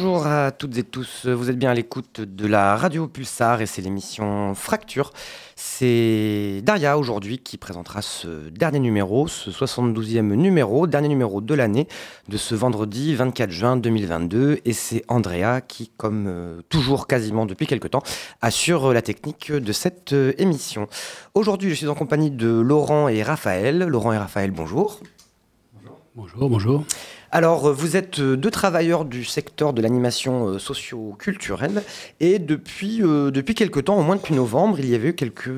Bonjour 0.00 0.28
à 0.28 0.52
toutes 0.52 0.78
et 0.78 0.84
tous, 0.84 1.26
vous 1.26 1.50
êtes 1.50 1.58
bien 1.58 1.72
à 1.72 1.74
l'écoute 1.74 2.20
de 2.20 2.46
la 2.46 2.76
radio 2.76 3.08
Pulsar 3.08 3.62
et 3.62 3.66
c'est 3.66 3.82
l'émission 3.82 4.54
Fracture. 4.54 5.12
C'est 5.56 6.60
Daria 6.62 6.96
aujourd'hui 6.96 7.40
qui 7.40 7.58
présentera 7.58 8.00
ce 8.00 8.48
dernier 8.50 8.78
numéro, 8.78 9.26
ce 9.26 9.50
72e 9.50 10.34
numéro, 10.34 10.86
dernier 10.86 11.08
numéro 11.08 11.40
de 11.40 11.52
l'année 11.52 11.88
de 12.28 12.36
ce 12.36 12.54
vendredi 12.54 13.16
24 13.16 13.50
juin 13.50 13.76
2022 13.76 14.60
et 14.64 14.72
c'est 14.72 15.02
Andrea 15.08 15.62
qui, 15.66 15.90
comme 15.96 16.26
euh, 16.28 16.60
toujours 16.68 17.08
quasiment 17.08 17.44
depuis 17.44 17.66
quelques 17.66 17.90
temps, 17.90 18.04
assure 18.40 18.92
la 18.92 19.02
technique 19.02 19.50
de 19.50 19.72
cette 19.72 20.12
euh, 20.12 20.32
émission. 20.38 20.86
Aujourd'hui 21.34 21.70
je 21.70 21.74
suis 21.74 21.88
en 21.88 21.96
compagnie 21.96 22.30
de 22.30 22.48
Laurent 22.48 23.08
et 23.08 23.24
Raphaël. 23.24 23.78
Laurent 23.78 24.12
et 24.12 24.18
Raphaël, 24.18 24.52
bonjour. 24.52 25.00
Bonjour. 26.18 26.50
Bonjour. 26.50 26.84
Alors, 27.30 27.68
euh, 27.68 27.72
vous 27.72 27.96
êtes 27.96 28.18
euh, 28.18 28.36
deux 28.36 28.50
travailleurs 28.50 29.04
du 29.04 29.24
secteur 29.24 29.72
de 29.72 29.80
l'animation 29.80 30.48
euh, 30.48 30.58
socio-culturelle 30.58 31.84
et 32.18 32.40
depuis, 32.40 32.98
depuis 32.98 33.54
quelques 33.54 33.84
temps, 33.84 33.96
au 33.96 34.02
moins 34.02 34.16
depuis 34.16 34.34
novembre, 34.34 34.80
il 34.80 34.88
y 34.88 34.96
avait 34.96 35.10
eu 35.10 35.14
quelques 35.14 35.52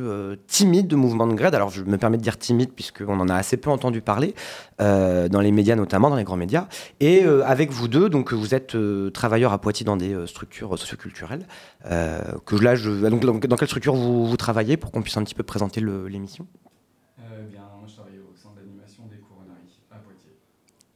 timides 0.49 0.93
mouvements 0.93 1.27
de 1.27 1.33
grève. 1.33 1.55
Alors, 1.55 1.71
je 1.71 1.83
me 1.83 1.97
permets 1.97 2.19
de 2.19 2.23
dire 2.23 2.37
timide 2.37 2.73
puisqu'on 2.75 3.21
en 3.21 3.31
a 3.31 3.37
assez 3.37 3.57
peu 3.57 3.71
entendu 3.71 4.03
parler, 4.03 4.35
dans 4.79 5.41
les 5.41 5.51
médias 5.51 5.77
notamment, 5.77 6.11
dans 6.11 6.17
les 6.17 6.25
grands 6.25 6.37
médias. 6.37 6.69
Et 7.01 7.25
avec 7.25 7.71
vous 7.71 7.89
deux, 7.89 8.11
donc 8.11 8.35
vous 8.35 8.55
êtes 8.55 8.77
travailleurs 9.15 9.55
à 9.55 9.59
Poitiers 9.59 9.87
dans 9.87 9.97
des 9.97 10.15
structures 10.27 10.79
socio-culturelles. 10.79 11.47
que 11.85 12.57
là, 12.57 12.75
je, 12.75 12.91
donc, 12.91 13.47
dans 13.47 13.57
quelle 13.57 13.69
structure 13.69 13.95
vous 13.95 14.37
travaillez 14.37 14.77
pour 14.77 14.93
qu'on 14.93 15.01
puisse 15.01 15.17
un 15.17 15.25
petit 15.25 15.35
peu 15.35 15.43
présenter 15.43 15.81
l'émission? 15.81 16.47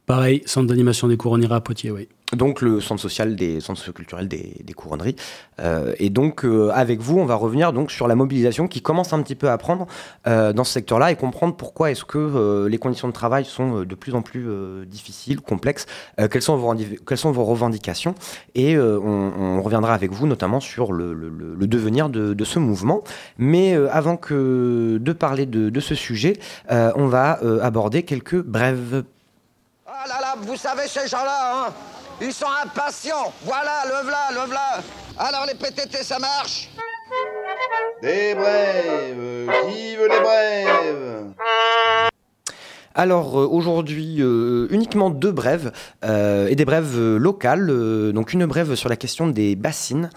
Pareil, 0.05 0.43
centre 0.45 0.67
d'animation 0.67 1.07
des 1.07 1.17
couronneries 1.17 1.53
à 1.53 1.61
Poitiers, 1.61 1.91
oui. 1.91 2.07
Donc 2.33 2.61
le 2.61 2.81
centre 2.81 3.01
social 3.01 3.35
des 3.35 3.59
centres 3.59 3.91
culturels 3.91 4.27
des, 4.27 4.73
couronneries. 4.75 5.15
Euh, 5.59 5.93
et 5.99 6.09
donc 6.09 6.43
euh, 6.43 6.71
avec 6.73 6.99
vous, 6.99 7.19
on 7.19 7.25
va 7.25 7.35
revenir 7.35 7.71
donc 7.71 7.91
sur 7.91 8.07
la 8.07 8.15
mobilisation 8.15 8.67
qui 8.67 8.81
commence 8.81 9.13
un 9.13 9.21
petit 9.21 9.35
peu 9.35 9.49
à 9.49 9.57
prendre 9.57 9.85
euh, 10.27 10.51
dans 10.51 10.63
ce 10.63 10.73
secteur-là 10.73 11.11
et 11.11 11.15
comprendre 11.15 11.55
pourquoi 11.55 11.91
est-ce 11.91 12.03
que 12.03 12.65
les 12.67 12.77
conditions 12.77 13.07
de 13.07 13.13
travail 13.13 13.45
sont 13.45 13.83
de 13.83 13.95
plus 13.95 14.15
en 14.15 14.21
plus 14.21 14.47
difficiles, 14.87 15.41
complexes. 15.41 15.85
quelles 16.17 16.41
sont 16.41 16.57
vos 16.57 17.45
revendications? 17.45 18.15
Et 18.55 18.77
on, 18.77 19.61
reviendra 19.61 19.93
avec 19.93 20.11
vous 20.11 20.27
notamment 20.27 20.59
sur 20.59 20.91
le, 20.91 21.15
devenir 21.61 22.09
de, 22.09 22.33
de, 22.33 22.45
ce 22.45 22.59
mouvement. 22.59 23.03
Mais 23.37 23.73
avant 23.73 24.17
que 24.17 24.99
de 25.01 25.13
parler 25.13 25.45
de, 25.45 25.69
de 25.69 25.79
ce 25.79 25.95
sujet, 25.95 26.33
on 26.69 27.07
va 27.07 27.39
aborder 27.61 28.03
quelques 28.03 28.41
brèves 28.41 29.03
ah 29.97 30.07
là 30.07 30.21
là, 30.21 30.35
vous 30.37 30.57
savez 30.57 30.87
ces 30.87 31.07
gens-là, 31.07 31.67
hein 31.67 31.73
Ils 32.21 32.33
sont 32.33 32.47
impatients. 32.63 33.33
Voilà, 33.43 33.85
le 33.85 34.07
v'là, 34.07 34.31
le 34.31 34.49
v'là. 34.49 34.81
Alors 35.17 35.45
les 35.45 35.55
PTT, 35.55 36.03
ça 36.03 36.19
marche? 36.19 36.69
Des 38.01 38.35
brèves 38.35 39.49
Qui 39.69 39.95
veut 39.95 40.09
les 40.09 40.19
brèves 40.19 41.25
alors 42.97 43.37
euh, 43.37 43.45
aujourd'hui, 43.45 44.21
euh, 44.21 44.67
uniquement 44.71 45.09
deux 45.09 45.33
brèves 45.33 45.73
euh, 46.05 46.47
et 46.47 46.55
des 46.55 46.63
brèves 46.63 46.97
locales. 46.97 47.67
donc 48.13 48.31
une 48.31 48.45
brève 48.45 48.75
sur 48.75 48.87
la 48.87 48.95
question 48.95 49.27
des 49.27 49.57
bassines. 49.57 50.09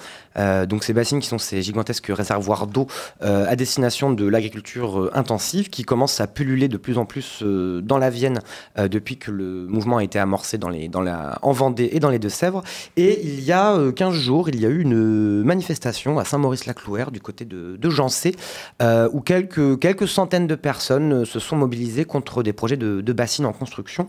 Donc 0.66 0.84
ces 0.84 0.92
bassines 0.92 1.20
qui 1.20 1.28
sont 1.28 1.38
ces 1.38 1.62
gigantesques 1.62 2.10
réservoirs 2.10 2.66
d'eau 2.66 2.86
à 3.20 3.56
destination 3.56 4.12
de 4.12 4.26
l'agriculture 4.26 5.10
intensive 5.14 5.70
qui 5.70 5.84
commencent 5.84 6.20
à 6.20 6.26
pulluler 6.26 6.68
de 6.68 6.76
plus 6.76 6.98
en 6.98 7.04
plus 7.04 7.42
dans 7.42 7.98
la 7.98 8.10
Vienne 8.10 8.40
depuis 8.76 9.16
que 9.16 9.30
le 9.30 9.66
mouvement 9.66 9.98
a 9.98 10.04
été 10.04 10.18
amorcé 10.18 10.58
en 10.62 11.52
Vendée 11.52 11.90
et 11.92 12.00
dans 12.00 12.10
les 12.10 12.18
Deux-Sèvres. 12.18 12.62
Et 12.96 13.20
il 13.22 13.40
y 13.40 13.52
a 13.52 13.76
15 13.92 14.14
jours, 14.14 14.48
il 14.48 14.60
y 14.60 14.66
a 14.66 14.68
eu 14.68 14.80
une 14.80 15.42
manifestation 15.42 16.18
à 16.18 16.24
Saint-Maurice-la-Clouère 16.24 17.10
du 17.10 17.20
côté 17.20 17.44
de, 17.44 17.76
de 17.76 17.90
Jancé 17.90 18.34
où 18.80 19.20
quelques, 19.20 20.08
centaines 20.08 20.46
de 20.46 20.54
personnes 20.54 21.24
se 21.24 21.38
sont 21.38 21.56
mobilisées 21.56 22.04
contre 22.04 22.42
des 22.42 22.52
projets 22.52 22.76
de, 22.76 23.12
bassines 23.12 23.46
en 23.46 23.52
construction. 23.52 24.06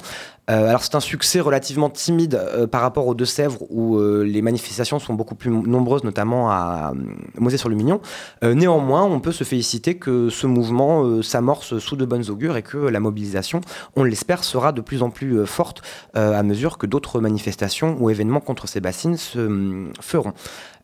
Euh, 0.50 0.69
alors 0.69 0.84
c'est 0.84 0.96
un 0.96 1.00
succès 1.00 1.40
relativement 1.40 1.90
timide 1.90 2.35
euh, 2.35 2.66
par 2.66 2.81
rapport 2.81 3.06
aux 3.06 3.13
Deux-Sèvres 3.13 3.59
où 3.69 3.97
euh, 3.97 4.23
les 4.23 4.41
manifestations 4.41 4.97
sont 4.97 5.13
beaucoup 5.13 5.35
plus 5.35 5.51
nombreuses, 5.51 6.03
notamment 6.03 6.19
à 6.19 6.94
Mosée-sur-le-Mignon. 7.38 8.02
néanmoins, 8.44 9.03
on 9.03 9.19
peut 9.19 9.31
se 9.31 9.44
féliciter 9.44 9.97
que 9.97 10.30
ce 10.30 10.47
mouvement 10.47 11.22
s'amorce 11.22 11.80
sous 11.80 11.96
de 11.96 12.06
bonnes 12.06 12.30
augures 12.30 12.57
et 12.57 12.63
que 12.63 12.78
la 12.78 13.00
mobilisation, 13.00 13.62
on 13.96 14.03
l'espère, 14.03 14.44
sera 14.44 14.72
de 14.72 14.81
plus 14.81 15.03
en 15.03 15.09
plus 15.09 15.46
forte 15.46 15.81
à 16.13 16.44
mesure 16.44 16.78
que 16.78 16.88
d'autres 16.88 17.19
manifestations 17.19 17.97
ou 18.00 18.09
événements 18.09 18.40
contre 18.40 18.68
ces 18.68 18.79
bassines 18.79 19.18
se 19.18 19.90
feront. 20.02 20.34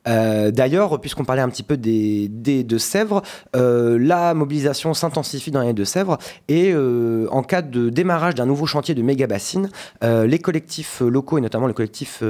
Euh, 0.07 0.51
d'ailleurs, 0.51 0.99
puisqu'on 1.01 1.25
parlait 1.25 1.41
un 1.41 1.49
petit 1.49 1.63
peu 1.63 1.77
des, 1.77 2.27
des 2.29 2.63
Deux-Sèvres, 2.63 3.21
euh, 3.55 3.97
la 3.99 4.33
mobilisation 4.33 4.93
s'intensifie 4.93 5.51
dans 5.51 5.61
les 5.61 5.73
Deux-Sèvres 5.73 6.17
et 6.47 6.71
euh, 6.73 7.27
en 7.31 7.43
cas 7.43 7.61
de 7.61 7.89
démarrage 7.89 8.35
d'un 8.35 8.45
nouveau 8.45 8.65
chantier 8.65 8.95
de 8.95 9.01
méga 9.01 9.27
bassine, 9.27 9.69
les 10.01 10.39
collectifs 10.39 11.01
locaux 11.01 11.37
et 11.37 11.41
notamment 11.41 11.67
le 11.67 11.73
collectif 11.73 12.23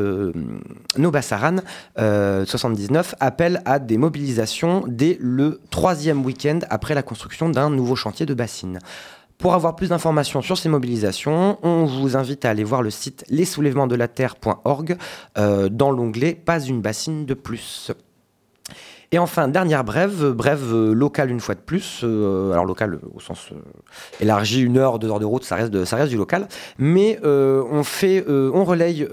Nobassaran 0.97 1.57
79 1.97 3.15
appellent 3.19 3.61
à 3.65 3.79
des 3.79 3.97
mobilisations 3.97 4.83
dès 4.87 5.17
le 5.19 5.59
troisième 5.69 6.23
week-end 6.25 6.59
après 6.69 6.95
la 6.95 7.03
construction 7.03 7.49
d'un 7.49 7.69
nouveau 7.69 7.95
chantier 7.95 8.25
de 8.25 8.33
bassine. 8.33 8.79
Pour 9.37 9.53
avoir 9.53 9.75
plus 9.75 9.89
d'informations 9.89 10.41
sur 10.41 10.57
ces 10.57 10.69
mobilisations, 10.69 11.59
on 11.61 11.85
vous 11.85 12.15
invite 12.15 12.45
à 12.45 12.49
aller 12.49 12.63
voir 12.63 12.81
le 12.81 12.89
site 12.89 13.25
lessoulèvementsdelaterre.org 13.29 14.97
euh, 15.37 15.69
dans 15.69 15.91
l'onglet 15.91 16.33
Pas 16.33 16.59
une 16.59 16.81
bassine 16.81 17.25
de 17.25 17.33
plus. 17.33 17.91
Et 19.11 19.19
enfin, 19.19 19.47
dernière 19.47 19.83
brève, 19.83 20.31
brève 20.31 20.73
euh, 20.73 20.93
locale 20.93 21.29
une 21.29 21.39
fois 21.39 21.55
de 21.55 21.59
plus. 21.59 22.01
Euh, 22.03 22.51
alors 22.51 22.65
local 22.65 22.99
au 23.13 23.19
sens 23.19 23.49
euh, 23.51 23.55
élargi, 24.19 24.61
une 24.61 24.77
heure, 24.77 24.99
deux 24.99 25.09
heures 25.09 25.19
de 25.19 25.25
route, 25.25 25.43
ça 25.43 25.55
reste, 25.55 25.85
ça 25.85 25.95
reste 25.95 26.09
du 26.09 26.17
local. 26.17 26.47
Mais 26.77 27.19
on 27.23 27.83
fait, 27.83 28.25
on 28.27 28.63
relaye 28.63 29.07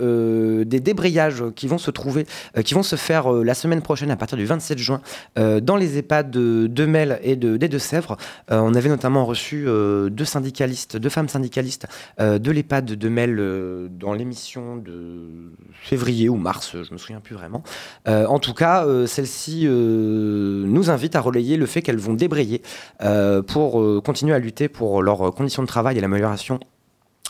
des 0.66 0.81
débrayages 0.81 1.44
qui 1.54 1.66
vont 1.66 1.78
se 1.78 1.91
trouver, 1.91 2.26
qui 2.64 2.75
vont 2.75 2.82
se 2.82 2.97
faire 2.97 3.31
la 3.31 3.54
semaine 3.54 3.82
prochaine 3.82 4.10
à 4.10 4.16
partir 4.16 4.38
du 4.38 4.44
27 4.44 4.78
juin 4.78 5.00
dans 5.36 5.76
les 5.76 5.98
EHPAD 5.98 6.31
de, 6.31 6.66
de 6.66 6.86
Mel 6.86 7.19
et 7.22 7.36
de, 7.36 7.56
des 7.56 7.69
Deux-Sèvres. 7.69 8.16
on 8.48 8.75
avait 8.75 8.88
notamment 8.88 9.25
reçu 9.25 9.64
deux 9.64 10.25
syndicalistes, 10.25 10.97
deux 10.97 11.08
femmes 11.08 11.28
syndicalistes 11.28 11.86
de 12.19 12.50
l'EHPAD 12.50 12.84
de 12.84 13.08
Mel 13.08 13.88
dans 13.91 14.12
l'émission 14.12 14.76
de 14.76 15.52
février 15.72 16.28
ou 16.28 16.36
mars, 16.36 16.76
je 16.82 16.92
me 16.92 16.98
souviens 16.98 17.20
plus 17.20 17.34
vraiment. 17.34 17.62
en 18.06 18.38
tout 18.38 18.54
cas, 18.54 18.86
celle-ci 19.06 19.66
nous 19.82 20.91
invite 20.91 21.17
à 21.17 21.20
relayer 21.20 21.56
le 21.56 21.67
fait 21.67 21.82
qu'elles 21.82 21.99
vont 21.99 22.14
débrayer 22.14 22.62
euh, 23.02 23.43
pour 23.43 23.81
euh, 23.81 24.00
continuer 24.05 24.34
à 24.34 24.38
lutter 24.38 24.69
pour 24.69 25.02
leurs 25.02 25.34
conditions 25.34 25.62
de 25.62 25.69
travail 25.69 25.99
et 25.99 26.00
l'amélioration 26.00 26.61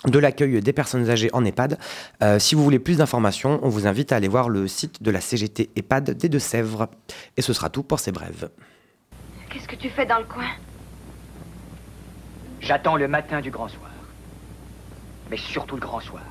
de 0.07 0.19
l'accueil 0.19 0.61
des 0.61 0.73
personnes 0.73 1.09
âgées 1.11 1.31
en 1.33 1.45
EHPAD. 1.45 1.79
Euh, 2.23 2.39
si 2.39 2.55
vous 2.55 2.65
voulez 2.65 2.79
plus 2.79 2.99
d'informations, 2.99 3.61
on 3.63 3.69
vous 3.69 3.87
invite 3.87 4.13
à 4.13 4.17
aller 4.17 4.29
voir 4.29 4.49
le 4.49 4.67
site 4.67 5.03
de 5.03 5.11
la 5.11 5.21
CGT 5.21 5.71
EHPAD 5.77 6.11
des 6.11 6.29
Deux-Sèvres. 6.29 6.89
Et 7.37 7.43
ce 7.43 7.53
sera 7.53 7.71
tout 7.71 7.83
pour 7.83 8.01
ces 8.01 8.11
brèves. 8.11 8.51
Qu'est-ce 9.49 9.69
que 9.69 9.77
tu 9.77 9.91
fais 9.91 10.07
dans 10.07 10.19
le 10.19 10.25
coin? 10.25 10.49
J'attends 12.61 12.97
le 12.97 13.07
matin 13.07 13.41
du 13.41 13.51
grand 13.51 13.69
soir. 13.69 13.91
Mais 15.31 15.37
surtout 15.37 15.77
le 15.77 15.81
grand 15.81 16.01
soir. 16.01 16.23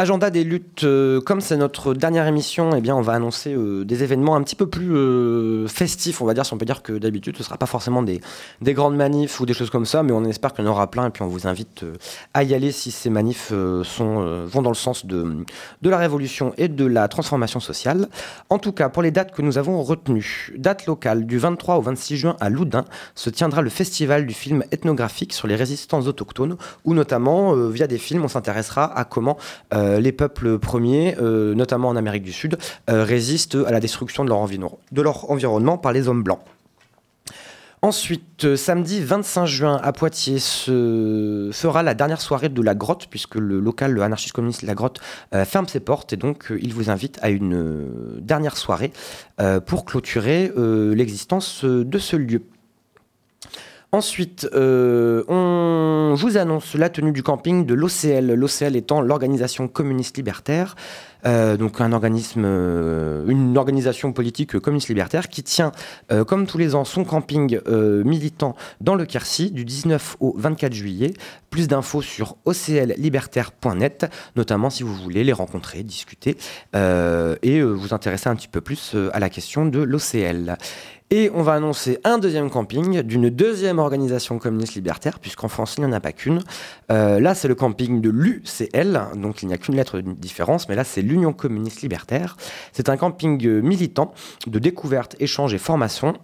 Agenda 0.00 0.30
des 0.30 0.44
luttes, 0.44 0.84
euh, 0.84 1.20
comme 1.20 1.42
c'est 1.42 1.58
notre 1.58 1.92
dernière 1.92 2.26
émission, 2.26 2.70
eh 2.74 2.80
bien, 2.80 2.96
on 2.96 3.02
va 3.02 3.12
annoncer 3.12 3.52
euh, 3.52 3.84
des 3.84 4.02
événements 4.02 4.34
un 4.34 4.42
petit 4.42 4.56
peu 4.56 4.66
plus 4.66 4.96
euh, 4.96 5.68
festifs, 5.68 6.22
on 6.22 6.24
va 6.24 6.32
dire, 6.32 6.46
si 6.46 6.54
on 6.54 6.56
peut 6.56 6.64
dire 6.64 6.82
que 6.82 6.94
d'habitude, 6.94 7.36
ce 7.36 7.42
ne 7.42 7.44
sera 7.44 7.58
pas 7.58 7.66
forcément 7.66 8.02
des, 8.02 8.22
des, 8.62 8.72
grandes 8.72 8.96
manifs 8.96 9.40
ou 9.40 9.44
des 9.44 9.52
choses 9.52 9.68
comme 9.68 9.84
ça, 9.84 10.02
mais 10.02 10.12
on 10.12 10.24
espère 10.24 10.54
qu'il 10.54 10.64
y 10.64 10.68
en 10.68 10.70
aura 10.70 10.90
plein 10.90 11.08
et 11.08 11.10
puis 11.10 11.22
on 11.22 11.26
vous 11.26 11.46
invite 11.46 11.84
à 12.32 12.44
y 12.44 12.54
aller 12.54 12.72
si 12.72 12.92
ces 12.92 13.10
manifs 13.10 13.48
sont, 13.50 14.46
vont 14.46 14.62
dans 14.62 14.70
le 14.70 14.74
sens 14.74 15.04
de, 15.04 15.44
de 15.82 15.90
la 15.90 15.98
révolution 15.98 16.54
et 16.56 16.68
de 16.68 16.86
la 16.86 17.06
transformation 17.08 17.60
sociale. 17.60 18.08
En 18.48 18.56
tout 18.56 18.72
cas, 18.72 18.88
pour 18.88 19.02
les 19.02 19.10
dates 19.10 19.32
que 19.32 19.42
nous 19.42 19.58
avons 19.58 19.82
retenues, 19.82 20.54
date 20.56 20.86
locale 20.86 21.26
du 21.26 21.36
23 21.36 21.76
au 21.76 21.82
26 21.82 22.16
juin 22.16 22.36
à 22.40 22.48
Loudun, 22.48 22.86
se 23.14 23.28
tiendra 23.28 23.60
le 23.60 23.68
festival 23.68 24.24
du 24.24 24.32
film 24.32 24.64
ethnographique 24.70 25.34
sur 25.34 25.46
les 25.46 25.56
résistances 25.56 26.06
autochtones, 26.06 26.56
où 26.86 26.94
notamment, 26.94 27.52
via 27.68 27.86
des 27.86 27.98
films, 27.98 28.24
on 28.24 28.28
s'intéressera 28.28 28.98
à 28.98 29.04
comment 29.04 29.36
les 29.98 30.12
peuples 30.12 30.58
premiers, 30.58 31.16
euh, 31.20 31.54
notamment 31.54 31.88
en 31.88 31.96
Amérique 31.96 32.22
du 32.22 32.32
Sud, 32.32 32.58
euh, 32.88 33.02
résistent 33.02 33.58
à 33.66 33.72
la 33.72 33.80
destruction 33.80 34.24
de 34.24 35.02
leur, 35.02 35.30
environnement 35.30 35.78
par 35.78 35.92
les 35.92 36.08
hommes 36.08 36.22
blancs. 36.22 36.40
Ensuite, 37.82 38.56
samedi 38.56 39.02
25 39.02 39.46
juin 39.46 39.80
à 39.82 39.94
Poitiers 39.94 40.38
se 40.38 41.48
fera 41.50 41.82
la 41.82 41.94
dernière 41.94 42.20
soirée 42.20 42.50
de 42.50 42.60
la 42.60 42.74
grotte, 42.74 43.06
puisque 43.08 43.36
le 43.36 43.58
local 43.58 43.92
le 43.92 44.02
anarchiste 44.02 44.34
communiste 44.34 44.62
La 44.62 44.74
Grotte 44.74 45.00
ferme 45.46 45.66
ses 45.66 45.80
portes, 45.80 46.12
et 46.12 46.18
donc 46.18 46.52
il 46.60 46.74
vous 46.74 46.90
invite 46.90 47.18
à 47.22 47.30
une 47.30 48.20
dernière 48.20 48.58
soirée 48.58 48.92
pour 49.64 49.86
clôturer 49.86 50.52
l'existence 50.94 51.64
de 51.64 51.98
ce 51.98 52.16
lieu. 52.16 52.42
Ensuite, 53.92 54.48
euh, 54.54 55.24
on 56.10 56.14
vous 56.14 56.36
annonce 56.36 56.74
la 56.74 56.88
tenue 56.88 57.12
du 57.12 57.22
camping 57.22 57.64
de 57.64 57.74
l'OCL, 57.74 58.34
l'OCL 58.34 58.74
étant 58.74 59.00
l'organisation 59.00 59.68
communiste 59.68 60.16
libertaire. 60.16 60.74
euh, 61.26 61.56
donc 61.56 61.80
un 61.80 61.92
organisme, 61.92 62.44
euh, 62.44 63.24
une 63.28 63.56
organisation 63.58 64.12
politique 64.12 64.58
communiste 64.58 64.88
libertaire 64.88 65.28
qui 65.28 65.42
tient, 65.42 65.70
euh, 66.10 66.24
comme 66.24 66.46
tous 66.46 66.58
les 66.58 66.74
ans, 66.74 66.84
son 66.84 67.04
camping 67.04 67.60
militant 68.04 68.56
dans 68.80 68.94
le 68.94 69.06
Quercy 69.06 69.50
du 69.50 69.64
19 69.64 70.16
au 70.20 70.34
24 70.36 70.72
juillet. 70.72 71.12
Plus 71.50 71.68
d'infos 71.68 72.02
sur 72.02 72.36
ocllibertaire.net, 72.44 74.06
notamment 74.36 74.70
si 74.70 74.82
vous 74.82 74.94
voulez 74.94 75.24
les 75.24 75.32
rencontrer, 75.32 75.82
discuter 75.82 76.36
et 76.74 77.62
vous 77.62 77.94
intéresser 77.94 78.28
un 78.28 78.36
petit 78.36 78.48
peu 78.48 78.60
plus 78.60 78.96
à 79.12 79.18
la 79.18 79.28
question 79.28 79.66
de 79.66 79.80
l'OCL. 79.80 80.56
Et 81.12 81.28
on 81.34 81.42
va 81.42 81.54
annoncer 81.54 81.98
un 82.04 82.18
deuxième 82.18 82.50
camping 82.50 83.02
d'une 83.02 83.30
deuxième 83.30 83.80
organisation 83.80 84.38
communiste 84.38 84.76
libertaire, 84.76 85.18
puisqu'en 85.18 85.48
France, 85.48 85.74
il 85.76 85.80
n'y 85.80 85.90
en 85.90 85.92
a 85.92 85.98
pas 85.98 86.12
qu'une. 86.12 86.40
Euh, 86.92 87.18
là, 87.18 87.34
c'est 87.34 87.48
le 87.48 87.56
camping 87.56 88.00
de 88.00 88.10
l'UCL, 88.10 89.00
donc 89.16 89.42
il 89.42 89.48
n'y 89.48 89.54
a 89.54 89.58
qu'une 89.58 89.74
lettre 89.74 90.00
de 90.00 90.12
différence, 90.12 90.68
mais 90.68 90.76
là, 90.76 90.84
c'est 90.84 91.02
l'Union 91.02 91.32
communiste 91.32 91.82
libertaire. 91.82 92.36
C'est 92.72 92.88
un 92.88 92.96
camping 92.96 93.60
militant 93.60 94.14
de 94.46 94.60
découverte, 94.60 95.16
échange 95.18 95.52
et 95.52 95.58
formation 95.58 96.14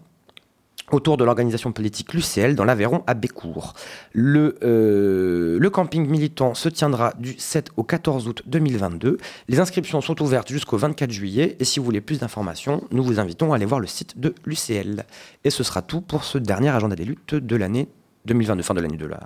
autour 0.93 1.17
de 1.17 1.25
l'organisation 1.25 1.73
politique 1.73 2.13
l'UCL 2.15 2.55
dans 2.55 2.65
l'Aveyron 2.65 3.03
à 3.07 3.15
Bécourt. 3.15 3.75
Le, 4.13 4.57
euh, 4.63 5.59
le 5.61 5.71
camping 5.71 6.07
militant 6.09 6.55
se 6.55 6.69
tiendra 6.69 7.13
du 7.19 7.35
7 7.39 7.71
au 7.77 7.83
14 7.83 8.29
août 8.29 8.43
2022. 8.47 9.19
Les 9.49 9.61
inscriptions 9.61 10.01
sont 10.01 10.21
ouvertes 10.23 10.49
jusqu'au 10.49 10.77
24 10.77 11.11
juillet 11.11 11.57
et 11.59 11.65
si 11.65 11.79
vous 11.81 11.85
voulez 11.85 12.01
plus 12.01 12.21
d'informations, 12.21 12.85
nous 12.93 13.03
vous 13.03 13.19
invitons 13.19 13.53
à 13.53 13.57
aller 13.57 13.67
voir 13.67 13.81
le 13.81 13.87
site 13.87 14.19
de 14.21 14.35
l'UCL. 14.45 15.05
Et 15.45 15.51
ce 15.51 15.63
sera 15.65 15.83
tout 15.83 16.01
pour 16.01 16.25
ce 16.25 16.39
dernier 16.39 16.69
agenda 16.71 16.95
des 16.97 17.05
luttes 17.05 17.35
de 17.35 17.57
l'année 17.57 17.89
2022, 18.27 18.63
fin 18.63 18.75
de 18.75 18.81
l'année 18.81 18.97
de 18.97 19.07
la, 19.07 19.21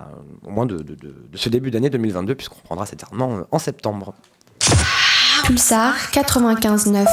au 0.45 0.51
moins 0.51 0.65
de, 0.65 0.77
de- 0.77 0.95
de- 0.95 1.15
de 1.31 1.37
ce 1.37 1.49
début 1.49 1.71
d'année 1.71 1.89
2022 1.89 2.35
puisqu'on 2.35 2.57
reprendra 2.57 2.85
cet 2.85 3.03
euh, 3.39 3.43
en 3.51 3.59
septembre. 3.59 4.13
Pulsar 5.45 5.95
95.9. 6.11 7.05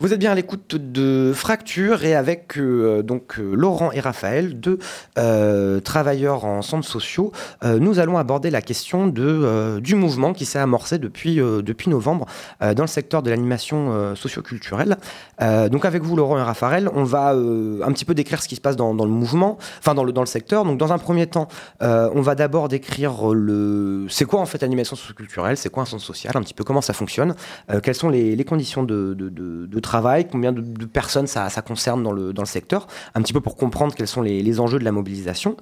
Vous 0.00 0.12
êtes 0.12 0.20
bien 0.20 0.30
à 0.30 0.36
l'écoute 0.36 0.76
de 0.76 1.32
Fracture 1.34 2.04
et 2.04 2.14
avec 2.14 2.56
euh, 2.56 3.02
donc 3.02 3.40
euh, 3.40 3.52
Laurent 3.56 3.90
et 3.90 3.98
Raphaël, 3.98 4.60
deux 4.60 4.78
euh, 5.18 5.80
travailleurs 5.80 6.44
en 6.44 6.62
centres 6.62 6.86
sociaux, 6.86 7.32
nous 7.64 7.98
allons 7.98 8.16
aborder 8.16 8.50
la 8.50 8.62
question 8.62 9.08
de, 9.08 9.80
du 9.80 9.96
mouvement 9.96 10.32
qui 10.32 10.44
s'est 10.44 10.58
amorcé 10.60 10.98
depuis, 10.98 11.36
depuis 11.36 11.90
novembre 11.90 12.26
dans 12.60 12.82
le 12.82 12.86
secteur 12.86 13.22
de 13.22 13.30
l'animation 13.30 14.14
socioculturelle. 14.14 14.96
Donc 15.40 15.84
avec 15.84 16.02
vous 16.02 16.16
Laurent 16.16 16.38
et 16.38 16.42
Raphaël, 16.42 16.88
on 16.94 17.04
va 17.04 17.30
un 17.30 17.92
petit 17.92 18.04
peu 18.04 18.14
décrire 18.14 18.42
ce 18.42 18.48
qui 18.48 18.56
se 18.56 18.60
passe 18.60 18.76
dans, 18.76 18.92
le 18.92 19.10
mouvement, 19.10 19.58
enfin 19.78 19.94
dans 19.94 20.04
le, 20.04 20.12
dans 20.12 20.22
le 20.22 20.26
secteur. 20.26 20.64
Donc 20.64 20.78
dans 20.78 20.92
un 20.92 20.98
premier 20.98 21.26
temps, 21.26 21.48
on 21.80 22.20
va 22.20 22.34
d'abord 22.34 22.68
décrire 22.68 23.28
le 23.34 24.06
c'est 24.08 24.24
quoi 24.24 24.40
en 24.40 24.46
fait 24.46 24.62
l'animation 24.62 24.96
socioculturelle, 24.96 25.56
c'est 25.56 25.70
quoi 25.70 25.82
un 25.82 25.86
centre 25.86 26.02
social, 26.04 26.36
un 26.36 26.42
petit 26.42 26.54
peu 26.54 26.64
comment 26.64 26.80
ça 26.82 26.92
fonctionne, 26.92 27.34
quelles 27.82 27.94
sont 27.94 28.08
les, 28.10 28.36
les 28.36 28.44
conditions 28.44 28.82
de, 28.82 29.14
de- 29.14 29.28
de- 29.28 29.66
de 29.66 29.80
travail, 29.88 30.28
combien 30.30 30.52
de, 30.52 30.84
personnes 30.84 31.26
ça, 31.26 31.48
concerne 31.66 32.02
dans 32.02 32.12
le, 32.12 32.32
secteur, 32.44 32.86
un 33.14 33.22
petit 33.22 33.32
peu 33.32 33.40
pour 33.40 33.56
comprendre 33.56 33.94
quels 33.94 34.06
sont 34.06 34.22
les, 34.22 34.60
enjeux 34.60 34.78
de 34.78 34.84
la 34.84 34.92
mobilisation. 34.92 35.56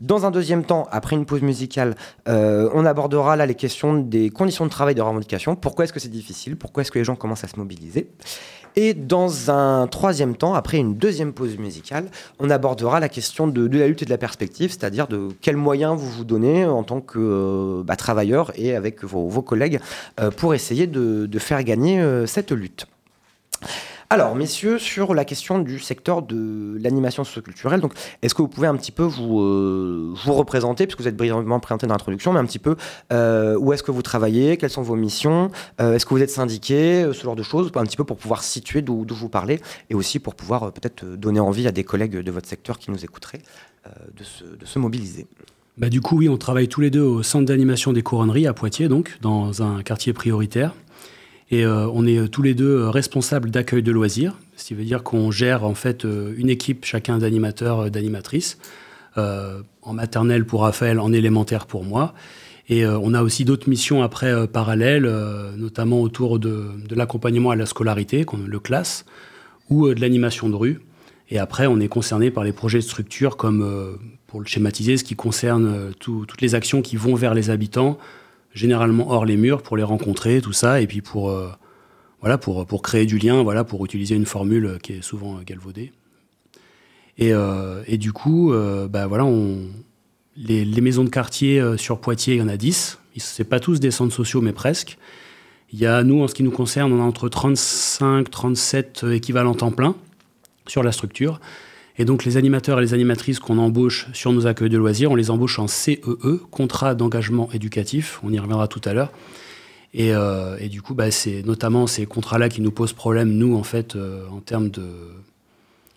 Dans 0.00 0.24
un 0.24 0.30
deuxième 0.30 0.64
temps, 0.64 0.88
après 0.90 1.14
une 1.14 1.26
pause 1.26 1.42
musicale, 1.42 1.94
euh, 2.26 2.70
on 2.72 2.86
abordera 2.86 3.36
là 3.36 3.44
les 3.44 3.54
questions 3.54 3.92
des 3.98 4.30
conditions 4.30 4.64
de 4.64 4.70
travail 4.70 4.94
de 4.94 5.02
revendication. 5.02 5.56
Pourquoi 5.56 5.84
est-ce 5.84 5.92
que 5.92 6.00
c'est 6.00 6.08
difficile? 6.08 6.56
Pourquoi 6.56 6.80
est-ce 6.80 6.90
que 6.90 6.98
les 6.98 7.04
gens 7.04 7.16
commencent 7.16 7.44
à 7.44 7.48
se 7.48 7.58
mobiliser? 7.58 8.10
Et 8.76 8.94
dans 8.94 9.50
un 9.50 9.86
troisième 9.88 10.36
temps, 10.36 10.54
après 10.54 10.78
une 10.78 10.94
deuxième 10.94 11.34
pause 11.34 11.58
musicale, 11.58 12.06
on 12.38 12.48
abordera 12.48 12.98
la 12.98 13.10
question 13.10 13.46
de, 13.46 13.66
la 13.76 13.88
lutte 13.88 14.00
et 14.00 14.06
de 14.06 14.10
la 14.10 14.16
perspective, 14.16 14.70
c'est-à-dire 14.70 15.06
de 15.06 15.28
quels 15.42 15.58
moyens 15.58 15.98
vous 15.98 16.08
vous 16.08 16.24
donnez 16.24 16.64
en 16.64 16.82
tant 16.82 17.02
que 17.02 17.18
euh, 17.18 17.82
bah, 17.84 17.96
travailleur 17.96 18.52
et 18.54 18.74
avec 18.74 19.04
vos, 19.04 19.42
collègues 19.42 19.80
euh, 20.18 20.30
pour 20.30 20.54
essayer 20.54 20.86
de, 20.86 21.28
faire 21.38 21.62
gagner 21.62 22.02
cette 22.26 22.52
lutte. 22.52 22.86
Alors, 24.12 24.34
messieurs, 24.34 24.80
sur 24.80 25.14
la 25.14 25.24
question 25.24 25.60
du 25.60 25.78
secteur 25.78 26.22
de 26.22 26.76
l'animation 26.80 27.22
socioculturelle, 27.22 27.80
donc, 27.80 27.92
est-ce 28.22 28.34
que 28.34 28.42
vous 28.42 28.48
pouvez 28.48 28.66
un 28.66 28.74
petit 28.74 28.90
peu 28.90 29.04
vous, 29.04 29.40
euh, 29.40 30.12
vous 30.24 30.32
représenter, 30.32 30.88
puisque 30.88 31.00
vous 31.00 31.06
êtes 31.06 31.16
brièvement 31.16 31.60
présenté 31.60 31.86
dans 31.86 31.94
l'introduction, 31.94 32.32
mais 32.32 32.40
un 32.40 32.44
petit 32.44 32.58
peu 32.58 32.74
euh, 33.12 33.56
où 33.56 33.72
est-ce 33.72 33.84
que 33.84 33.92
vous 33.92 34.02
travaillez, 34.02 34.56
quelles 34.56 34.70
sont 34.70 34.82
vos 34.82 34.96
missions, 34.96 35.52
euh, 35.80 35.94
est-ce 35.94 36.06
que 36.06 36.12
vous 36.12 36.22
êtes 36.22 36.30
syndiqué, 36.30 37.08
ce 37.12 37.22
genre 37.22 37.36
de 37.36 37.44
choses, 37.44 37.70
un 37.76 37.84
petit 37.84 37.96
peu 37.96 38.02
pour 38.02 38.16
pouvoir 38.16 38.42
situer 38.42 38.82
d'où 38.82 39.06
vous 39.08 39.28
parlez, 39.28 39.60
et 39.90 39.94
aussi 39.94 40.18
pour 40.18 40.34
pouvoir 40.34 40.72
peut-être 40.72 41.04
donner 41.04 41.38
envie 41.38 41.68
à 41.68 41.72
des 41.72 41.84
collègues 41.84 42.18
de 42.18 42.30
votre 42.32 42.48
secteur 42.48 42.80
qui 42.80 42.90
nous 42.90 43.04
écouteraient 43.04 43.42
de, 43.86 44.24
se, 44.24 44.42
de 44.42 44.66
se 44.66 44.80
mobiliser. 44.80 45.28
Bah, 45.78 45.88
du 45.88 46.00
coup, 46.00 46.18
oui, 46.18 46.28
on 46.28 46.36
travaille 46.36 46.66
tous 46.66 46.80
les 46.80 46.90
deux 46.90 47.00
au 47.00 47.22
centre 47.22 47.44
d'animation 47.44 47.92
des 47.92 48.02
couronneries 48.02 48.48
à 48.48 48.54
Poitiers, 48.54 48.88
donc, 48.88 49.18
dans 49.22 49.62
un 49.62 49.82
quartier 49.84 50.12
prioritaire. 50.12 50.74
Et 51.50 51.64
euh, 51.64 51.88
on 51.92 52.06
est 52.06 52.18
euh, 52.18 52.28
tous 52.28 52.42
les 52.42 52.54
deux 52.54 52.78
euh, 52.78 52.90
responsables 52.90 53.50
d'accueil 53.50 53.82
de 53.82 53.90
loisirs, 53.90 54.34
ce 54.56 54.66
qui 54.66 54.74
veut 54.74 54.84
dire 54.84 55.02
qu'on 55.02 55.30
gère 55.30 55.64
en 55.64 55.74
fait 55.74 56.04
une 56.04 56.48
équipe 56.48 56.84
chacun 56.84 57.18
d'animateurs, 57.18 57.90
d'animatrices, 57.90 58.58
en 59.16 59.92
maternelle 59.92 60.44
pour 60.44 60.62
Raphaël, 60.62 61.00
en 61.00 61.12
élémentaire 61.12 61.66
pour 61.66 61.82
moi. 61.84 62.14
Et 62.68 62.86
on 62.86 63.14
a 63.14 63.22
aussi 63.22 63.44
d'autres 63.46 63.68
missions 63.68 64.02
après 64.02 64.46
parallèles, 64.46 65.10
notamment 65.56 66.02
autour 66.02 66.38
de, 66.38 66.68
l'accompagnement 66.90 67.50
à 67.50 67.56
la 67.56 67.64
scolarité, 67.64 68.26
le 68.46 68.60
classe, 68.60 69.06
ou 69.70 69.88
de 69.88 70.00
l'animation 70.00 70.50
de 70.50 70.56
rue. 70.56 70.80
Et 71.30 71.38
après, 71.38 71.66
on 71.66 71.80
est 71.80 71.88
concerné 71.88 72.30
par 72.30 72.44
les 72.44 72.52
projets 72.52 72.78
de 72.78 72.84
structure 72.84 73.38
comme, 73.38 73.98
pour 74.26 74.40
le 74.40 74.46
schématiser, 74.46 74.98
ce 74.98 75.04
qui 75.04 75.16
concerne 75.16 75.92
tout- 75.98 76.26
toutes 76.28 76.42
les 76.42 76.54
actions 76.54 76.82
qui 76.82 76.96
vont 76.96 77.14
vers 77.14 77.32
les 77.32 77.48
habitants, 77.48 77.96
généralement 78.52 79.10
hors 79.10 79.24
les 79.24 79.36
murs, 79.36 79.62
pour 79.62 79.76
les 79.76 79.82
rencontrer, 79.82 80.40
tout 80.40 80.52
ça, 80.52 80.80
et 80.80 80.86
puis 80.86 81.00
pour, 81.00 81.30
euh, 81.30 81.50
voilà, 82.20 82.38
pour, 82.38 82.66
pour 82.66 82.82
créer 82.82 83.06
du 83.06 83.18
lien, 83.18 83.42
voilà, 83.42 83.64
pour 83.64 83.84
utiliser 83.84 84.14
une 84.14 84.26
formule 84.26 84.66
euh, 84.66 84.78
qui 84.78 84.94
est 84.94 85.02
souvent 85.02 85.36
euh, 85.36 85.42
galvaudée. 85.44 85.92
Et, 87.20 87.34
euh, 87.34 87.82
et 87.86 87.98
du 87.98 88.12
coup, 88.12 88.52
euh, 88.52 88.88
bah, 88.88 89.06
voilà, 89.06 89.26
on, 89.26 89.68
les, 90.36 90.64
maisons 90.80 91.04
de 91.04 91.10
quartier 91.10 91.60
euh, 91.60 91.76
sur 91.76 92.00
Poitiers, 92.00 92.34
il 92.34 92.38
y 92.38 92.42
en 92.42 92.48
a 92.48 92.56
10. 92.56 92.98
Ce 93.18 93.42
pas 93.42 93.60
tous 93.60 93.78
des 93.78 93.90
centres 93.90 94.14
sociaux, 94.14 94.40
mais 94.40 94.54
presque. 94.54 94.96
Il 95.72 95.78
y 95.78 95.86
a, 95.86 96.02
nous, 96.02 96.22
en 96.22 96.28
ce 96.28 96.34
qui 96.34 96.42
nous 96.42 96.50
concerne, 96.50 96.92
on 96.92 97.00
a 97.00 97.04
entre 97.04 97.28
35, 97.28 98.30
37 98.30 99.04
équivalents 99.12 99.54
temps 99.54 99.70
plein 99.70 99.94
sur 100.66 100.82
la 100.82 100.92
structure. 100.92 101.40
Et 102.00 102.06
donc, 102.06 102.24
les 102.24 102.38
animateurs 102.38 102.78
et 102.78 102.80
les 102.80 102.94
animatrices 102.94 103.40
qu'on 103.40 103.58
embauche 103.58 104.06
sur 104.14 104.32
nos 104.32 104.46
accueils 104.46 104.70
de 104.70 104.78
loisirs, 104.78 105.10
on 105.10 105.16
les 105.16 105.30
embauche 105.30 105.58
en 105.58 105.66
CEE, 105.66 106.00
contrat 106.50 106.94
d'engagement 106.94 107.52
éducatif. 107.52 108.20
On 108.22 108.32
y 108.32 108.38
reviendra 108.38 108.68
tout 108.68 108.80
à 108.86 108.94
l'heure. 108.94 109.12
Et, 109.92 110.14
euh, 110.14 110.56
du 110.68 110.80
coup, 110.80 110.94
bah, 110.94 111.10
c'est 111.10 111.42
notamment 111.44 111.86
ces 111.86 112.06
contrats-là 112.06 112.48
qui 112.48 112.62
nous 112.62 112.70
posent 112.70 112.94
problème, 112.94 113.32
nous, 113.32 113.54
en 113.54 113.64
fait, 113.64 113.96
euh, 113.96 114.26
en 114.30 114.40
termes 114.40 114.70
de, 114.70 114.86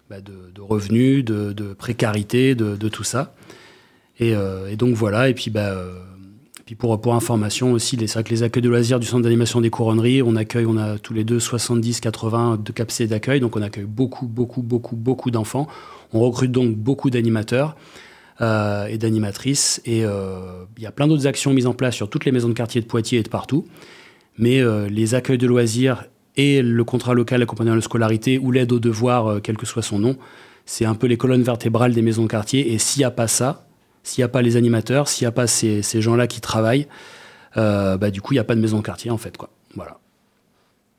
bah, 0.10 0.18
revenus, 0.60 1.24
de, 1.24 1.74
précarité, 1.74 2.54
de, 2.54 2.90
tout 2.90 3.06
ça. 3.06 3.34
Et, 4.20 4.36
euh, 4.36 4.70
et 4.70 4.76
donc, 4.76 4.96
voilà. 4.96 5.30
Et 5.30 5.34
puis, 5.34 5.52
bah, 5.52 5.74
puis 6.66 6.76
pour, 6.76 6.94
information 7.14 7.74
aussi, 7.74 7.98
les- 7.98 8.08
c'est 8.08 8.14
vrai 8.14 8.24
que 8.24 8.30
les 8.30 8.44
accueils 8.44 8.64
de 8.64 8.70
loisirs 8.70 9.00
du 9.00 9.06
centre 9.06 9.24
d'animation 9.24 9.60
des 9.60 9.70
couronneries, 9.70 10.22
on 10.22 10.36
accueille, 10.36 10.66
on 10.66 10.78
a 10.78 10.98
tous 10.98 11.14
les 11.14 11.24
deux 11.24 11.40
70-80 11.40 12.58
de 12.64 12.72
capacités 12.72 13.08
d'accueil, 13.08 13.40
donc 13.40 13.56
on 13.58 13.62
accueille 13.62 13.86
beaucoup, 13.86 14.28
beaucoup, 14.28 14.62
beaucoup, 14.62 14.96
beaucoup 14.96 15.30
d'enfants. 15.30 15.68
On 16.14 16.22
recrute 16.22 16.52
donc 16.52 16.76
beaucoup 16.76 17.10
d'animateurs 17.10 17.76
euh, 18.42 18.86
et 18.88 18.98
d'animatrices. 18.98 19.82
Et 19.86 20.06
euh, 20.06 20.64
il 20.78 20.84
y 20.84 20.86
a 20.86 20.92
plein 20.92 21.08
d'autres 21.08 21.28
actions 21.28 21.54
mises 21.54 21.68
en 21.68 21.74
place 21.74 21.96
sur 21.96 22.10
toutes 22.10 22.24
les 22.26 22.32
maisons 22.32 22.50
de 22.50 22.54
quartier 22.54 22.80
de 22.82 22.86
Poitiers 22.86 23.20
et 23.20 23.24
de 23.24 23.30
partout. 23.30 23.66
Mais 24.38 24.62
euh, 24.62 24.88
les 24.88 25.16
accueils 25.16 25.38
de 25.38 25.48
loisirs 25.48 26.06
et 26.38 26.62
le 26.62 26.84
contrat 26.84 27.14
local 27.14 27.42
accompagnant 27.42 27.76
la 27.76 27.82
scolarité 27.82 28.40
ou 28.40 28.52
l'aide 28.52 28.72
aux 28.72 28.80
devoirs, 28.80 29.40
quel 29.44 29.58
que 29.58 29.66
soit 29.66 29.84
son 29.84 30.00
nom, 30.00 30.18
c'est 30.66 30.86
un 30.86 30.96
peu 30.96 31.08
les 31.08 31.18
colonnes 31.18 31.44
vertébrales 31.44 31.94
des 31.94 32.02
maisons 32.02 32.24
de 32.24 32.28
quartier. 32.28 32.74
Et 32.74 32.78
s'il 32.80 33.02
n'y 33.02 33.06
a 33.06 33.12
pas 33.12 33.28
ça, 33.28 33.68
s'il 34.04 34.22
n'y 34.22 34.26
a 34.26 34.30
pas 34.30 34.42
les 34.42 34.58
animateurs, 34.58 35.08
s'il 35.08 35.26
n'y 35.26 35.30
a 35.30 35.32
pas 35.32 35.48
ces, 35.48 35.82
gens-là 36.02 36.28
qui 36.28 36.42
travaillent, 36.42 36.88
euh, 37.58 37.98
bah, 37.98 38.12
du 38.12 38.22
coup, 38.22 38.34
il 38.34 38.36
n'y 38.36 38.42
a 38.42 38.44
pas 38.44 38.56
de 38.56 38.62
maison 38.62 38.78
de 38.78 38.84
quartier, 38.84 39.10
en 39.12 39.18
fait. 39.18 39.38
Quoi. 39.38 39.50
Voilà. 39.76 40.00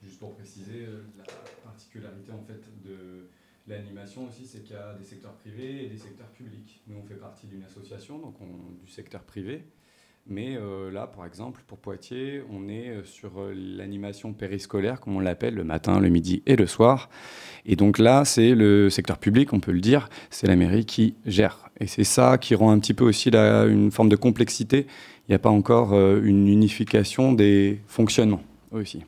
Juste 0.03 0.19
pour 0.19 0.35
préciser, 0.35 0.87
euh, 0.87 1.05
la 1.19 1.25
particularité 1.65 2.33
en 2.33 2.43
fait 2.47 2.61
de 2.85 3.29
l'animation 3.69 4.27
aussi, 4.27 4.47
c'est 4.47 4.63
qu'il 4.63 4.75
y 4.75 4.79
a 4.79 4.95
des 4.99 5.05
secteurs 5.05 5.35
privés 5.35 5.85
et 5.85 5.89
des 5.89 5.99
secteurs 5.99 6.29
publics. 6.29 6.81
Nous, 6.89 6.97
on 6.99 7.07
fait 7.07 7.15
partie 7.15 7.47
d'une 7.47 7.63
association, 7.65 8.19
donc 8.19 8.35
on- 8.41 8.85
du 8.85 8.91
secteur 8.91 9.23
privé. 9.23 9.65
Mais 10.27 10.57
euh, 10.57 10.91
là, 10.91 11.07
par 11.07 11.27
exemple, 11.27 11.63
pour 11.67 11.77
Poitiers, 11.77 12.43
on 12.51 12.67
est 12.69 13.05
sur 13.05 13.33
l'animation 13.55 14.33
périscolaire, 14.33 15.01
comme 15.01 15.17
on 15.17 15.21
l'appelle, 15.21 15.55
le 15.55 15.65
matin, 15.65 16.01
le 16.01 16.09
midi 16.09 16.43
et 16.47 16.57
le 16.57 16.67
soir. 16.67 17.11
Et 17.67 17.77
donc 17.77 17.99
là, 17.99 18.25
c'est 18.25 18.55
le 18.55 18.91
secteur 18.91 19.19
public, 19.19 19.53
on 19.53 19.61
peut 19.61 19.73
le 19.73 19.81
dire, 19.81 20.09
c'est 20.31 20.47
la 20.47 20.57
mairie 20.57 20.85
qui 20.85 21.15
gère. 21.27 21.71
Et 21.81 21.87
c'est 21.87 22.05
ça 22.05 22.39
qui 22.39 22.55
rend 22.55 22.71
un 22.71 22.79
petit 22.79 22.95
peu 22.95 23.05
aussi 23.05 23.31
une 23.31 23.91
forme 23.91 24.09
de 24.09 24.17
complexité. 24.17 24.87
Il 25.27 25.31
n'y 25.31 25.35
a 25.35 25.39
pas 25.39 25.51
encore 25.51 25.95
euh, 25.95 26.21
une 26.23 26.49
unification 26.49 27.33
des 27.33 27.81
fonctionnements 27.87 28.43
aussi. 28.73 29.03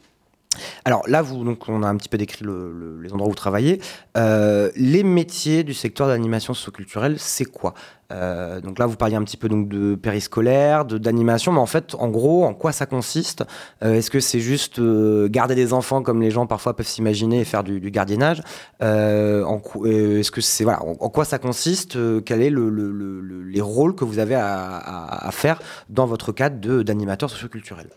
Alors 0.85 1.03
là, 1.09 1.23
vous, 1.23 1.45
donc, 1.45 1.69
on 1.69 1.83
a 1.83 1.89
un 1.89 1.97
petit 1.97 2.09
peu 2.09 2.19
décrit 2.19 2.45
le- 2.45 2.73
le- 2.73 3.01
les 3.03 3.13
endroits 3.13 3.27
où 3.29 3.31
vous 3.31 3.37
travaillez. 3.37 3.81
Euh, 4.17 4.71
les 4.77 5.03
métiers 5.03 5.65
du 5.65 5.75
secteur 5.75 6.07
de 6.07 6.13
l'animation 6.13 6.55
socioculturelle, 6.55 7.17
c'est 7.19 7.45
quoi? 7.45 7.75
Euh, 8.13 8.61
Donc 8.61 8.79
là, 8.79 8.87
vous 8.87 8.97
parliez 8.97 9.17
un 9.17 9.25
petit 9.25 9.37
peu 9.37 9.49
donc, 9.49 9.69
de 9.69 9.97
périscolaire, 9.97 10.85
d'animation, 10.85 11.51
mais 11.53 11.59
en 11.59 11.67
fait, 11.67 11.95
en 11.99 12.09
gros, 12.09 12.45
en 12.45 12.55
quoi 12.55 12.71
ça 12.71 12.87
consiste? 12.87 13.43
Euh, 13.83 13.95
Est-ce 13.95 14.11
que 14.11 14.21
c'est 14.21 14.39
juste 14.41 14.81
garder 15.27 15.55
des 15.57 15.73
enfants 15.73 16.03
comme 16.03 16.21
les 16.23 16.31
gens 16.31 16.47
parfois 16.47 16.77
peuvent 16.77 16.87
s'imaginer 16.87 17.41
et 17.41 17.45
faire 17.45 17.65
du, 17.65 17.81
gardiennage? 17.91 18.43
Est-ce 18.81 20.31
que 20.31 20.63
voilà, 20.63 20.83
en, 20.83 20.95
quoi 21.09 21.25
ça 21.25 21.39
consiste? 21.39 21.99
Quels 22.25 22.43
est 22.43 22.51
le, 22.51 22.69
le- 22.71 22.93
le- 22.93 23.21
le- 23.21 23.43
les 23.43 23.61
rôles 23.61 23.95
que 23.95 24.05
vous 24.05 24.19
avez 24.19 24.35
à, 24.37 24.77
à- 24.77 25.31
faire 25.33 25.61
dans 25.89 26.07
votre 26.07 26.33
cadre 26.33 26.83
d'animateur 26.83 27.29
socioculturel? 27.31 27.89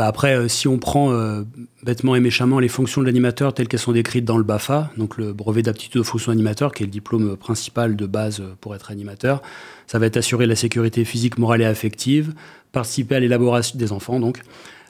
Bah 0.00 0.06
après, 0.06 0.34
euh, 0.34 0.48
si 0.48 0.66
on 0.66 0.78
prend 0.78 1.12
euh, 1.12 1.42
bêtement 1.82 2.16
et 2.16 2.20
méchamment 2.20 2.58
les 2.58 2.68
fonctions 2.68 3.02
de 3.02 3.06
l'animateur 3.06 3.52
telles 3.52 3.68
qu'elles 3.68 3.78
sont 3.78 3.92
décrites 3.92 4.24
dans 4.24 4.38
le 4.38 4.44
BAFA, 4.44 4.90
donc 4.96 5.18
le 5.18 5.34
brevet 5.34 5.60
d'aptitude 5.60 6.00
aux 6.00 6.04
fonctions 6.04 6.32
animateurs, 6.32 6.72
qui 6.72 6.84
est 6.84 6.86
le 6.86 6.90
diplôme 6.90 7.36
principal 7.36 7.96
de 7.96 8.06
base 8.06 8.40
euh, 8.40 8.54
pour 8.62 8.74
être 8.74 8.90
animateur, 8.90 9.42
ça 9.86 9.98
va 9.98 10.06
être 10.06 10.16
assurer 10.16 10.46
la 10.46 10.56
sécurité 10.56 11.04
physique, 11.04 11.36
morale 11.36 11.60
et 11.60 11.66
affective, 11.66 12.32
participer 12.72 13.16
à 13.16 13.20
l'élaboration 13.20 13.78
des 13.78 13.92
enfants, 13.92 14.20
donc 14.20 14.40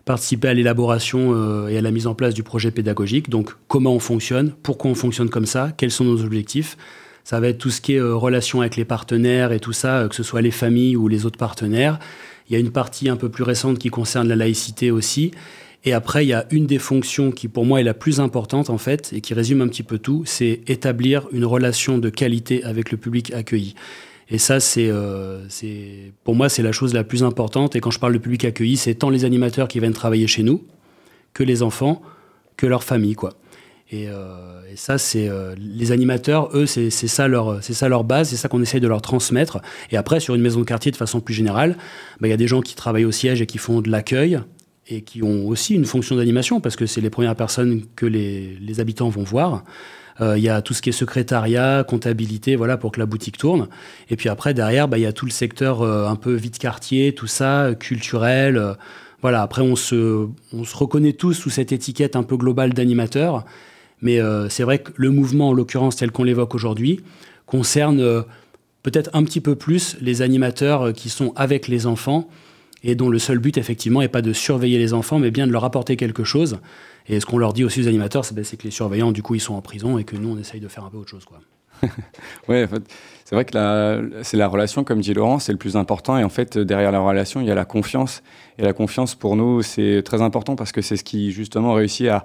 participer 0.05 0.47
à 0.47 0.55
l'élaboration 0.55 1.33
euh, 1.35 1.67
et 1.67 1.77
à 1.77 1.81
la 1.81 1.91
mise 1.91 2.07
en 2.07 2.15
place 2.15 2.33
du 2.33 2.45
projet 2.45 2.71
pédagogique, 2.71 3.31
donc 3.31 3.51
comment 3.67 3.93
on 3.93 3.99
fonctionne, 3.99 4.53
pourquoi 4.63 4.93
on 4.93 4.95
fonctionne 4.95 5.29
comme 5.29 5.47
ça, 5.47 5.73
quels 5.77 5.91
sont 5.91 6.05
nos 6.05 6.23
objectifs. 6.23 6.77
Ça 7.25 7.39
va 7.39 7.49
être 7.49 7.59
tout 7.59 7.71
ce 7.71 7.81
qui 7.81 7.95
est 7.95 8.01
euh, 8.01 8.15
relation 8.15 8.61
avec 8.61 8.77
les 8.77 8.85
partenaires 8.85 9.53
et 9.53 9.61
tout 9.61 9.73
ça, 9.73 9.99
euh, 9.99 10.09
que 10.09 10.15
ce 10.15 10.23
soit 10.23 10.41
les 10.41 10.51
familles 10.51 10.97
ou 10.97 11.09
les 11.09 11.27
autres 11.27 11.39
partenaires. 11.39 11.99
Il 12.51 12.55
y 12.55 12.57
a 12.57 12.59
une 12.59 12.73
partie 12.73 13.09
un 13.09 13.17
peu 13.17 13.29
plus 13.29 13.45
récente 13.45 13.79
qui 13.79 13.91
concerne 13.91 14.29
la 14.29 14.35
laïcité 14.35 14.91
aussi. 14.91 15.31
Et 15.85 15.93
après, 15.93 16.27
il 16.27 16.29
y 16.29 16.33
a 16.35 16.47
une 16.51 16.67
des 16.67 16.81
fonctions 16.81 17.31
qui, 17.31 17.47
pour 17.47 17.65
moi, 17.65 17.81
est 17.81 17.85
la 17.85 17.95
plus 17.95 18.21
importante, 18.21 18.69
en 18.69 18.77
fait, 18.77 19.13
et 19.15 19.21
qui 19.21 19.35
résume 19.35 19.63
un 19.63 19.69
petit 19.69 19.85
peu 19.85 19.99
tout, 19.99 20.25
c'est 20.27 20.61
établir 20.67 21.29
une 21.33 21.45
relation 21.45 21.97
de 21.97 22.11
qualité 22.11 22.65
avec 22.65 22.91
le 22.91 22.99
public 22.99 23.33
accueilli. 23.33 23.77
Et 24.29 24.39
ça, 24.39 24.61
c'est, 24.61 24.89
euh, 24.91 25.47
pour 26.25 26.35
moi, 26.35 26.49
c'est 26.49 26.63
la 26.63 26.73
chose 26.73 26.93
la 26.93 27.05
plus 27.05 27.23
importante. 27.23 27.77
Et 27.77 27.81
quand 27.81 27.91
je 27.91 27.99
parle 27.99 28.13
de 28.13 28.19
public 28.19 28.45
accueilli, 28.45 28.77
c'est 28.77 28.95
tant 28.95 29.11
les 29.11 29.25
animateurs 29.25 29.69
qui 29.69 29.81
viennent 29.81 29.93
travailler 29.93 30.27
chez 30.27 30.43
nous, 30.43 30.65
que 31.33 31.45
les 31.45 31.63
enfants, 31.63 32.03
que 32.57 32.67
leurs 32.67 32.85
familles, 32.85 33.15
quoi. 33.15 33.35
Et, 33.91 34.09
euh, 34.09 34.27
ça, 34.77 34.99
c'est 34.99 35.29
euh, 35.29 35.55
les 35.59 35.93
animateurs, 35.93 36.51
eux, 36.55 36.67
c'est 36.67 36.91
ça 36.91 37.27
leur, 37.27 37.63
c'est 37.63 37.75
ça 37.75 37.89
leur 37.89 38.05
base, 38.05 38.29
c'est 38.31 38.37
ça 38.37 38.49
qu'on 38.49 38.63
essaye 38.63 38.81
de 38.81 38.89
leur 38.89 39.03
transmettre. 39.03 39.61
Et 39.91 39.97
après, 39.97 40.21
sur 40.21 40.35
une 40.35 40.43
maison 40.43 40.61
de 40.61 40.65
quartier, 40.65 40.93
de 40.93 40.97
façon 40.97 41.21
plus 41.21 41.35
générale, 41.35 41.77
bah, 42.21 42.29
il 42.29 42.31
y 42.31 42.35
a 42.35 42.37
des 42.37 42.47
gens 42.47 42.61
qui 42.61 42.77
travaillent 42.77 43.05
au 43.05 43.13
siège 43.13 43.43
et 43.43 43.47
qui 43.47 43.59
font 43.59 43.81
de 43.81 43.91
l'accueil 43.91 44.41
et 44.89 45.03
qui 45.03 45.23
ont 45.23 45.47
aussi 45.47 45.75
une 45.75 45.85
fonction 45.85 46.17
d'animation 46.17 46.61
parce 46.61 46.77
que 46.77 46.87
c'est 46.87 47.01
les 47.01 47.11
premières 47.11 47.37
personnes 47.37 47.83
que 47.97 48.07
les, 48.07 48.57
les 48.61 48.81
habitants 48.81 49.09
vont 49.09 49.23
voir. 49.23 49.65
Euh, 50.21 50.37
Il 50.37 50.45
y 50.45 50.49
a 50.49 50.63
tout 50.63 50.75
ce 50.75 50.83
qui 50.83 50.91
est 50.91 50.93
secrétariat, 50.93 51.85
comptabilité, 51.85 52.57
voilà, 52.57 52.77
pour 52.77 52.93
que 52.93 53.01
la 53.01 53.07
boutique 53.07 53.39
tourne. 53.39 53.69
Et 54.11 54.17
puis 54.17 54.29
après, 54.29 54.55
derrière, 54.55 54.89
bah, 54.89 54.99
il 54.99 55.03
y 55.03 55.07
a 55.07 55.13
tout 55.13 55.27
le 55.27 55.31
secteur 55.31 55.83
euh, 55.83 56.07
un 56.07 56.17
peu 56.17 56.35
vide 56.35 56.59
quartier, 56.59 57.15
tout 57.15 57.27
ça, 57.27 57.65
euh, 57.65 57.75
culturel. 57.75 58.77
voilà, 59.23 59.43
après, 59.43 59.63
on 59.63 59.77
se, 59.77 60.27
on 60.53 60.65
se 60.65 60.77
reconnaît 60.77 61.13
tous 61.13 61.35
sous 61.35 61.51
cette 61.51 61.73
étiquette 61.73 62.17
un 62.17 62.23
peu 62.23 62.37
globale 62.37 62.73
d'animateur. 62.75 63.45
Mais 64.03 64.21
euh, 64.21 64.49
c'est 64.49 64.63
vrai 64.63 64.79
que 64.79 64.91
le 64.97 65.11
mouvement, 65.11 65.51
en 65.51 65.53
l'occurrence, 65.53 65.97
tel 65.97 66.11
qu'on 66.11 66.25
l'évoque 66.25 66.55
aujourd'hui, 66.55 67.01
concerne 67.47 68.01
euh, 68.01 68.23
peut-être 68.83 69.11
un 69.13 69.25
petit 69.25 69.41
peu 69.41 69.55
plus 69.55 69.97
les 70.01 70.23
animateurs 70.23 70.83
euh, 70.83 70.93
qui 70.93 71.09
sont 71.09 71.33
avec 71.37 71.69
les 71.69 71.87
enfants 71.87 72.29
et 72.83 72.95
dont 72.95 73.11
le 73.11 73.19
seul 73.19 73.39
but, 73.39 73.59
effectivement, 73.59 74.01
n'est 74.01 74.09
pas 74.09 74.23
de 74.23 74.33
surveiller 74.33 74.79
les 74.79 74.95
enfants, 74.95 75.19
mais 75.19 75.31
bien 75.31 75.47
de 75.47 75.53
leur 75.53 75.65
apporter 75.65 75.97
quelque 75.97 76.25
chose. 76.25 76.59
Et 77.09 77.21
ce 77.21 77.27
qu'on 77.27 77.39
leur 77.39 77.53
dit 77.53 77.65
aussi 77.65 77.83
aux 77.83 77.89
animateurs, 77.89 78.25
c'est 78.25 78.35
ben, 78.35 78.45
c'est 78.45 78.57
que 78.57 78.65
les 78.65 78.71
surveillants, 78.71 79.13
du 79.13 79.23
coup, 79.23 79.35
ils 79.35 79.41
sont 79.41 79.55
en 79.55 79.61
prison 79.61 79.99
et 79.99 80.05
que 80.05 80.17
nous, 80.17 80.31
on 80.31 80.39
essaye 80.39 80.61
de 80.61 80.69
faire 80.69 80.85
un 80.85 80.91
peu 80.91 80.97
autre 80.97 81.11
chose. 81.11 81.25
Quoi. 81.25 81.41
Ouais, 82.49 82.67
c'est 83.25 83.35
vrai 83.35 83.45
que 83.45 84.11
c'est 84.23 84.37
la 84.37 84.49
relation, 84.49 84.83
comme 84.85 85.01
dit 85.01 85.13
Laurent, 85.15 85.39
c'est 85.39 85.53
le 85.53 85.59
plus 85.59 85.77
important. 85.77 86.17
Et 86.19 86.25
en 86.25 86.29
fait, 86.29 86.57
derrière 86.59 86.93
la 86.93 87.01
relation, 87.01 87.41
il 87.41 87.47
y 87.47 87.51
a 87.51 87.55
la 87.55 87.65
confiance. 87.65 88.23
Et 88.59 88.63
la 88.63 88.73
confiance, 88.73 89.15
pour 89.15 89.37
nous, 89.37 89.63
c'est 89.63 90.03
très 90.05 90.23
important 90.23 90.57
parce 90.57 90.73
que 90.73 90.81
c'est 90.81 90.97
ce 90.97 91.05
qui, 91.05 91.33
justement, 91.33 91.75
réussit 91.75 92.09
à, 92.09 92.25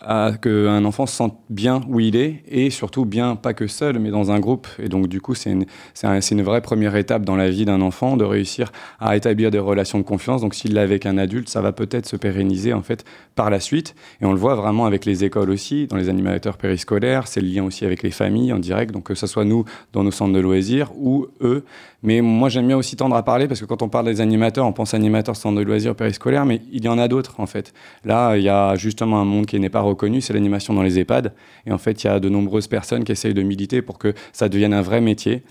à 0.00 0.32
qu'un 0.40 0.84
enfant 0.84 1.06
se 1.06 1.16
sente 1.16 1.38
bien 1.48 1.80
où 1.88 2.00
il 2.00 2.16
est 2.16 2.42
et 2.48 2.70
surtout 2.70 3.04
bien, 3.04 3.34
pas 3.34 3.54
que 3.54 3.66
seul, 3.66 3.98
mais 3.98 4.10
dans 4.10 4.30
un 4.30 4.38
groupe. 4.40 4.68
Et 4.78 4.88
donc, 4.88 5.08
du 5.08 5.20
coup, 5.20 5.34
c'est 5.34 5.50
une, 5.50 5.66
une 6.04 6.42
vraie 6.42 6.60
première 6.60 6.96
étape 6.96 7.24
dans 7.24 7.36
la 7.36 7.48
vie 7.48 7.64
d'un 7.64 7.80
enfant 7.80 8.16
de 8.16 8.24
réussir 8.24 8.72
à 9.00 9.16
établir 9.16 9.50
des 9.50 9.58
relations 9.58 9.98
de 9.98 10.04
confiance. 10.04 10.42
Donc, 10.42 10.54
s'il 10.54 10.74
l'a 10.74 10.82
avec 10.82 11.06
un 11.06 11.18
adulte, 11.18 11.48
ça 11.48 11.60
va 11.60 11.72
peut-être 11.72 12.06
se 12.06 12.16
pérenniser, 12.16 12.72
en 12.72 12.82
fait, 12.82 13.04
par 13.34 13.50
la 13.50 13.60
suite. 13.60 13.94
Et 14.20 14.26
on 14.26 14.32
le 14.32 14.38
voit 14.38 14.54
vraiment 14.54 14.86
avec 14.86 15.04
les 15.04 15.24
écoles 15.24 15.50
aussi, 15.50 15.86
dans 15.86 15.96
les 15.96 16.08
animateurs 16.08 16.58
périscolaires. 16.58 17.26
C'est 17.26 17.40
le 17.40 17.48
lien 17.48 17.64
aussi 17.64 17.84
avec 17.84 18.02
les 18.02 18.10
familles 18.10 18.52
en 18.52 18.58
direct. 18.58 18.92
Donc, 18.92 19.04
que 19.04 19.14
ce 19.14 19.26
soit 19.26 19.44
nous 19.44 19.64
dans 19.92 20.04
nos 20.04 20.10
centres 20.10 20.34
de 20.34 20.40
loisirs 20.40 20.92
ou 20.96 21.26
eux. 21.40 21.64
Mais 22.02 22.20
moi, 22.20 22.48
j'aime 22.48 22.66
bien 22.66 22.76
aussi 22.76 22.96
tendre 22.96 23.16
à 23.16 23.22
parler 23.22 23.48
parce 23.48 23.60
que 23.60 23.64
quand 23.64 23.82
on 23.82 23.88
parle 23.88 24.06
des 24.06 24.20
animateurs, 24.20 24.66
on 24.66 24.72
pense 24.72 24.94
animateurs 24.94 25.36
centres 25.36 25.58
de 25.58 25.64
loisirs 25.64 25.96
périscolaires, 25.96 26.44
mais 26.44 26.60
il 26.70 26.84
y 26.84 26.88
en 26.88 26.98
a 26.98 27.08
d'autres, 27.08 27.40
en 27.40 27.46
fait. 27.46 27.72
Là, 28.04 28.36
il 28.36 28.44
y 28.44 28.48
a 28.48 28.76
justement 28.76 29.20
un 29.20 29.24
monde 29.24 29.46
qui 29.46 29.58
n'est 29.58 29.70
pas 29.70 29.80
reconnu, 29.86 30.20
c'est 30.20 30.32
l'animation 30.32 30.74
dans 30.74 30.82
les 30.82 30.98
EHPAD. 30.98 31.32
Et 31.66 31.72
en 31.72 31.78
fait, 31.78 32.04
il 32.04 32.06
y 32.06 32.10
a 32.10 32.20
de 32.20 32.28
nombreuses 32.28 32.66
personnes 32.66 33.04
qui 33.04 33.12
essayent 33.12 33.34
de 33.34 33.42
militer 33.42 33.82
pour 33.82 33.98
que 33.98 34.14
ça 34.32 34.48
devienne 34.48 34.74
un 34.74 34.82
vrai 34.82 35.00
métier. 35.00 35.42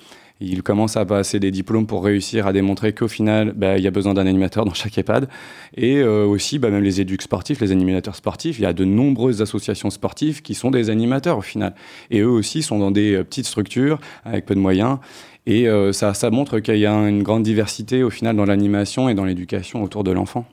Ils 0.41 0.63
commencent 0.63 0.97
à 0.97 1.05
passer 1.05 1.39
des 1.39 1.49
diplômes 1.49 1.87
pour 1.87 2.03
réussir 2.03 2.45
à 2.45 2.51
démontrer 2.51 2.91
qu'au 2.93 3.07
final, 3.07 3.53
bah, 3.55 3.77
il 3.77 3.83
y 3.83 3.87
a 3.87 3.91
besoin 3.91 4.13
d'un 4.13 4.27
animateur 4.27 4.65
dans 4.65 4.73
chaque 4.73 4.97
EHPAD. 4.97 5.29
Et 5.77 5.97
euh, 5.97 6.25
aussi, 6.25 6.59
bah, 6.59 6.69
même 6.69 6.83
les 6.83 6.99
éducs 6.99 7.21
sportifs, 7.21 7.61
les 7.61 7.71
animateurs 7.71 8.15
sportifs, 8.15 8.59
il 8.59 8.63
y 8.63 8.65
a 8.65 8.73
de 8.73 8.83
nombreuses 8.83 9.41
associations 9.41 9.89
sportives 9.89 10.41
qui 10.41 10.53
sont 10.53 10.71
des 10.71 10.89
animateurs 10.89 11.37
au 11.37 11.41
final. 11.41 11.73
Et 12.11 12.19
eux 12.19 12.29
aussi 12.29 12.63
sont 12.63 12.79
dans 12.79 12.91
des 12.91 13.13
euh, 13.15 13.23
petites 13.23 13.45
structures 13.45 13.99
avec 14.25 14.45
peu 14.45 14.55
de 14.55 14.59
moyens. 14.59 14.97
Et 15.45 15.69
euh, 15.69 15.93
ça, 15.93 16.13
ça 16.13 16.29
montre 16.31 16.59
qu'il 16.59 16.77
y 16.77 16.85
a 16.85 16.93
une 16.93 17.23
grande 17.23 17.43
diversité 17.43 18.03
au 18.03 18.09
final 18.09 18.35
dans 18.35 18.45
l'animation 18.45 19.07
et 19.07 19.13
dans 19.13 19.25
l'éducation 19.25 19.83
autour 19.83 20.03
de 20.03 20.11
l'enfant. 20.11 20.45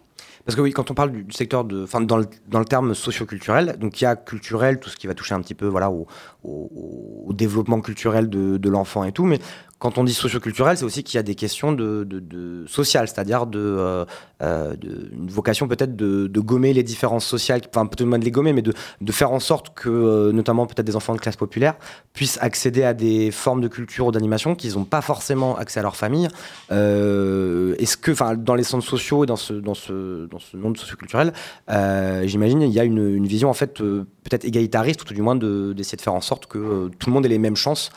Parce 0.44 0.56
que 0.56 0.60
oui, 0.60 0.72
quand 0.72 0.90
on 0.90 0.94
parle 0.94 1.12
du, 1.12 1.26
secteur 1.32 1.64
de, 1.64 1.84
enfin 1.84 2.00
dans 2.00 2.16
le, 2.16 2.26
dans 2.48 2.58
le 2.58 2.64
terme 2.64 2.94
socioculturel, 2.94 3.76
donc 3.78 4.00
il 4.00 4.04
y 4.04 4.06
a 4.06 4.16
culturel, 4.16 4.80
tout 4.80 4.90
ce 4.90 4.96
qui 4.96 5.06
va 5.06 5.14
toucher 5.14 5.34
un 5.34 5.40
petit 5.40 5.54
peu, 5.54 5.66
voilà, 5.66 5.90
au, 5.90 6.06
au- 6.42 7.24
au 7.28 7.32
développement 7.32 7.80
culturel 7.80 8.28
de, 8.28 8.56
de 8.56 8.68
l'enfant 8.68 9.04
et 9.04 9.12
tout, 9.12 9.24
mais 9.24 9.38
quand 9.82 9.98
on 9.98 10.04
dit 10.04 10.14
socioculturel, 10.14 10.76
c'est 10.76 10.84
aussi 10.84 11.02
qu'il 11.02 11.16
y 11.16 11.18
a 11.18 11.24
des 11.24 11.34
questions 11.34 11.72
de, 11.72 12.04
de, 12.04 12.64
sociales, 12.68 13.08
c'est-à-dire 13.08 13.46
euh, 13.56 14.04
euh, 14.40 14.76
de- 14.76 15.10
une 15.12 15.28
vocation 15.28 15.66
peut-être 15.66 15.96
de, 15.96 16.28
gommer 16.40 16.72
les 16.72 16.84
différences 16.84 17.26
sociales, 17.26 17.62
enfin 17.68 17.86
peut-être 17.86 18.08
pas 18.08 18.18
de 18.18 18.24
les 18.24 18.30
gommer, 18.30 18.52
mais 18.52 18.62
de, 18.62 18.72
faire 19.10 19.32
en 19.32 19.40
sorte 19.40 19.74
que, 19.74 19.88
euh, 19.88 20.30
notamment 20.30 20.66
peut-être 20.66 20.86
des 20.86 20.94
enfants 20.94 21.16
de 21.16 21.20
classe 21.20 21.34
populaire, 21.34 21.74
puissent 22.12 22.38
accéder 22.40 22.84
à 22.84 22.94
des 22.94 23.32
formes 23.32 23.60
de 23.60 23.66
culture 23.66 24.06
ou 24.06 24.12
d'animation 24.12 24.54
qu'ils 24.54 24.74
n'ont 24.74 24.84
pas 24.84 25.00
forcément 25.00 25.56
accès 25.56 25.80
à 25.80 25.82
leur 25.82 25.96
famille. 25.96 26.28
Est-ce 26.70 27.96
que, 27.96 28.36
dans 28.36 28.54
les 28.54 28.62
centres 28.62 28.86
sociaux 28.86 29.24
et 29.24 29.26
dans 29.26 29.34
ce, 29.34 29.52
dans 29.52 29.74
ce, 29.74 30.26
dans 30.26 30.38
monde 30.54 30.76
socioculturel, 30.76 31.32
euh, 31.70 32.22
j'imagine 32.26 32.62
il 32.62 32.70
y 32.70 32.78
a 32.78 32.84
une, 32.84 33.26
vision 33.26 33.50
en 33.50 33.54
fait 33.54 33.78
peut-être 33.78 34.44
égalitariste, 34.44 35.02
ou 35.02 35.04
tout 35.06 35.14
du 35.14 35.22
moins 35.22 35.34
de- 35.34 35.72
d'essayer 35.72 35.96
de 35.96 36.02
faire 36.02 36.14
en 36.14 36.20
sorte 36.20 36.46
que 36.46 36.88
tout 37.00 37.10
le 37.10 37.14
monde 37.14 37.26
ait 37.26 37.28
les 37.28 37.38
mêmes 37.40 37.56
chances 37.56 37.90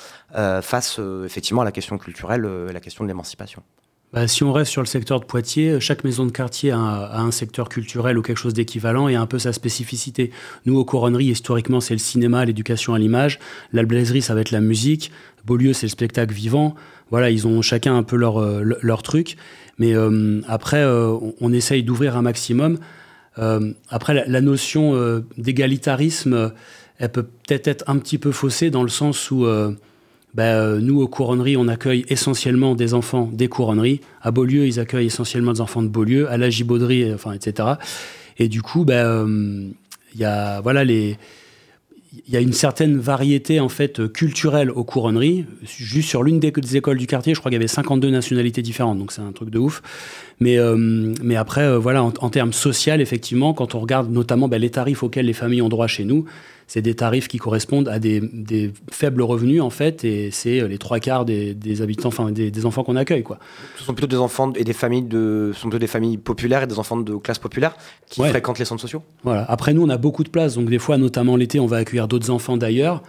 face 0.61 0.97
euh, 0.99 1.25
effectivement 1.25 1.61
à 1.61 1.65
la 1.65 1.71
question 1.71 1.97
culturelle 1.97 2.45
euh, 2.45 2.69
et 2.69 2.73
la 2.73 2.79
question 2.79 3.03
de 3.03 3.07
l'émancipation. 3.07 3.63
Bah, 4.13 4.27
si 4.27 4.43
on 4.43 4.53
reste 4.53 4.71
sur 4.71 4.81
le 4.81 4.87
secteur 4.87 5.19
de 5.19 5.25
Poitiers, 5.25 5.79
chaque 5.81 6.03
maison 6.03 6.25
de 6.25 6.31
quartier 6.31 6.71
a, 6.71 6.77
un- 6.77 7.31
secteur 7.31 7.67
culturel 7.67 8.17
ou 8.17 8.21
quelque 8.21 8.37
chose 8.37 8.53
d'équivalent 8.53 9.09
et 9.09 9.15
un 9.15 9.25
peu 9.25 9.39
sa 9.39 9.51
spécificité. 9.51 10.31
Nous, 10.65 10.77
aux 10.77 10.85
couronneries, 10.85 11.25
historiquement, 11.25 11.81
c'est 11.81 11.95
le 11.95 11.99
cinéma, 11.99 12.45
l'éducation 12.45 12.93
à 12.93 12.99
l'image. 12.99 13.39
L'alblaiserie, 13.73 14.21
ça 14.21 14.33
va 14.33 14.41
être 14.41 14.51
la 14.51 14.61
musique. 14.61 15.11
Beaulieu, 15.43 15.73
c'est 15.73 15.87
le 15.87 15.91
spectacle 15.91 16.33
vivant. 16.33 16.75
Voilà, 17.09 17.29
ils 17.29 17.45
ont 17.45 17.61
chacun 17.61 17.97
un 17.97 18.03
peu 18.03 18.15
leur, 18.15 18.37
euh, 18.37 18.61
le- 18.61 18.77
leur 18.81 19.03
truc. 19.03 19.35
Mais 19.79 19.93
euh, 19.93 20.41
après, 20.47 20.81
euh, 20.83 21.17
on, 21.41 21.51
essaye 21.51 21.83
d'ouvrir 21.83 22.15
un 22.15 22.21
maximum. 22.21 22.77
Euh, 23.37 23.73
après, 23.89 24.13
la, 24.13 24.25
la 24.27 24.39
notion 24.39 24.95
euh, 24.95 25.25
d'égalitarisme, 25.37 26.33
euh, 26.33 26.49
elle 26.99 27.11
peut 27.11 27.23
peut-être 27.23 27.67
être 27.67 27.83
un 27.87 27.97
petit 27.97 28.17
peu 28.17 28.31
faussée 28.31 28.69
dans 28.69 28.83
le 28.83 28.89
sens 28.89 29.29
où... 29.31 29.45
euh, 30.35 30.41
ben, 30.41 30.43
euh, 30.43 30.79
nous, 30.79 31.01
aux 31.01 31.07
couronneries, 31.07 31.57
on 31.57 31.67
accueille 31.67 32.05
essentiellement 32.09 32.75
des 32.75 32.93
enfants 32.93 33.29
des 33.31 33.47
couronneries. 33.47 34.01
À 34.21 34.31
Beaulieu, 34.31 34.65
ils 34.65 34.79
accueillent 34.79 35.07
essentiellement 35.07 35.53
des 35.53 35.61
enfants 35.61 35.83
de 35.83 35.87
Beaulieu. 35.87 36.29
À 36.29 36.37
la 36.37 36.49
Gibauderie, 36.49 37.13
enfin, 37.13 37.31
etc. 37.33 37.69
Et 38.37 38.47
du 38.47 38.61
coup, 38.61 38.85
ben, 38.85 39.05
euh, 39.05 39.67
il 40.13 40.19
y 40.19 40.25
a 40.25 40.61
voilà 40.61 40.83
y 42.27 42.37
a 42.37 42.39
une 42.39 42.53
certaine 42.53 42.97
variété 42.97 43.59
en 43.59 43.69
fait 43.69 43.99
euh, 43.99 44.07
culturelle 44.07 44.71
aux 44.71 44.83
couronneries. 44.83 45.45
Juste 45.63 46.09
sur 46.09 46.23
l'une 46.23 46.39
des, 46.39 46.51
écoles 46.75 46.97
du 46.97 47.07
quartier, 47.07 47.33
je 47.33 47.39
crois 47.39 47.49
qu'il 47.49 47.57
y 47.57 47.61
avait 47.61 47.67
52 47.67 48.09
nationalités 48.09 48.61
différentes, 48.61 48.97
donc 48.97 49.11
c'est 49.11 49.21
un 49.21 49.31
truc 49.31 49.49
de 49.49 49.59
ouf. 49.59 49.81
Mais, 50.39 50.57
euh, 50.57 50.75
mais 51.21 51.35
après, 51.35 51.63
euh, 51.63 51.77
voilà, 51.77 52.03
en, 52.03 52.13
en 52.19 52.29
termes 52.29 52.53
social, 52.53 53.01
effectivement, 53.01 53.53
quand 53.53 53.75
on 53.75 53.79
regarde 53.79 54.11
notamment 54.11 54.47
ben, 54.47 54.59
les 54.59 54.69
tarifs 54.69 55.03
auxquels 55.03 55.25
les 55.25 55.33
familles 55.33 55.61
ont 55.61 55.69
droit 55.69 55.87
chez 55.87 56.05
nous, 56.05 56.25
c'est 56.67 56.81
des 56.81 56.95
tarifs 56.95 57.27
qui 57.27 57.37
correspondent 57.37 57.87
à 57.87 57.99
des, 57.99 58.19
des, 58.21 58.73
faibles 58.91 59.21
revenus 59.21 59.61
en 59.61 59.69
fait, 59.69 60.03
et 60.03 60.31
c'est 60.31 60.67
les 60.67 60.77
trois 60.79 60.99
quarts 60.99 61.23
des, 61.25 61.53
des 61.53 61.81
habitants, 61.81 62.07
enfin 62.09 62.31
des, 62.31 62.49
des 62.49 62.65
enfants 62.65 62.83
qu'on 62.83 62.95
accueille 62.95 63.21
quoi. 63.23 63.37
Ce 63.77 63.83
sont 63.83 63.93
plutôt 63.93 64.07
des 64.07 64.17
enfants 64.17 64.51
et 64.55 64.63
des 64.63 64.73
familles 64.73 65.03
de, 65.03 65.51
ce 65.53 65.59
sont 65.61 65.69
plutôt 65.69 65.79
des 65.79 65.87
familles 65.87 66.17
populaires 66.17 66.63
et 66.63 66.67
des 66.67 66.79
enfants 66.79 66.97
de 66.97 67.15
classe 67.17 67.37
populaire 67.39 67.75
qui 68.09 68.21
Ouais. 68.21 68.29
fréquentent 68.29 68.57
les 68.59 68.65
centres 68.65 68.81
sociaux. 68.81 69.03
Voilà. 69.23 69.45
Après 69.47 69.73
nous 69.73 69.83
on 69.83 69.89
a 69.89 69.97
beaucoup 69.97 70.23
de 70.23 70.29
place, 70.29 70.55
donc 70.55 70.69
des 70.69 70.79
fois 70.79 70.97
notamment 70.97 71.35
l'été 71.35 71.59
on 71.59 71.67
va 71.67 71.77
accueillir 71.77 72.07
d'autres 72.07 72.31
enfants 72.31 72.57
d'ailleurs, 72.57 73.03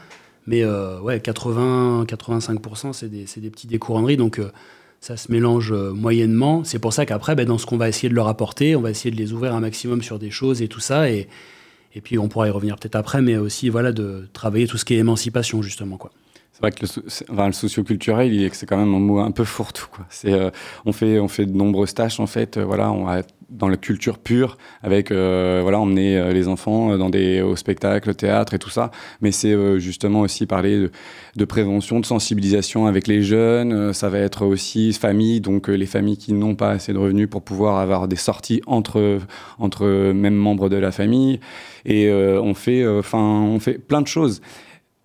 mais 0.47 0.63
euh, 0.63 1.01
ouais 1.01 1.19
80-85% 1.19 2.93
c'est 2.93 3.09
des, 3.09 3.27
c'est 3.27 3.41
des 3.41 3.51
petits 3.51 3.67
des 3.67 3.79
couronneries, 3.79 4.17
donc 4.17 4.39
euh, 4.39 4.51
ça 5.01 5.17
se 5.17 5.31
mélange 5.31 5.73
euh, 5.73 5.93
moyennement. 5.93 6.63
C'est 6.65 6.79
pour 6.79 6.93
ça 6.93 7.07
qu'après 7.07 7.35
ben, 7.35 7.47
dans 7.47 7.59
ce 7.59 7.67
qu'on 7.67 7.77
va 7.77 7.89
essayer 7.89 8.09
de 8.09 8.15
leur 8.15 8.29
apporter, 8.29 8.77
on 8.77 8.81
va 8.81 8.91
essayer 8.91 9.11
de 9.11 9.17
les 9.17 9.33
ouvrir 9.33 9.55
un 9.55 9.61
maximum 9.61 10.03
sur 10.03 10.19
des 10.19 10.31
choses 10.31 10.63
et 10.63 10.69
tout 10.69 10.81
ça 10.81 11.11
et 11.11 11.29
et 11.97 12.03
puis 12.03 12.19
on 12.19 12.29
pourra 12.29 12.47
y 12.47 12.51
revenir 12.51 12.77
peut-être 12.77 12.95
après, 12.95 13.23
mais 13.23 13.37
aussi 13.39 13.71
voilà 13.71 13.91
de 13.91 14.29
travailler 14.35 14.69
tout 14.69 14.77
ce 14.77 14.85
qui 14.85 14.95
est 14.95 14.99
émancipation 14.99 15.63
justement 15.63 15.97
quoi. 15.97 16.11
C'est 16.57 16.63
vrai 16.63 16.73
que 16.73 16.87
le, 16.87 17.03
enfin, 17.31 17.47
le 17.49 17.53
socioculturel, 17.53 18.49
c'est 18.55 18.65
quand 18.65 18.79
même 18.79 18.95
un 18.95 18.99
mot 18.99 19.19
un 19.19 19.31
peu 19.31 19.45
fourre-tout. 19.45 19.91
C'est, 20.09 20.33
euh, 20.33 20.49
on, 20.87 20.93
fait, 20.93 21.19
on 21.21 21.29
fait 21.29 21.45
de 21.45 21.55
nombreuses 21.55 21.93
tâches, 21.93 22.19
en 22.19 22.27
fait. 22.27 22.57
euh, 22.57 22.65
voilà, 22.65 22.91
on 22.91 23.13
être 23.13 23.35
dans 23.51 23.69
la 23.69 23.77
culture 23.77 24.19
pure, 24.19 24.57
avec 24.83 25.11
euh, 25.11 25.61
voilà, 25.63 25.79
emmener 25.79 26.17
euh, 26.17 26.33
les 26.33 26.49
enfants 26.49 26.93
euh, 26.93 26.97
dans 26.97 27.11
des, 27.11 27.43
au 27.43 27.57
spectacle, 27.57 28.09
au 28.09 28.13
théâtre 28.15 28.55
et 28.55 28.59
tout 28.59 28.71
ça. 28.71 28.91
Mais 29.21 29.33
c'est 29.33 29.55
justement 29.79 30.21
aussi 30.23 30.47
parler 30.47 30.79
de, 30.81 30.91
de 31.37 31.45
prévention, 31.45 32.01
de 32.01 32.07
sensibilisation 32.07 32.87
avec 32.87 33.07
les 33.07 33.23
jeunes. 33.23 33.93
Ça 33.93 34.09
va 34.09 34.19
être 34.19 34.47
aussi 34.47 34.95
famille, 34.95 35.43
donc 35.43 35.69
les 35.69 35.87
familles 35.87 36.17
qui 36.17 36.33
n'ont 36.33 36.55
pas 36.55 36.71
assez 36.71 36.95
de 36.95 36.99
revenus 36.99 37.29
pour 37.29 37.43
pouvoir 37.43 37.77
avoir 37.81 38.09
des 38.09 38.17
sorties 38.17 38.63
entre, 38.67 39.19
entre 39.59 39.87
mêmes 40.13 40.35
membres 40.35 40.71
de 40.71 40.77
la 40.77 40.91
famille. 40.91 41.39
Et 41.85 42.11
on, 42.11 42.55
fait, 42.55 42.83
euh, 42.83 43.03
'fin, 43.03 43.19
on 43.19 43.61
fait 43.61 43.75
plein 43.79 44.01
de 44.01 44.09
choses 44.09 44.41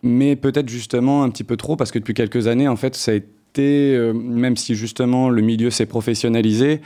mais 0.03 0.35
peut-être 0.35 0.69
justement 0.69 1.23
un 1.23 1.29
petit 1.29 1.43
peu 1.43 1.57
trop 1.57 1.75
parce 1.75 1.91
que 1.91 1.99
depuis 1.99 2.13
quelques 2.13 2.47
années, 2.47 2.67
en 2.67 2.75
fait, 2.75 2.95
ça 2.95 3.11
a 3.11 3.15
été, 3.15 3.95
euh, 3.95 4.13
même 4.13 4.57
si 4.57 4.75
justement 4.75 5.29
le 5.29 5.41
milieu 5.41 5.69
s'est 5.69 5.85
professionnalisé, 5.85 6.81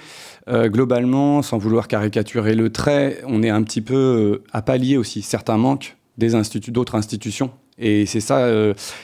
euh, 0.47 0.67
globalement, 0.67 1.41
sans 1.41 1.57
vouloir 1.57 1.87
caricaturer 1.87 2.55
le 2.55 2.71
trait, 2.71 3.21
on 3.27 3.43
est 3.43 3.49
un 3.49 3.63
petit 3.63 3.81
peu 3.81 3.95
euh, 3.95 4.43
à 4.51 4.61
pallier 4.61 4.97
aussi 4.97 5.21
certains 5.21 5.57
manques 5.57 5.97
des 6.17 6.35
instituts, 6.35 6.71
d'autres 6.71 6.95
institutions. 6.95 7.51
Et 7.77 8.05
c'est 8.05 8.21
ça 8.21 8.49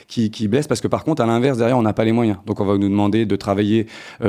qui, 0.07 0.47
blesse 0.47 0.65
parce 0.65 0.79
que 0.79 0.87
par 0.87 1.03
contre, 1.03 1.21
à 1.21 1.25
l'inverse, 1.25 1.57
derrière, 1.57 1.77
on 1.77 1.81
n'a 1.81 1.91
pas 1.91 2.05
les 2.05 2.13
moyens. 2.13 2.37
Donc, 2.45 2.61
on 2.61 2.65
va 2.65 2.77
nous 2.77 2.87
demander 2.87 3.25
de 3.25 3.35
travailler 3.35 3.85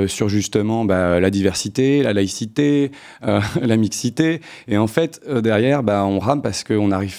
sur 0.08 0.28
justement 0.28 0.84
bah, 0.84 1.20
la 1.20 1.30
diversité, 1.30 2.02
la 2.02 2.12
laïcité, 2.12 2.90
la 3.22 3.76
mixité. 3.76 4.40
Et 4.66 4.78
en 4.78 4.88
fait, 4.88 5.20
derrière, 5.30 5.84
bah, 5.84 6.04
on 6.04 6.18
rame 6.18 6.42
parce 6.42 6.64
qu'on 6.64 6.88
n'arrive 6.88 7.16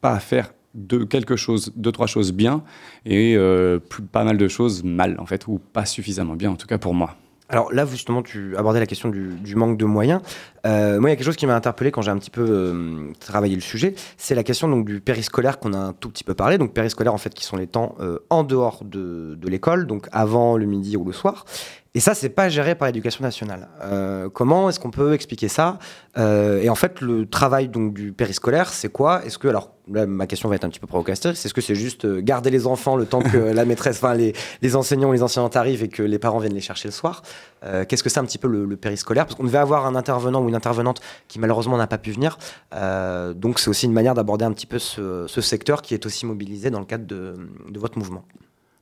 pas 0.00 0.12
à 0.14 0.20
faire 0.20 0.54
de 0.74 1.04
quelque 1.04 1.36
chose, 1.36 1.72
deux, 1.76 1.92
trois 1.92 2.06
choses 2.06 2.32
bien 2.32 2.62
et 3.06 3.36
euh, 3.36 3.78
pas 4.12 4.24
mal 4.24 4.36
de 4.36 4.48
choses 4.48 4.84
mal, 4.84 5.16
en 5.18 5.26
fait, 5.26 5.46
ou 5.46 5.60
pas 5.72 5.86
suffisamment 5.86 6.34
bien, 6.34 6.50
en 6.50 6.56
tout 6.56 6.66
cas 6.66 6.78
pour 6.78 6.94
moi. 6.94 7.16
Alors 7.50 7.72
là, 7.72 7.84
justement, 7.84 8.22
tu 8.22 8.56
abordais 8.56 8.80
la 8.80 8.86
question 8.86 9.10
du, 9.10 9.54
manque 9.54 9.76
de 9.76 9.84
moyens. 9.84 10.22
Euh, 10.66 10.98
moi, 10.98 11.10
il 11.10 11.12
y 11.12 11.14
a 11.14 11.16
quelque 11.16 11.26
chose 11.26 11.36
qui 11.36 11.46
m'a 11.46 11.54
interpellé 11.54 11.90
quand 11.90 12.00
j'ai 12.00 12.10
un 12.10 12.16
petit 12.16 12.30
peu 12.30 12.44
euh, 12.48 13.12
travaillé 13.20 13.54
le 13.54 13.60
sujet. 13.60 13.94
C'est 14.16 14.34
la 14.34 14.42
question 14.42 14.66
donc, 14.66 14.86
du 14.86 15.00
périscolaire 15.00 15.58
qu'on 15.58 15.74
a 15.74 15.78
un 15.78 15.92
tout 15.92 16.08
petit 16.08 16.24
peu 16.24 16.32
parlé. 16.32 16.56
Donc 16.56 16.72
périscolaire, 16.72 17.12
en 17.12 17.18
fait, 17.18 17.34
qui 17.34 17.44
sont 17.44 17.56
les 17.56 17.66
temps 17.66 17.96
en 18.30 18.44
dehors 18.44 18.82
de, 18.82 19.36
de 19.38 19.48
l'école, 19.48 19.86
donc 19.86 20.08
avant 20.10 20.56
le 20.56 20.64
midi 20.64 20.96
ou 20.96 21.04
le 21.04 21.12
soir. 21.12 21.44
Et 21.96 22.00
ça, 22.00 22.14
c'est 22.14 22.28
pas 22.28 22.48
géré 22.48 22.74
par 22.74 22.86
l'éducation 22.86 23.22
nationale. 23.22 23.68
Euh, 23.82 24.28
comment 24.28 24.68
est-ce 24.68 24.80
qu'on 24.80 24.90
peut 24.90 25.14
expliquer 25.14 25.46
ça 25.46 25.78
Euh, 26.18 26.60
Et 26.60 26.68
en 26.68 26.74
fait, 26.74 27.00
le 27.00 27.24
travail 27.26 27.68
donc 27.68 27.94
du 27.94 28.12
périscolaire, 28.12 28.70
c'est 28.70 28.88
quoi? 28.90 29.24
Est-ce 29.24 29.38
que 29.38 29.46
alors 29.46 29.70
là, 29.88 30.04
ma 30.04 30.26
question 30.26 30.48
va 30.48 30.56
être 30.56 30.64
un 30.64 30.70
petit 30.70 30.80
peu 30.80 30.88
provocatrice. 30.88 31.44
Est-ce 31.46 31.54
que 31.54 31.60
c'est 31.60 31.76
juste 31.76 32.04
euh, 32.04 32.20
garder 32.20 32.50
les 32.50 32.66
enfants 32.66 32.96
le 32.96 33.06
temps 33.06 33.20
que 33.22 33.36
la 33.54 33.64
maîtresse, 33.64 33.98
enfin 33.98 34.14
les, 34.14 34.32
les 34.60 34.74
enseignants 34.74 35.10
ou 35.10 35.12
les 35.12 35.22
enseignantes 35.22 35.54
arrivent 35.54 35.84
et 35.84 35.88
que 35.88 36.02
les 36.02 36.18
parents 36.18 36.38
viennent 36.38 36.54
les 36.54 36.60
chercher 36.60 36.88
le 36.88 36.92
soir? 36.92 37.22
Euh, 37.64 37.84
Qu'est-ce 37.84 38.02
que 38.02 38.10
c'est 38.10 38.18
un 38.18 38.24
petit 38.24 38.38
peu 38.38 38.48
le, 38.48 38.64
le 38.64 38.76
périscolaire? 38.76 39.24
Parce 39.26 39.36
qu'on 39.36 39.44
devait 39.44 39.58
avoir 39.58 39.86
un 39.86 39.94
intervenant 39.94 40.42
ou 40.42 40.48
une 40.48 40.56
intervenante 40.56 41.00
qui 41.28 41.38
malheureusement 41.38 41.76
n'a 41.76 41.86
pas 41.86 41.98
pu 41.98 42.10
venir. 42.10 42.38
Euh, 42.74 43.34
donc 43.34 43.60
c'est 43.60 43.70
aussi 43.70 43.86
une 43.86 43.92
manière 43.92 44.14
d'aborder 44.14 44.44
un 44.44 44.52
petit 44.52 44.66
peu 44.66 44.80
ce, 44.80 45.26
ce 45.28 45.40
secteur 45.40 45.80
qui 45.80 45.94
est 45.94 46.06
aussi 46.06 46.26
mobilisé 46.26 46.70
dans 46.70 46.80
le 46.80 46.86
cadre 46.86 47.06
de, 47.06 47.36
de 47.70 47.78
votre 47.78 47.98
mouvement. 47.98 48.24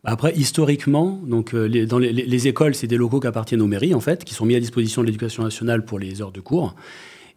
Après, 0.04 0.32
historiquement, 0.36 1.20
donc, 1.24 1.54
euh, 1.54 1.66
les, 1.66 1.86
dans 1.86 1.98
les, 1.98 2.12
les- 2.12 2.26
les 2.26 2.48
écoles, 2.48 2.74
c'est 2.74 2.88
des 2.88 2.96
locaux 2.96 3.20
qui 3.20 3.28
appartiennent 3.28 3.62
aux 3.62 3.68
mairies, 3.68 3.94
en 3.94 4.00
fait, 4.00 4.24
qui 4.24 4.34
sont 4.34 4.44
mis 4.44 4.56
à 4.56 4.60
disposition 4.60 5.00
de 5.02 5.06
l'éducation 5.06 5.44
nationale 5.44 5.84
pour 5.84 6.00
les 6.00 6.20
heures 6.20 6.32
de 6.32 6.40
cours. 6.40 6.74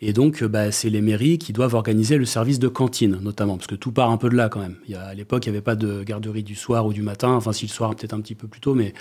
Et 0.02 0.14
donc, 0.14 0.44
euh, 0.44 0.48
bah, 0.48 0.72
c'est 0.72 0.90
les 0.90 1.02
mairies 1.02 1.38
qui 1.40 1.54
doivent 1.54 1.76
organiser 1.76 2.18
le 2.18 2.26
service 2.26 2.60
de 2.60 2.68
cantine, 2.68 3.20
notamment, 3.22 3.58
parce 3.58 3.68
que 3.68 3.76
tout 3.76 3.92
part 3.92 4.12
un 4.12 4.18
peu 4.18 4.30
de 4.30 4.36
là 4.36 4.50
quand 4.50 4.60
même. 4.62 4.78
Il 4.88 4.94
y 4.94 4.96
a, 4.96 5.04
à 5.04 5.14
l'époque, 5.14 5.46
il 5.46 5.52
n'y 5.52 5.58
avait 5.58 5.64
pas 5.64 5.76
de 5.76 6.04
garderie 6.04 6.44
du 6.44 6.56
soir 6.56 6.86
ou 6.88 6.94
du 6.94 7.04
matin, 7.04 7.32
enfin, 7.34 7.54
si 7.54 7.66
le 7.68 7.72
soir, 7.72 7.96
peut-être 7.96 8.14
un 8.14 8.22
petit 8.22 8.36
peu 8.36 8.48
plus 8.48 8.62
tôt, 8.62 8.76
mais. 8.76 8.94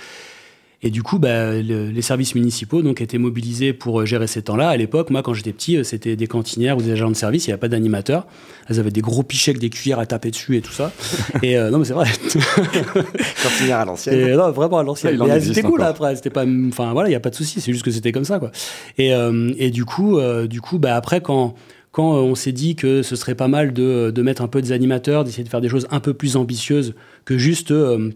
Et 0.86 0.90
du 0.90 1.02
coup, 1.02 1.18
bah, 1.18 1.54
le- 1.60 1.88
les 1.90 2.02
services 2.02 2.34
municipaux 2.34 2.82
donc, 2.82 3.00
étaient 3.00 3.18
mobilisés 3.18 3.72
pour 3.72 4.00
euh, 4.02 4.04
gérer 4.04 4.26
ces 4.26 4.42
temps-là. 4.42 4.68
À 4.68 4.76
l'époque, 4.76 5.08
moi, 5.10 5.22
quand 5.22 5.32
j'étais 5.34 5.52
petit, 5.52 5.78
euh, 5.78 5.82
c'était 5.82 6.14
des 6.14 6.26
cantinières 6.26 6.76
ou 6.76 6.82
des 6.82 6.90
agents 6.92 7.08
de 7.10 7.16
service, 7.16 7.46
il 7.46 7.48
n'y 7.48 7.52
avait 7.54 7.60
pas 7.60 7.68
d'animateur. 7.68 8.26
Elles 8.68 8.78
avaient 8.80 8.90
des 8.90 9.00
gros 9.00 9.22
pichets 9.22 9.52
avec 9.52 9.60
des 9.62 9.70
cuillères 9.70 9.98
à 9.98 10.04
taper 10.06 10.30
dessus 10.30 10.56
et 10.56 10.60
tout 10.60 10.72
ça. 10.72 10.92
et 11.42 11.56
euh, 11.58 11.70
non, 11.70 11.78
mais 11.78 11.84
c'est 11.86 11.94
vrai. 11.94 12.06
Cantinière 13.42 13.78
à 13.78 13.84
l'ancienne. 13.84 14.36
Non, 14.36 14.50
vraiment 14.50 14.78
à 14.78 14.82
l'ancienne. 14.82 15.18
Elles 15.22 15.36
existe 15.36 15.58
étaient 15.58 15.66
cool 15.66 15.80
encore. 15.80 15.90
après. 15.90 16.16
C'était 16.16 16.30
pas, 16.30 16.44
enfin 16.68 16.92
voilà, 16.92 17.08
il 17.08 17.12
y 17.12 17.16
a 17.16 17.20
pas 17.20 17.30
de 17.30 17.34
souci. 17.34 17.60
C'est 17.60 17.72
juste 17.72 17.84
que 17.84 17.90
c'était 17.90 18.12
comme 18.12 18.24
ça, 18.24 18.38
quoi. 18.38 18.50
Et, 18.98 19.14
euh, 19.14 19.52
et 19.58 19.70
du 19.70 19.84
coup, 19.84 20.18
euh, 20.18 20.46
du 20.46 20.60
coup, 20.60 20.78
bah 20.78 20.94
après 20.96 21.20
quand 21.20 21.54
quand 21.92 22.16
euh, 22.16 22.20
on 22.20 22.34
s'est 22.34 22.52
dit 22.52 22.74
que 22.74 23.02
ce 23.02 23.14
serait 23.14 23.36
pas 23.36 23.46
mal 23.48 23.72
de, 23.72 24.10
de 24.10 24.22
mettre 24.22 24.42
un 24.42 24.48
peu 24.48 24.60
des 24.60 24.72
animateurs, 24.72 25.22
d'essayer 25.24 25.44
de 25.44 25.48
faire 25.48 25.60
des 25.60 25.68
choses 25.68 25.86
un 25.92 26.00
peu 26.00 26.12
plus 26.12 26.36
ambitieuses 26.36 26.94
que 27.24 27.38
juste 27.38 27.70
euh, 27.70 28.10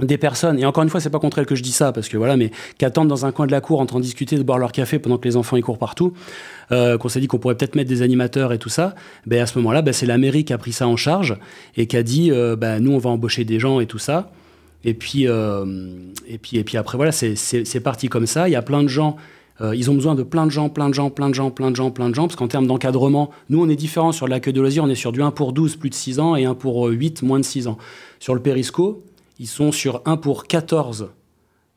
des 0.00 0.18
personnes, 0.18 0.58
et 0.58 0.64
encore 0.66 0.82
une 0.84 0.90
fois, 0.90 1.00
c'est 1.00 1.10
pas 1.10 1.18
contre 1.18 1.38
elles 1.38 1.46
que 1.46 1.54
je 1.56 1.62
dis 1.62 1.72
ça, 1.72 1.92
parce 1.92 2.08
que 2.08 2.16
voilà, 2.16 2.36
mais 2.36 2.50
qui 2.78 2.84
attendent 2.84 3.08
dans 3.08 3.26
un 3.26 3.32
coin 3.32 3.46
de 3.46 3.52
la 3.52 3.60
cour 3.60 3.80
en 3.80 3.86
train 3.86 3.98
de 3.98 4.04
discuter, 4.04 4.36
de 4.36 4.42
boire 4.42 4.58
leur 4.58 4.72
café 4.72 4.98
pendant 4.98 5.18
que 5.18 5.26
les 5.26 5.36
enfants 5.36 5.56
y 5.56 5.60
courent 5.60 5.78
partout, 5.78 6.12
euh, 6.70 6.98
qu'on 6.98 7.08
s'est 7.08 7.20
dit 7.20 7.26
qu'on 7.26 7.38
pourrait 7.38 7.56
peut-être 7.56 7.74
mettre 7.74 7.88
des 7.88 8.02
animateurs 8.02 8.52
et 8.52 8.58
tout 8.58 8.68
ça, 8.68 8.94
ben 9.26 9.40
à 9.42 9.46
ce 9.46 9.58
moment-là, 9.58 9.82
ben 9.82 9.92
c'est 9.92 10.06
la 10.06 10.18
mairie 10.18 10.44
qui 10.44 10.52
a 10.52 10.58
pris 10.58 10.72
ça 10.72 10.86
en 10.86 10.96
charge 10.96 11.36
et 11.76 11.86
qui 11.86 11.96
a 11.96 12.02
dit, 12.02 12.30
euh, 12.30 12.56
ben 12.56 12.78
nous 12.80 12.92
on 12.92 12.98
va 12.98 13.10
embaucher 13.10 13.44
des 13.44 13.58
gens 13.58 13.80
et 13.80 13.86
tout 13.86 13.98
ça. 13.98 14.30
Et 14.84 14.94
puis, 14.94 15.26
euh, 15.26 15.64
et 16.28 16.38
puis, 16.38 16.56
et 16.58 16.64
puis 16.64 16.76
après, 16.76 16.96
voilà, 16.96 17.10
c'est- 17.10 17.80
parti 17.80 18.08
comme 18.08 18.26
ça. 18.26 18.48
Il 18.48 18.52
y 18.52 18.56
a 18.56 18.62
plein 18.62 18.82
de 18.82 18.88
gens. 18.88 19.16
ils 19.74 19.90
ont 19.90 19.94
besoin 19.94 20.14
de 20.14 20.22
plein 20.22 20.46
de 20.46 20.52
gens, 20.52 20.68
plein 20.68 20.88
de 20.88 20.94
gens, 20.94 21.10
plein 21.10 21.28
de 21.30 21.34
gens, 21.34 21.50
plein 21.50 21.70
de 21.72 21.74
gens, 21.76 21.90
plein 21.90 22.08
de 22.10 22.14
gens, 22.14 22.28
parce 22.28 22.36
qu'en 22.36 22.46
termes 22.46 22.68
d'encadrement, 22.68 23.30
nous, 23.50 23.60
on 23.60 23.68
est 23.68 23.74
différent 23.74 24.12
sur 24.12 24.28
l'accueil 24.28 24.52
de 24.52 24.60
loisirs. 24.60 24.84
On 24.84 24.88
est 24.88 24.94
sur 24.94 25.10
du 25.10 25.20
1 25.20 25.32
pour 25.32 25.52
12, 25.52 25.74
plus 25.74 25.90
de 25.90 25.96
6 25.96 26.20
ans, 26.20 26.36
et 26.36 26.44
1 26.44 26.54
pour 26.54 26.86
euh, 26.86 26.92
8, 26.92 27.22
moins 27.22 27.40
de 27.40 27.44
6 27.44 27.66
ans. 27.66 27.76
Sur 28.20 28.34
le 28.36 28.40
Périsco, 28.40 29.02
ils 29.38 29.46
sont 29.46 29.72
sur 29.72 30.02
1 30.04 30.16
pour 30.16 30.46
14 30.46 31.10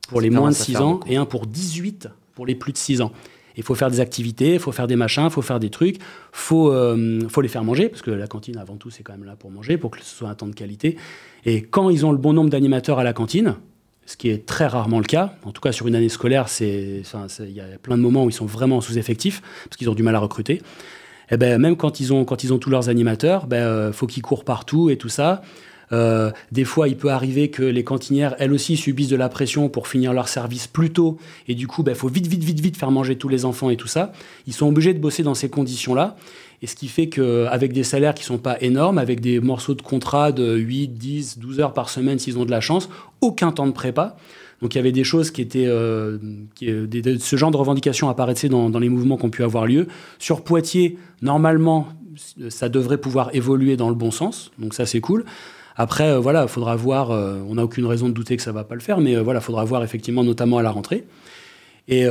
pour 0.07 0.21
les 0.21 0.29
moins 0.29 0.49
de 0.49 0.55
commence 0.55 0.61
à 0.61 0.65
6 0.65 0.71
faire 0.73 0.85
ans, 0.85 0.91
beaucoup. 0.93 1.09
et 1.09 1.15
1 1.15 1.25
pour 1.25 1.47
18 1.47 2.09
pour 2.33 2.45
les 2.45 2.55
plus 2.55 2.73
de 2.73 2.77
6 2.77 3.01
ans. 3.01 3.11
Il 3.57 3.63
faut 3.63 3.75
faire 3.75 3.91
des 3.91 3.99
activités, 3.99 4.53
il 4.53 4.59
faut 4.59 4.71
faire 4.71 4.87
des 4.87 4.95
machins, 4.95 5.25
il 5.25 5.29
faut 5.29 5.41
faire 5.41 5.59
des 5.59 5.69
trucs, 5.69 5.97
il 5.97 6.01
faut, 6.31 6.71
euh, 6.71 7.21
faut 7.27 7.41
les 7.41 7.49
faire 7.49 7.63
manger, 7.63 7.89
parce 7.89 8.01
que 8.01 8.11
la 8.11 8.27
cantine, 8.27 8.57
avant 8.57 8.77
tout, 8.77 8.89
c'est 8.89 9.03
quand 9.03 9.11
même 9.13 9.25
là 9.25 9.35
pour 9.35 9.51
manger, 9.51 9.77
pour 9.77 9.91
que 9.91 9.99
ce 9.99 10.15
soit 10.15 10.29
un 10.29 10.35
temps 10.35 10.47
de 10.47 10.55
qualité. 10.55 10.97
Et 11.45 11.61
quand 11.61 11.89
ils 11.89 12.05
ont 12.05 12.11
le 12.11 12.17
bon 12.17 12.33
nombre 12.33 12.49
d'animateurs 12.49 12.99
à 12.99 13.03
la 13.03 13.13
cantine, 13.13 13.55
ce 14.05 14.15
qui 14.17 14.29
est 14.29 14.45
très 14.45 14.67
rarement 14.67 14.99
le 14.99 15.05
cas, 15.05 15.35
en 15.43 15.51
tout 15.51 15.61
cas 15.61 15.71
sur 15.71 15.87
une 15.87 15.95
année 15.95 16.09
scolaire, 16.09 16.47
il 16.59 17.03
y 17.49 17.59
a 17.59 17.77
plein 17.81 17.97
de 17.97 18.01
moments 18.01 18.23
où 18.23 18.29
ils 18.29 18.33
sont 18.33 18.45
vraiment 18.45 18.79
sous-effectifs, 18.79 19.41
parce 19.65 19.77
qu'ils 19.77 19.89
ont 19.89 19.95
du 19.95 20.03
mal 20.03 20.15
à 20.15 20.19
recruter. 20.19 20.61
Et 21.29 21.37
ben, 21.37 21.59
même 21.61 21.77
quand 21.77 21.99
ils 21.99 22.13
ont, 22.13 22.25
quand 22.25 22.43
ils 22.43 22.53
ont 22.53 22.57
tous 22.57 22.69
leurs 22.69 22.89
animateurs, 22.89 23.47
ben, 23.47 23.57
euh, 23.57 23.93
faut 23.93 24.07
qu'ils 24.07 24.23
courent 24.23 24.43
partout 24.43 24.89
et 24.89 24.97
tout 24.97 25.09
ça. 25.09 25.41
Euh, 25.91 26.31
des 26.51 26.63
fois, 26.63 26.87
il 26.87 26.97
peut 26.97 27.09
arriver 27.09 27.49
que 27.49 27.63
les 27.63 27.83
cantinières, 27.83 28.35
elles 28.39 28.53
aussi, 28.53 28.77
subissent 28.77 29.09
de 29.09 29.15
la 29.15 29.29
pression 29.29 29.69
pour 29.69 29.87
finir 29.87 30.13
leur 30.13 30.27
service 30.27 30.67
plus 30.67 30.91
tôt. 30.91 31.17
Et 31.47 31.55
du 31.55 31.67
coup, 31.67 31.83
il 31.85 31.95
faut 31.95 32.07
vite, 32.07 32.27
vite, 32.27 32.43
vite, 32.43 32.59
vite 32.59 32.77
faire 32.77 32.91
manger 32.91 33.17
tous 33.17 33.29
les 33.29 33.45
enfants 33.45 33.69
et 33.69 33.77
tout 33.77 33.87
ça. 33.87 34.11
Ils 34.47 34.53
sont 34.53 34.67
obligés 34.67 34.93
de 34.93 34.99
bosser 34.99 35.23
dans 35.23 35.35
ces 35.35 35.49
conditions-là. 35.49 36.15
Et 36.61 36.67
ce 36.67 36.75
qui 36.75 36.87
fait 36.87 37.07
qu'avec 37.07 37.73
des 37.73 37.83
salaires 37.83 38.13
qui 38.13 38.23
sont 38.23 38.37
pas 38.37 38.61
énormes, 38.61 38.99
avec 38.99 39.19
des 39.19 39.39
morceaux 39.39 39.73
de 39.73 39.81
contrat 39.81 40.31
de 40.31 40.55
8, 40.55 40.89
10, 40.89 41.39
12 41.39 41.59
heures 41.59 41.73
par 41.73 41.89
semaine 41.89 42.19
s'ils 42.19 42.37
ont 42.37 42.45
de 42.45 42.51
la 42.51 42.61
chance, 42.61 42.87
aucun 43.19 43.51
temps 43.51 43.65
de 43.65 43.71
prépa. 43.71 44.15
Donc 44.61 44.75
il 44.75 44.77
y 44.77 44.79
avait 44.79 44.91
des 44.91 45.03
choses 45.03 45.31
qui 45.31 45.41
étaient... 45.41 45.65
euh, 45.65 46.19
euh, 46.61 47.17
ce 47.19 47.35
genre 47.35 47.49
de 47.49 47.57
revendications 47.57 48.09
apparaissaient 48.09 48.49
dans, 48.49 48.69
dans 48.69 48.77
les 48.77 48.89
mouvements 48.89 49.17
qui 49.17 49.25
ont 49.25 49.31
pu 49.31 49.43
avoir 49.43 49.65
lieu. 49.65 49.87
Sur 50.19 50.43
Poitiers, 50.43 50.99
normalement, 51.23 51.87
ça 52.49 52.69
devrait 52.69 52.99
pouvoir 52.99 53.33
évoluer 53.33 53.75
dans 53.75 53.89
le 53.89 53.95
bon 53.95 54.11
sens. 54.11 54.51
Donc 54.59 54.75
ça, 54.75 54.85
c'est 54.85 55.01
cool. 55.01 55.25
Après, 55.81 56.11
euh, 56.11 56.19
voilà, 56.19 56.43
il 56.43 56.47
faudra 56.47 56.75
voir. 56.75 57.09
euh, 57.09 57.39
on 57.49 57.55
n'a 57.55 57.63
aucune 57.63 57.87
raison 57.87 58.07
de 58.07 58.13
douter 58.13 58.37
que 58.37 58.43
ça 58.43 58.51
va 58.51 58.63
pas 58.63 58.75
le 58.75 58.81
faire, 58.81 58.99
mais 58.99 59.15
euh, 59.15 59.23
voilà, 59.23 59.39
il 59.39 59.43
faudra 59.43 59.63
voir 59.65 59.83
effectivement, 59.83 60.23
notamment 60.23 60.59
à 60.59 60.61
la 60.61 60.69
rentrée. 60.69 61.05
Et, 61.87 62.03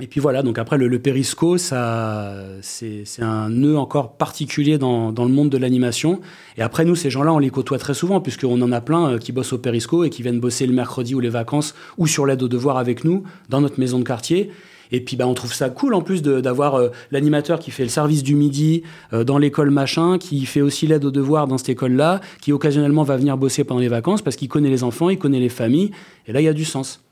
et 0.00 0.06
puis 0.08 0.18
voilà, 0.18 0.42
donc 0.42 0.58
après, 0.58 0.78
le, 0.78 0.88
le 0.88 0.98
périsco, 0.98 1.58
ça, 1.58 2.34
c'est 2.62 3.04
un 3.20 3.50
nœud 3.50 3.76
encore 3.76 4.16
particulier 4.16 4.78
dans, 4.78 5.12
dans 5.12 5.26
le 5.26 5.30
monde 5.30 5.50
de 5.50 5.58
l'animation. 5.58 6.20
Et 6.56 6.62
après, 6.62 6.86
nous, 6.86 6.96
ces 6.96 7.10
gens-là, 7.10 7.34
on 7.34 7.38
les 7.38 7.50
côtoie 7.50 7.78
très 7.78 7.94
souvent, 7.94 8.22
puisqu'on 8.22 8.60
en 8.62 8.72
a 8.72 8.80
plein 8.80 9.18
qui 9.18 9.32
bossent 9.32 9.52
au 9.52 9.58
périsco 9.58 10.02
et 10.02 10.10
qui 10.10 10.22
viennent 10.22 10.40
bosser 10.40 10.66
le 10.66 10.72
mercredi 10.72 11.14
ou 11.14 11.20
les 11.20 11.28
vacances 11.28 11.74
ou 11.98 12.06
sur 12.06 12.24
l'aide 12.24 12.42
aux 12.42 12.48
devoirs 12.48 12.78
avec 12.78 13.04
nous 13.04 13.24
dans 13.50 13.60
notre 13.60 13.78
maison 13.78 13.98
de 13.98 14.04
quartier. 14.04 14.50
Et 14.94 15.00
puis 15.00 15.16
bah, 15.16 15.26
on 15.26 15.34
trouve 15.34 15.52
ça 15.52 15.70
cool 15.70 15.92
en 15.94 16.02
plus 16.02 16.22
d'avoir 16.22 16.76
euh, 16.76 16.90
l'animateur 17.10 17.58
qui 17.58 17.72
fait 17.72 17.82
le 17.82 17.88
service 17.88 18.22
du 18.22 18.36
midi 18.36 18.84
euh, 19.12 19.24
dans 19.24 19.38
l'école 19.38 19.70
machin, 19.70 20.18
qui 20.18 20.46
fait 20.46 20.60
aussi 20.60 20.86
l'aide 20.86 21.04
aux 21.04 21.10
devoirs 21.10 21.48
dans 21.48 21.58
cette 21.58 21.70
école-là, 21.70 22.20
qui 22.40 22.52
occasionnellement 22.52 23.02
va 23.02 23.16
venir 23.16 23.36
bosser 23.36 23.64
pendant 23.64 23.80
les 23.80 23.88
vacances 23.88 24.22
parce 24.22 24.36
qu'il 24.36 24.46
connaît 24.48 24.70
les 24.70 24.84
enfants, 24.84 25.10
il 25.10 25.18
connaît 25.18 25.40
les 25.40 25.48
familles. 25.48 25.90
Et 26.28 26.32
là, 26.32 26.40
il 26.40 26.44
y 26.44 26.48
a 26.48 26.52
du 26.52 26.64
sens. 26.64 27.02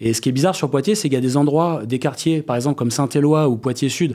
Et 0.00 0.14
ce 0.14 0.20
qui 0.20 0.28
est 0.28 0.32
bizarre 0.32 0.54
sur 0.54 0.70
Poitiers, 0.70 0.94
c'est 0.94 1.08
qu'il 1.08 1.14
y 1.14 1.18
a 1.18 1.20
des 1.20 1.36
endroits, 1.36 1.82
des 1.84 1.98
quartiers, 1.98 2.42
par 2.42 2.54
exemple 2.54 2.76
comme 2.76 2.92
Saint-Éloi 2.92 3.48
ou 3.48 3.56
Poitiers-Sud, 3.56 4.14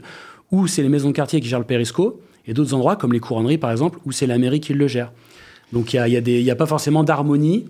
où 0.50 0.66
c'est 0.66 0.82
les 0.82 0.88
maisons 0.88 1.08
de 1.08 1.14
quartier 1.14 1.42
qui 1.42 1.48
gèrent 1.48 1.58
le 1.58 1.66
périsco, 1.66 2.22
et 2.46 2.54
d'autres 2.54 2.72
endroits 2.72 2.96
comme 2.96 3.12
les 3.12 3.20
couronneries, 3.20 3.58
par 3.58 3.70
exemple, 3.70 3.98
où 4.06 4.12
c'est 4.12 4.26
la 4.26 4.38
mairie 4.38 4.60
qui 4.60 4.72
le 4.72 4.86
gère. 4.86 5.12
Donc 5.74 5.92
il 5.92 6.02
n'y 6.02 6.50
a, 6.50 6.52
a 6.52 6.56
pas 6.56 6.64
forcément 6.64 7.04
d'harmonie, 7.04 7.66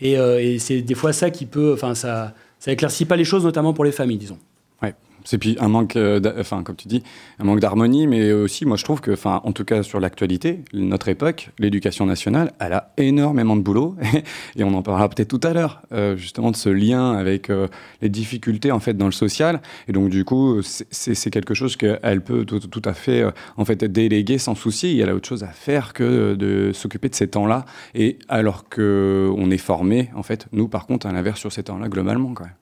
et, 0.00 0.16
euh, 0.18 0.40
et 0.40 0.58
c'est 0.58 0.80
des 0.80 0.94
fois 0.94 1.12
ça 1.12 1.28
qui 1.28 1.44
peut, 1.44 1.74
enfin 1.74 1.94
ça, 1.94 2.34
ça 2.58 2.72
éclaircit 2.72 3.04
pas 3.04 3.16
les 3.16 3.24
choses, 3.24 3.44
notamment 3.44 3.74
pour 3.74 3.84
les 3.84 3.92
familles, 3.92 4.16
disons. 4.16 4.38
Ouais. 4.82 4.94
C'est 5.26 5.38
puis 5.38 5.56
un 5.58 5.68
manque, 5.68 5.96
euh, 5.96 6.20
enfin 6.38 6.62
comme 6.62 6.76
tu 6.76 6.86
dis, 6.86 7.02
un 7.38 7.44
manque 7.44 7.60
d'harmonie, 7.60 8.06
mais 8.06 8.30
aussi, 8.32 8.66
moi 8.66 8.76
je 8.76 8.84
trouve 8.84 9.00
que, 9.00 9.10
enfin, 9.12 9.40
en 9.44 9.52
tout 9.52 9.64
cas 9.64 9.82
sur 9.82 9.98
l'actualité, 9.98 10.60
notre 10.74 11.08
époque, 11.08 11.48
l'éducation 11.58 12.04
nationale, 12.04 12.52
elle 12.60 12.74
a 12.74 12.92
énormément 12.98 13.56
de 13.56 13.62
boulot, 13.62 13.96
et 14.56 14.64
on 14.64 14.74
en 14.74 14.82
parlera 14.82 15.08
peut-être 15.08 15.28
tout 15.28 15.40
à 15.42 15.54
l'heure, 15.54 15.80
euh, 15.92 16.14
justement 16.14 16.50
de 16.50 16.56
ce 16.56 16.68
lien 16.68 17.12
avec 17.12 17.48
euh, 17.48 17.68
les 18.02 18.10
difficultés 18.10 18.70
en 18.70 18.80
fait 18.80 18.92
dans 18.98 19.06
le 19.06 19.12
social, 19.12 19.62
et 19.88 19.92
donc 19.92 20.10
du 20.10 20.26
coup, 20.26 20.60
c'est- 20.62 21.30
quelque 21.30 21.54
chose 21.54 21.76
qu'elle 21.76 22.20
peut 22.20 22.44
tout, 22.44 22.82
à 22.84 22.92
fait 22.92 23.24
en 23.56 23.64
fait 23.64 23.82
déléguer 23.82 24.36
sans 24.36 24.54
souci. 24.54 25.00
Elle 25.00 25.08
a 25.08 25.14
autre 25.14 25.26
chose 25.28 25.42
à 25.42 25.48
faire 25.48 25.94
que 25.94 26.34
de 26.34 26.72
s'occuper 26.74 27.08
de 27.08 27.14
ces 27.14 27.28
temps-là, 27.28 27.64
et 27.94 28.18
alors 28.28 28.68
que 28.68 29.32
on 29.38 29.50
est 29.50 29.56
formé, 29.56 30.10
en 30.14 30.22
fait, 30.22 30.48
nous 30.52 30.68
par 30.68 30.86
contre, 30.86 31.06
à 31.06 31.12
l'inverse 31.12 31.40
sur 31.40 31.50
ces 31.50 31.62
temps-là 31.62 31.88
globalement, 31.88 32.34
quand 32.34 32.44
même. 32.44 32.52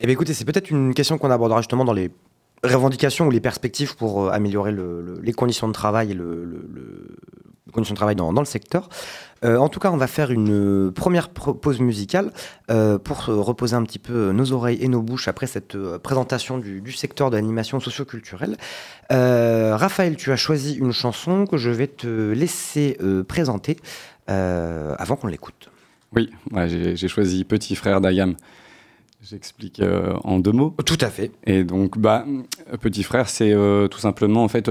Eh 0.00 0.06
bien, 0.06 0.12
écoutez, 0.12 0.34
c'est 0.34 0.44
peut-être 0.44 0.70
une 0.70 0.92
question 0.94 1.16
qu'on 1.18 1.30
abordera 1.30 1.60
justement 1.60 1.84
dans 1.84 1.94
les 1.94 2.10
revendications 2.62 3.26
ou 3.26 3.30
les 3.30 3.40
perspectives 3.40 3.96
pour 3.96 4.24
euh, 4.24 4.30
améliorer 4.30 4.72
le- 4.72 5.00
le- 5.00 5.20
les 5.22 5.32
conditions 5.32 5.68
de 5.68 5.72
travail 5.72 6.12
et 6.12 6.18
conditions 7.72 7.94
de 7.94 7.96
travail 7.96 8.16
dans, 8.16 8.32
le 8.32 8.44
secteur. 8.44 8.88
Euh, 9.44 9.58
en 9.58 9.68
tout 9.68 9.80
cas, 9.80 9.90
on 9.90 9.96
va 9.96 10.06
faire 10.06 10.30
une 10.30 10.86
euh, 10.86 10.90
première 10.90 11.28
pause 11.30 11.80
musicale 11.80 12.30
pour 13.04 13.22
se 13.22 13.30
reposer 13.30 13.74
un 13.76 13.82
petit 13.84 13.98
peu 13.98 14.32
nos 14.32 14.52
oreilles 14.52 14.78
et 14.82 14.88
nos 14.88 15.02
bouches 15.02 15.28
après 15.28 15.46
cette 15.46 15.76
présentation 15.98 16.58
du, 16.58 16.92
secteur 16.92 17.30
de 17.30 17.36
l'animation 17.36 17.80
socioculturelle. 17.80 18.56
Raphaël, 19.10 20.16
tu 20.16 20.32
as 20.32 20.36
choisi 20.36 20.74
une 20.74 20.92
chanson 20.92 21.46
que 21.46 21.56
je 21.56 21.70
vais 21.70 21.86
te 21.86 22.32
laisser 22.32 22.98
présenter 23.28 23.76
avant 24.26 25.16
qu'on 25.16 25.26
l'écoute. 25.26 25.70
Oui, 26.14 26.30
j'ai 26.66 27.08
choisi 27.08 27.44
Petit 27.44 27.76
frère 27.76 28.00
d'Ayam. 28.00 28.36
J'explique 29.28 29.80
euh, 29.80 30.14
en 30.24 30.38
deux 30.38 30.52
mots. 30.52 30.74
Tout 30.84 30.98
à 31.00 31.10
fait. 31.10 31.32
Et 31.46 31.64
donc, 31.64 31.98
bah, 31.98 32.24
Petit 32.80 33.02
frère, 33.02 33.28
c'est 33.28 33.52
euh, 33.52 33.88
tout 33.88 33.98
simplement, 33.98 34.44
en 34.44 34.48
fait, 34.48 34.70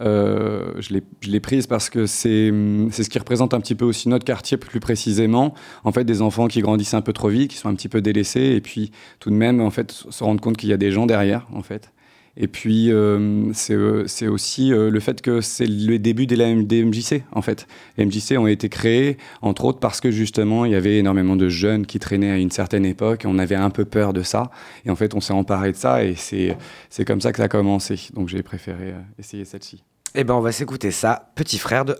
euh, 0.00 0.72
je 0.78 0.94
l'ai- 1.28 1.40
prise 1.40 1.66
parce 1.66 1.90
que 1.90 2.06
c'est 2.06 2.52
c'est 2.90 3.02
ce 3.04 3.10
qui 3.10 3.18
représente 3.18 3.52
un 3.54 3.60
petit 3.60 3.74
peu 3.74 3.84
aussi 3.84 4.08
notre 4.08 4.24
quartier 4.24 4.56
plus 4.56 4.80
précisément. 4.80 5.54
En 5.84 5.92
fait, 5.92 6.04
des 6.04 6.22
enfants 6.22 6.48
qui 6.48 6.60
grandissent 6.60 6.94
un 6.94 7.00
peu 7.02 7.12
trop 7.12 7.28
vite, 7.28 7.50
qui 7.50 7.56
sont 7.56 7.68
un 7.68 7.74
petit 7.74 7.88
peu 7.88 8.00
délaissés, 8.00 8.52
et 8.56 8.60
puis 8.60 8.90
tout 9.18 9.30
de 9.30 9.34
même, 9.34 9.60
en 9.60 9.70
fait, 9.70 9.90
se 9.92 10.24
rendre 10.24 10.40
compte 10.40 10.56
qu'il 10.56 10.68
y 10.68 10.72
a 10.72 10.76
des 10.78 10.90
gens 10.92 11.06
derrière, 11.06 11.46
en 11.52 11.62
fait. 11.62 11.92
Et 12.36 12.46
puis, 12.46 12.92
euh, 12.92 13.52
c'est 13.52 13.74
euh, 13.74 14.06
c'est 14.06 14.28
aussi 14.28 14.72
euh, 14.72 14.90
le 14.90 15.00
fait 15.00 15.20
que 15.20 15.40
c'est 15.40 15.66
le 15.66 15.98
début 15.98 16.26
des, 16.26 16.36
MJC, 16.84 17.22
en 17.32 17.42
fait. 17.42 17.66
Les 17.96 18.06
MJC 18.06 18.38
ont 18.38 18.46
été 18.46 18.68
créés, 18.68 19.18
entre 19.42 19.64
autres, 19.64 19.80
parce 19.80 20.00
que 20.00 20.10
justement, 20.10 20.64
il 20.64 20.72
y 20.72 20.74
avait 20.74 20.98
énormément 20.98 21.36
de 21.36 21.48
jeunes 21.48 21.86
qui 21.86 21.98
traînaient 21.98 22.30
à 22.30 22.38
une 22.38 22.50
certaine 22.50 22.86
époque, 22.86 23.24
on 23.26 23.38
avait 23.38 23.56
un 23.56 23.70
peu 23.70 23.84
peur 23.84 24.12
de 24.12 24.22
ça. 24.22 24.50
Et 24.84 24.90
en 24.90 24.96
fait, 24.96 25.14
on 25.14 25.20
s'est 25.20 25.32
emparé 25.32 25.72
de 25.72 25.76
ça, 25.76 26.04
et 26.04 26.14
c'est 26.16 27.04
comme 27.04 27.20
ça 27.20 27.32
que 27.32 27.38
ça 27.38 27.44
a 27.44 27.48
commencé. 27.48 27.96
Donc, 28.14 28.28
j'ai 28.28 28.42
préféré 28.42 28.94
essayer 29.18 29.44
celle-ci. 29.44 29.82
Eh 30.14 30.24
ben, 30.24 30.34
on 30.34 30.40
va 30.40 30.52
s'écouter 30.52 30.90
ça, 30.90 31.30
Petit 31.34 31.58
frère 31.58 31.84
de 31.84 31.94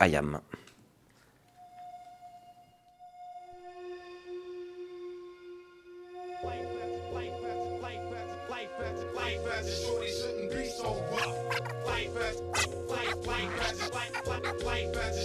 birds, 12.30 12.66
white, 12.86 13.26
white 13.26 13.56
birds, 13.56 13.90
white, 13.90 14.26
white, 14.26 14.64
white 14.64 14.92
be 14.92 15.18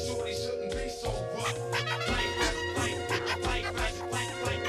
so 0.90 1.12
rough. 1.36 1.58
White 2.08 2.32
birds, 2.38 2.60
white, 2.76 3.00
white 3.44 3.68
birds, 3.74 4.00
white, 4.12 4.34
white, 4.44 4.64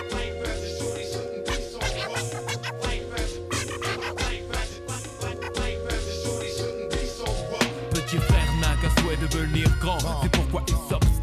be 1.47 1.55
so 1.63 1.79
rough. 1.79 2.33
White 2.83 3.11
birds, 3.11 3.35
white 4.21 4.45
birds, 4.49 4.73
white, 4.87 5.07
white, 5.23 5.41
white 5.57 5.81
be 6.91 7.07
so 7.07 7.25
rough. 7.25 7.91
Petit 7.91 8.19
frère 8.19 8.53
n'a 8.61 8.77
qu'à 8.81 8.91
souhait 9.01 9.17
devenir 9.17 9.69
grand, 9.81 9.99
ah. 10.07 10.21
c'est 10.23 10.31
pourquoi 10.31 10.63
il 10.69 10.77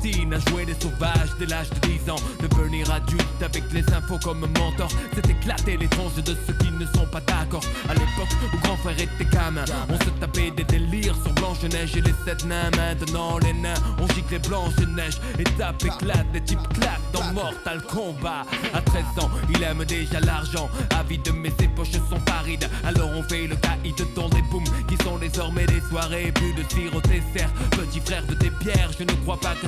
à 0.06 0.50
jouer 0.50 0.66
les 0.66 0.74
sauvages 0.74 1.30
dès 1.40 1.46
l'âge 1.46 1.70
de 1.70 1.88
10 1.88 2.10
ans. 2.10 2.20
Devenir 2.42 2.92
adulte 2.92 3.24
avec 3.42 3.64
les 3.72 3.84
infos 3.94 4.20
comme 4.22 4.42
mentor, 4.42 4.90
c'est 5.14 5.30
éclater 5.30 5.78
les 5.78 5.88
tronches 5.88 6.16
de 6.16 6.36
ceux 6.46 6.54
qui 6.54 6.72
ne 6.72 6.86
sont 6.88 7.06
pas 7.06 7.22
d'accord. 7.22 7.64
À 7.88 7.94
l'époque 7.94 8.28
où 8.54 8.58
grand 8.64 8.76
frère 8.78 9.00
était 9.00 9.26
gamin, 9.32 9.64
on 9.88 9.98
se 10.04 10.10
tapait 10.20 10.52
des 10.52 10.66
délires 10.66 11.16
sur 11.24 11.32
Blanche-Neige 11.36 11.96
et 11.96 12.02
les 12.02 12.14
sept 12.26 12.46
nains. 12.46 12.70
Maintenant, 12.76 13.38
les 13.40 13.54
nains, 13.54 13.74
on 13.98 14.08
gicle 14.08 14.34
les 14.34 14.40
Blanche-Neige. 14.40 15.20
Étape 15.40 15.86
éclate, 15.86 16.30
des 16.34 16.42
types 16.42 16.68
claquent 16.74 17.12
dans 17.14 17.32
Mortal 17.32 17.82
Kombat. 17.84 18.46
À 18.74 18.82
13 18.82 19.04
ans, 19.22 19.30
il 19.56 19.64
aime 19.64 19.86
déjà 19.86 20.20
l'argent. 20.20 20.70
Avide, 21.00 21.30
mais 21.34 21.52
ses 21.58 21.70
poches 21.70 21.92
sont 21.92 22.20
parides. 22.26 22.68
Alors 22.84 23.10
on 23.16 23.24
fait 23.24 23.48
le 23.48 23.56
caïd 23.56 23.96
dans 24.16 24.28
des 24.28 24.42
booms 24.52 24.64
qui 24.90 25.02
sont 25.02 25.18
désormais 25.18 25.66
des 25.66 25.82
soirées. 25.90 26.34
Plus 26.34 26.54
de 26.54 26.64
au 26.94 27.02
dessert. 27.02 27.50
Petit 27.72 28.02
frère 28.02 28.26
de 28.26 28.34
tes 28.34 28.50
pierres, 28.50 28.92
je 28.98 29.04
ne 29.04 29.12
crois 29.24 29.40
pas 29.40 29.56
que 29.56 29.68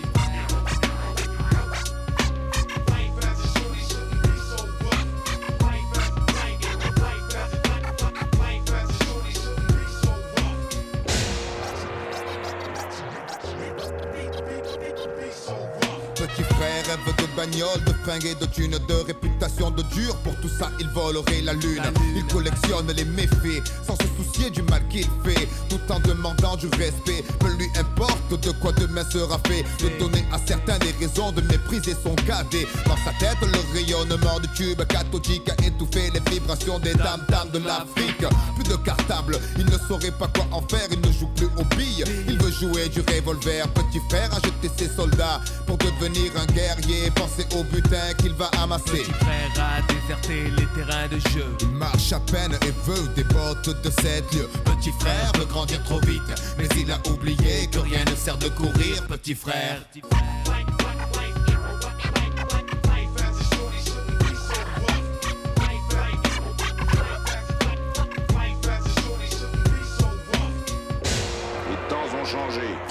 Bagnole, 17.51 17.83
de 17.85 17.93
fringues 18.03 18.25
et 18.25 18.35
de 18.35 18.45
thunes, 18.45 18.77
de 18.87 18.93
réputation 19.05 19.71
de 19.71 19.83
dur. 19.93 20.15
Pour 20.23 20.35
tout 20.37 20.49
ça, 20.49 20.69
il 20.79 20.87
volerait 20.89 21.41
la 21.41 21.53
lune. 21.53 21.81
Il 22.15 22.25
collectionne 22.27 22.91
les 22.95 23.05
méfaits 23.05 23.63
sans 23.85 23.95
se 23.95 24.07
soucier 24.17 24.49
du 24.49 24.61
mal 24.63 24.81
qu'il 24.89 25.07
fait, 25.23 25.47
tout 25.69 25.79
en 25.89 25.99
demandant 25.99 26.55
du 26.55 26.67
respect. 26.67 27.23
Peu 27.39 27.51
lui 27.57 27.67
importe 27.77 28.39
de 28.41 28.51
quoi 28.51 28.71
demain 28.73 29.03
sera 29.09 29.39
fait. 29.47 29.63
De 29.83 29.99
donner 29.99 30.25
à 30.31 30.37
certains 30.45 30.77
des 30.79 30.93
raisons 30.99 31.31
de 31.31 31.41
mépriser 31.41 31.95
son 32.03 32.15
cadet. 32.27 32.67
Dans 32.85 32.97
sa 32.97 33.11
tête, 33.19 33.37
le 33.41 33.73
rayonnement 33.73 34.39
du 34.39 34.47
tube 34.49 34.81
cathodique 34.85 35.49
a 35.49 35.65
étouffé 35.65 36.11
les 36.13 36.31
vibrations 36.31 36.79
des 36.79 36.93
dames 36.93 37.25
dames 37.29 37.49
de 37.51 37.59
l'Afrique. 37.59 38.25
Plus 38.55 38.63
de 38.63 38.75
cartable, 38.77 39.39
il 39.57 39.65
ne 39.65 39.77
saurait 39.87 40.11
pas 40.11 40.27
quoi 40.27 40.45
en 40.51 40.61
faire. 40.67 40.87
Il 40.91 40.99
ne 41.01 41.11
joue 41.11 41.27
plus 41.35 41.41
veut 41.41 41.63
jouer 42.61 42.89
du 42.89 43.01
revolver. 43.01 43.67
Petit 43.73 43.99
frère 44.09 44.29
a 44.33 44.35
jeté 44.35 44.69
ses 44.77 44.89
soldats 44.95 45.41
pour 45.65 45.77
devenir 45.77 46.31
un 46.37 46.45
guerrier. 46.53 47.09
Pensez 47.15 47.45
au 47.55 47.63
butin 47.63 48.13
qu'il 48.17 48.33
va 48.33 48.49
amasser. 48.61 49.03
Petit 49.03 49.13
frère 49.13 49.51
a 49.57 49.81
déserté 49.91 50.43
les 50.57 50.67
terrains 50.75 51.07
de 51.07 51.19
jeu. 51.29 51.45
Il 51.61 51.69
marche 51.69 52.13
à 52.13 52.19
peine 52.19 52.53
et 52.61 52.73
veut 52.85 53.07
des 53.15 53.23
bottes 53.23 53.81
de 53.83 53.89
7 53.89 54.33
lieues. 54.33 54.49
Petit 54.65 54.91
frère 54.99 55.31
veut 55.37 55.45
grandir 55.45 55.83
trop 55.83 55.99
vite, 56.01 56.21
mais 56.57 56.67
il 56.77 56.91
a 56.91 56.99
oublié 57.09 57.67
que 57.71 57.79
rien 57.79 58.03
ne 58.05 58.15
sert 58.15 58.37
de 58.37 58.49
courir. 58.49 59.07
Petit 59.07 59.35
frère. 59.35 59.81
Ont 72.59 72.90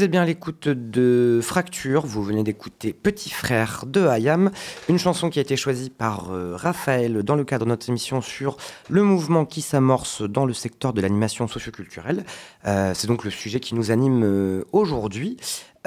Vous 0.00 0.04
êtes 0.04 0.12
bien 0.12 0.22
à 0.22 0.24
l'écoute 0.24 0.66
de 0.66 1.40
Fracture, 1.42 2.06
vous 2.06 2.22
venez 2.22 2.42
d'écouter 2.42 2.94
Petit 2.94 3.28
Frère 3.28 3.84
de 3.86 4.06
Hayam, 4.06 4.50
une 4.88 4.98
chanson 4.98 5.28
qui 5.28 5.38
a 5.38 5.42
été 5.42 5.56
choisie 5.58 5.90
par 5.90 6.32
euh, 6.32 6.56
Raphaël 6.56 7.22
dans 7.22 7.34
le 7.34 7.44
cadre 7.44 7.66
de 7.66 7.68
notre 7.68 7.86
émission 7.90 8.22
sur 8.22 8.56
le 8.88 9.02
mouvement 9.02 9.44
qui 9.44 9.60
s'amorce 9.60 10.22
dans 10.22 10.46
le 10.46 10.54
secteur 10.54 10.94
de 10.94 11.02
l'animation 11.02 11.48
socioculturelle. 11.48 12.24
Euh, 12.66 12.92
C'est 12.94 13.08
donc 13.08 13.24
le 13.24 13.30
sujet 13.30 13.60
qui 13.60 13.74
nous 13.74 13.90
anime 13.90 14.22
euh, 14.24 14.64
aujourd'hui. 14.72 15.36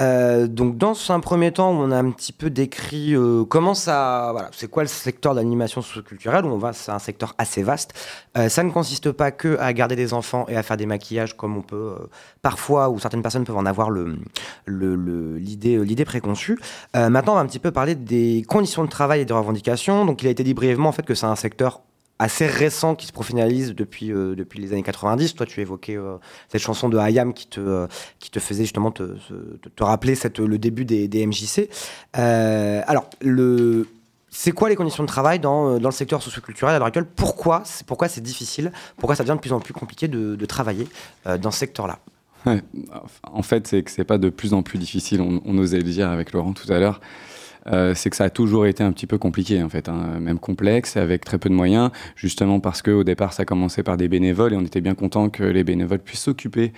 Euh, 0.00 0.48
donc 0.48 0.76
dans 0.76 0.94
un 1.10 1.20
premier 1.20 1.52
temps, 1.52 1.70
on 1.70 1.90
a 1.92 1.96
un 1.96 2.10
petit 2.10 2.32
peu 2.32 2.50
décrit 2.50 3.14
euh, 3.14 3.44
comment 3.44 3.74
ça, 3.74 4.30
voilà, 4.32 4.50
c'est 4.52 4.68
quoi 4.68 4.82
le 4.82 4.88
secteur 4.88 5.34
de 5.34 5.38
l'animation 5.38 5.82
socioculturelle 5.82 6.44
on 6.44 6.58
va, 6.58 6.72
c'est 6.72 6.90
un 6.90 6.98
secteur 6.98 7.34
assez 7.38 7.62
vaste. 7.62 7.92
Euh, 8.36 8.48
ça 8.48 8.64
ne 8.64 8.70
consiste 8.70 9.12
pas 9.12 9.30
que 9.30 9.56
à 9.58 9.72
garder 9.72 9.94
des 9.94 10.12
enfants 10.12 10.46
et 10.48 10.56
à 10.56 10.62
faire 10.62 10.76
des 10.76 10.86
maquillages 10.86 11.36
comme 11.36 11.56
on 11.56 11.62
peut 11.62 11.94
parfois 12.42 12.90
ou 12.90 12.98
certaines 12.98 13.22
personnes 13.22 13.44
peuvent 13.44 13.56
en 13.56 13.66
avoir 13.66 13.90
le 13.90 14.16
l'idée 14.66 15.78
l'idée 15.78 16.04
préconçue. 16.04 16.58
Maintenant, 16.94 17.32
on 17.32 17.36
va 17.36 17.40
un 17.40 17.46
petit 17.46 17.58
peu 17.58 17.70
parler 17.70 17.94
des 17.94 18.44
conditions 18.48 18.84
de 18.84 18.88
travail 18.90 19.20
et 19.20 19.24
des 19.24 19.34
revendications. 19.34 20.04
Donc 20.04 20.22
il 20.22 20.26
a 20.28 20.30
été 20.30 20.42
dit 20.44 20.54
brièvement 20.54 20.88
en 20.88 20.92
fait 20.92 21.04
que 21.04 21.14
c'est 21.14 21.26
un 21.26 21.36
secteur 21.36 21.82
assez 22.18 22.46
récent 22.46 22.94
qui 22.94 23.06
se 23.06 23.12
professionnalise 23.12 23.74
depuis, 23.74 24.12
euh, 24.12 24.34
depuis 24.34 24.60
les 24.60 24.72
années 24.72 24.82
90. 24.82 25.34
Toi, 25.34 25.46
tu 25.46 25.60
évoquais 25.60 25.96
euh, 25.96 26.16
cette 26.48 26.62
chanson 26.62 26.88
de 26.88 26.96
Hayam 26.96 27.34
qui 27.34 27.46
te, 27.46 27.60
euh, 27.60 27.86
qui 28.20 28.30
te 28.30 28.38
faisait 28.38 28.64
justement 28.64 28.90
te, 28.90 29.16
te, 29.74 29.84
rappeler 29.84 30.14
le 30.38 30.58
début 30.58 30.84
des, 30.84 31.08
des 31.08 31.26
MJC. 31.26 31.68
Alors, 32.12 33.10
le, 33.20 33.88
c'est 34.30 34.52
quoi 34.52 34.68
les 34.68 34.76
conditions 34.76 35.02
de 35.02 35.08
travail 35.08 35.38
dans, 35.40 35.78
dans 35.78 35.88
le 35.88 35.94
secteur 35.94 36.22
socioculturel 36.22 36.74
à 36.74 36.78
l'heure 36.78 36.88
actuelle? 36.88 37.06
Pourquoi 37.06 37.62
c'est 37.64 37.86
pourquoi 37.86 38.08
c'est 38.08 38.20
difficile? 38.20 38.72
Pourquoi 38.96 39.16
ça 39.16 39.24
devient 39.24 39.36
de 39.36 39.40
plus 39.40 39.52
en 39.52 39.60
plus 39.60 39.74
compliqué 39.74 40.08
de, 40.08 40.36
de 40.36 40.46
travailler 40.46 40.88
dans 41.40 41.50
ce 41.50 41.58
secteur-là? 41.58 41.98
En 43.22 43.42
fait, 43.42 43.66
c'est 43.66 43.82
que 43.82 43.90
c'est 43.90 44.04
pas 44.04 44.18
de 44.18 44.28
plus 44.28 44.52
en 44.52 44.62
plus 44.62 44.78
difficile. 44.78 45.20
On 45.20 45.58
osait 45.58 45.78
le 45.78 45.84
dire 45.84 46.10
avec 46.10 46.32
Laurent 46.32 46.52
tout 46.52 46.70
à 46.72 46.78
l'heure. 46.78 47.00
Euh, 47.66 47.94
c'est 47.94 48.10
que 48.10 48.16
ça 48.16 48.24
a 48.24 48.30
toujours 48.30 48.66
été 48.66 48.82
un 48.82 48.92
petit 48.92 49.06
peu 49.06 49.18
compliqué 49.18 49.62
en 49.62 49.68
fait, 49.68 49.88
hein, 49.88 50.18
même 50.20 50.38
complexe, 50.38 50.96
avec 50.96 51.24
très 51.24 51.38
peu 51.38 51.48
de 51.48 51.54
moyens, 51.54 51.90
justement 52.16 52.60
parce 52.60 52.82
que 52.82 52.90
au 52.90 53.04
départ 53.04 53.32
ça 53.32 53.44
commençait 53.44 53.82
par 53.82 53.96
des 53.96 54.08
bénévoles 54.08 54.52
et 54.52 54.56
on 54.56 54.62
était 54.62 54.80
bien 54.80 54.94
content 54.94 55.30
que 55.30 55.42
les 55.42 55.64
bénévoles 55.64 56.00
puissent 56.00 56.22
s'occuper 56.22 56.72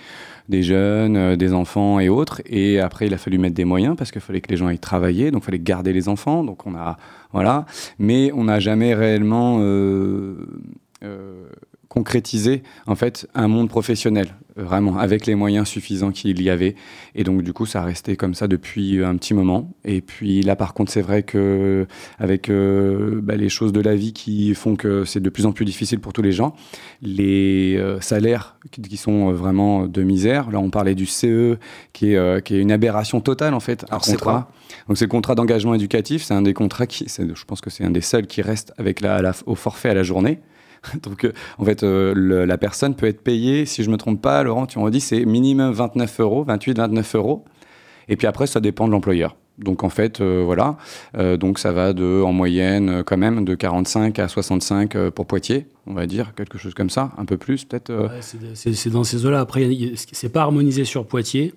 des 0.49 0.63
jeunes, 0.63 1.17
euh, 1.17 1.35
des 1.35 1.53
enfants 1.53 1.99
et 1.99 2.09
autres. 2.09 2.41
Et 2.45 2.79
après 2.79 3.07
il 3.07 3.13
a 3.13 3.17
fallu 3.17 3.37
mettre 3.37 3.55
des 3.55 3.65
moyens 3.65 3.95
parce 3.97 4.11
qu'il 4.11 4.21
fallait 4.21 4.41
que 4.41 4.49
les 4.49 4.57
gens 4.57 4.67
aillent 4.67 4.79
travailler, 4.79 5.31
donc 5.31 5.43
il 5.43 5.45
fallait 5.45 5.59
garder 5.59 5.93
les 5.93 6.07
enfants, 6.09 6.43
donc 6.43 6.65
on 6.65 6.75
a 6.75 6.97
voilà, 7.33 7.65
mais 7.99 8.31
on 8.33 8.45
n'a 8.45 8.59
jamais 8.59 8.93
réellement 8.93 9.57
euh, 9.59 10.35
concrétisé 11.97 12.61
en 12.85 12.93
fait 12.95 13.27
un 13.33 13.47
monde 13.47 13.69
professionnel 13.69 14.27
vraiment 14.55 14.97
avec 14.99 15.25
les 15.25 15.33
moyens 15.35 15.67
suffisants 15.67 16.11
qu'il 16.11 16.41
y 16.43 16.49
avait. 16.51 16.75
Et 17.15 17.23
donc 17.23 17.41
du 17.41 17.53
coup 17.53 17.65
ça 17.65 17.81
a 17.81 17.85
resté 17.85 18.15
comme 18.15 18.35
ça 18.35 18.47
depuis 18.47 19.03
un 19.03 19.15
petit 19.17 19.33
moment. 19.33 19.71
Et 19.83 20.01
puis 20.01 20.43
là 20.43 20.55
par 20.55 20.75
contre 20.75 20.91
c'est 20.91 21.01
vrai 21.01 21.23
que 21.23 21.87
avec 22.19 22.49
euh, 22.49 23.19
bah, 23.23 23.35
les 23.35 23.49
choses 23.49 23.73
de 23.73 23.81
la 23.81 23.95
vie 23.95 24.13
qui 24.13 24.53
font 24.53 24.75
que 24.75 25.05
c'est 25.05 25.19
de 25.21 25.29
plus 25.31 25.47
en 25.47 25.51
plus 25.53 25.65
difficile 25.65 25.99
pour 25.99 26.13
tous 26.13 26.21
les 26.21 26.31
gens 26.31 26.53
les 27.01 27.77
euh, 27.77 27.99
salaires 27.99 28.57
qui, 28.71 28.81
qui 28.81 28.97
sont 28.97 29.31
vraiment 29.31 29.87
de 29.87 30.03
misère. 30.03 30.51
Là 30.51 30.59
on 30.59 30.69
parlait 30.69 30.95
du 30.95 31.07
CE 31.07 31.57
qui 31.93 32.11
est, 32.11 32.15
euh, 32.17 32.39
qui 32.41 32.55
est 32.55 32.59
une 32.59 32.71
aberration 32.71 33.21
totale 33.21 33.55
en 33.55 33.59
fait 33.59 33.85
un 33.89 33.97
contrat. 33.97 34.51
donc 34.87 34.97
c'est 34.99 35.05
le 35.05 35.09
contrat 35.09 35.33
d'engagement 35.33 35.73
éducatif. 35.73 36.23
C'est 36.23 36.35
un 36.35 36.43
des 36.43 36.53
contrats 36.53 36.85
qui 36.85 37.07
je 37.07 37.45
pense 37.45 37.61
que 37.61 37.71
c'est 37.71 37.83
un 37.83 37.89
des 37.91 38.01
seuls 38.01 38.27
qui 38.27 38.43
reste 38.43 38.71
avec 38.77 39.01
la, 39.01 39.21
la- 39.23 39.33
au 39.47 39.55
forfait 39.55 39.89
à 39.89 39.95
la 39.95 40.03
journée 40.03 40.39
donc, 41.03 41.23
euh, 41.23 41.31
en 41.57 41.65
fait, 41.65 41.83
euh, 41.83 42.45
la 42.45 42.57
personne 42.57 42.95
peut 42.95 43.07
être 43.07 43.21
payée, 43.21 43.65
si 43.65 43.83
je 43.83 43.89
me 43.89 43.97
trompe 43.97 44.21
pas, 44.21 44.43
Laurent, 44.43 44.65
tu 44.65 44.79
m'as 44.79 44.89
dit, 44.89 45.01
c'est 45.01 45.25
minimum 45.25 45.71
29 45.71 46.19
euros, 46.19 46.43
28, 46.43 46.77
29 46.77 47.15
euros. 47.15 47.45
Et 48.09 48.15
puis 48.15 48.27
après, 48.27 48.47
ça 48.47 48.59
dépend 48.59 48.87
de 48.87 48.91
l'employeur. 48.91 49.35
Donc, 49.57 49.83
en 49.83 49.89
fait, 49.89 50.21
euh, 50.21 50.43
voilà. 50.45 50.77
Donc, 51.39 51.57
ça 51.57 51.71
va 51.71 51.93
de, 51.93 52.21
en 52.21 52.31
moyenne, 52.31 53.03
quand 53.03 53.17
même, 53.17 53.43
de 53.43 53.55
45 53.55 54.19
à 54.19 54.27
65 54.27 54.95
euh, 54.95 55.11
pour 55.11 55.25
Poitiers, 55.25 55.65
on 55.87 55.93
va 55.93 56.05
dire, 56.05 56.35
quelque 56.35 56.59
chose 56.59 56.75
comme 56.75 56.91
ça, 56.91 57.11
un 57.17 57.25
peu 57.25 57.37
plus, 57.37 57.65
peut-être. 57.65 57.91
c'est 58.21 58.89
dans 58.89 59.03
ces 59.03 59.25
eaux-là. 59.25 59.39
Après, 59.39 59.67
c'est 59.95 60.29
pas 60.29 60.41
harmonisé 60.41 60.85
sur 60.85 61.07
Poitiers. 61.07 61.53